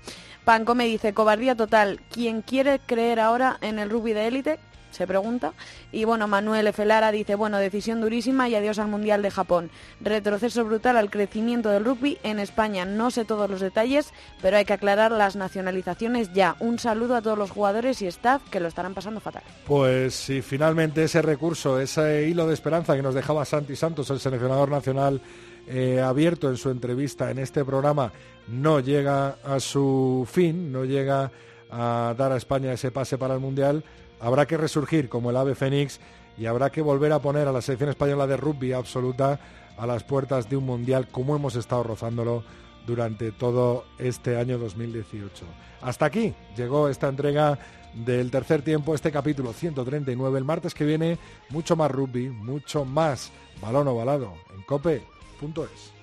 Panco 0.46 0.74
me 0.74 0.86
dice 0.86 1.14
cobardía 1.14 1.56
total. 1.56 2.02
¿Quién 2.12 2.42
quiere 2.42 2.80
creer 2.80 3.20
ahora 3.20 3.58
en 3.62 3.78
el 3.78 3.90
rugby 3.90 4.14
de 4.14 4.28
élite? 4.28 4.60
Se 4.92 5.08
pregunta. 5.08 5.54
Y 5.92 6.06
bueno, 6.06 6.28
Manuel 6.28 6.68
F. 6.68 6.86
Lara 6.86 7.12
dice, 7.12 7.36
bueno, 7.36 7.58
decisión 7.58 8.02
durísima 8.02 8.50
y 8.50 8.56
adiós 8.56 8.80
al 8.80 8.88
Mundial 8.88 9.22
de 9.22 9.32
Japón. 9.32 9.70
Retroceso 10.02 10.66
brutal 10.66 10.98
al 10.98 11.10
crecimiento 11.10 11.70
del 11.70 11.86
rugby 11.86 12.18
en 12.24 12.40
España. 12.40 12.86
No 12.86 13.12
sé 13.12 13.26
todos 13.26 13.50
los 13.50 13.62
detalles, 13.62 14.14
pero 14.42 14.58
hay 14.58 14.66
que 14.66 14.74
aclarar 14.74 15.12
las 15.12 15.36
nacionalizaciones 15.36 16.34
ya. 16.34 16.56
Un 16.60 16.80
saludo 16.80 17.16
a 17.16 17.22
todos 17.22 17.38
los 17.38 17.52
jugadores 17.52 18.02
y 18.02 18.08
staff 18.08 18.42
que 18.50 18.60
lo 18.60 18.68
estarán 18.68 18.94
pasando 18.94 19.20
fatal. 19.20 19.44
Pues 19.66 20.16
si 20.16 20.42
finalmente 20.42 21.04
ese 21.04 21.22
recurso, 21.22 21.80
ese 21.80 22.28
hilo 22.28 22.48
de 22.48 22.54
esperanza 22.54 22.96
que 22.96 23.02
nos 23.02 23.16
dejaba 23.16 23.46
Santi 23.46 23.76
Santos, 23.76 24.10
el 24.10 24.20
seleccionador 24.20 24.70
nacional, 24.70 25.22
eh, 25.68 26.02
abierto 26.02 26.50
en 26.50 26.58
su 26.58 26.72
entrevista 26.72 27.30
en 27.30 27.38
este 27.38 27.64
programa, 27.64 28.12
no 28.48 28.80
llega 28.80 29.36
a 29.44 29.60
su 29.60 30.28
fin, 30.30 30.72
no 30.72 30.84
llega 30.84 31.32
a 31.70 32.16
dar 32.18 32.32
a 32.32 32.38
España 32.38 32.74
ese 32.74 32.92
pase 32.92 33.18
para 33.18 33.36
el 33.36 33.40
Mundial, 33.40 33.84
habrá 34.20 34.46
que 34.46 34.58
resurgir 34.58 35.10
como 35.10 35.30
el 35.30 35.38
ave 35.38 35.56
fénix 35.56 36.00
y 36.38 36.46
habrá 36.46 36.70
que 36.72 36.82
volver 36.82 37.12
a 37.12 37.20
poner 37.20 37.48
a 37.48 37.52
la 37.52 37.62
selección 37.62 37.90
española 37.90 38.28
de 38.28 38.38
rugby 38.38 38.74
absoluta 38.74 39.40
a 39.78 39.86
las 39.86 40.04
puertas 40.04 40.50
de 40.50 40.58
un 40.58 40.66
mundial 40.66 41.08
como 41.10 41.36
hemos 41.36 41.56
estado 41.56 41.84
rozándolo 41.84 42.44
durante 42.86 43.32
todo 43.32 43.86
este 43.98 44.38
año 44.38 44.58
2018. 44.58 45.46
Hasta 45.82 46.06
aquí 46.06 46.34
llegó 46.56 46.90
esta 46.90 47.08
entrega 47.08 47.58
del 47.94 48.32
tercer 48.32 48.62
tiempo, 48.62 48.96
este 48.96 49.12
capítulo 49.12 49.54
139. 49.54 50.38
El 50.38 50.46
martes 50.46 50.74
que 50.74 50.86
viene, 50.86 51.18
mucho 51.50 51.76
más 51.76 51.92
rugby, 51.92 52.30
mucho 52.30 52.86
más 52.86 53.32
balón 53.62 53.88
ovalado 53.88 54.34
en 54.56 54.62
cope.es. 54.64 55.94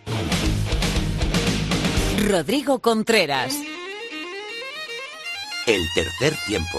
Rodrigo 2.29 2.81
Contreras. 2.81 3.55
El 5.67 5.83
tercer 5.95 6.35
tiempo. 6.47 6.79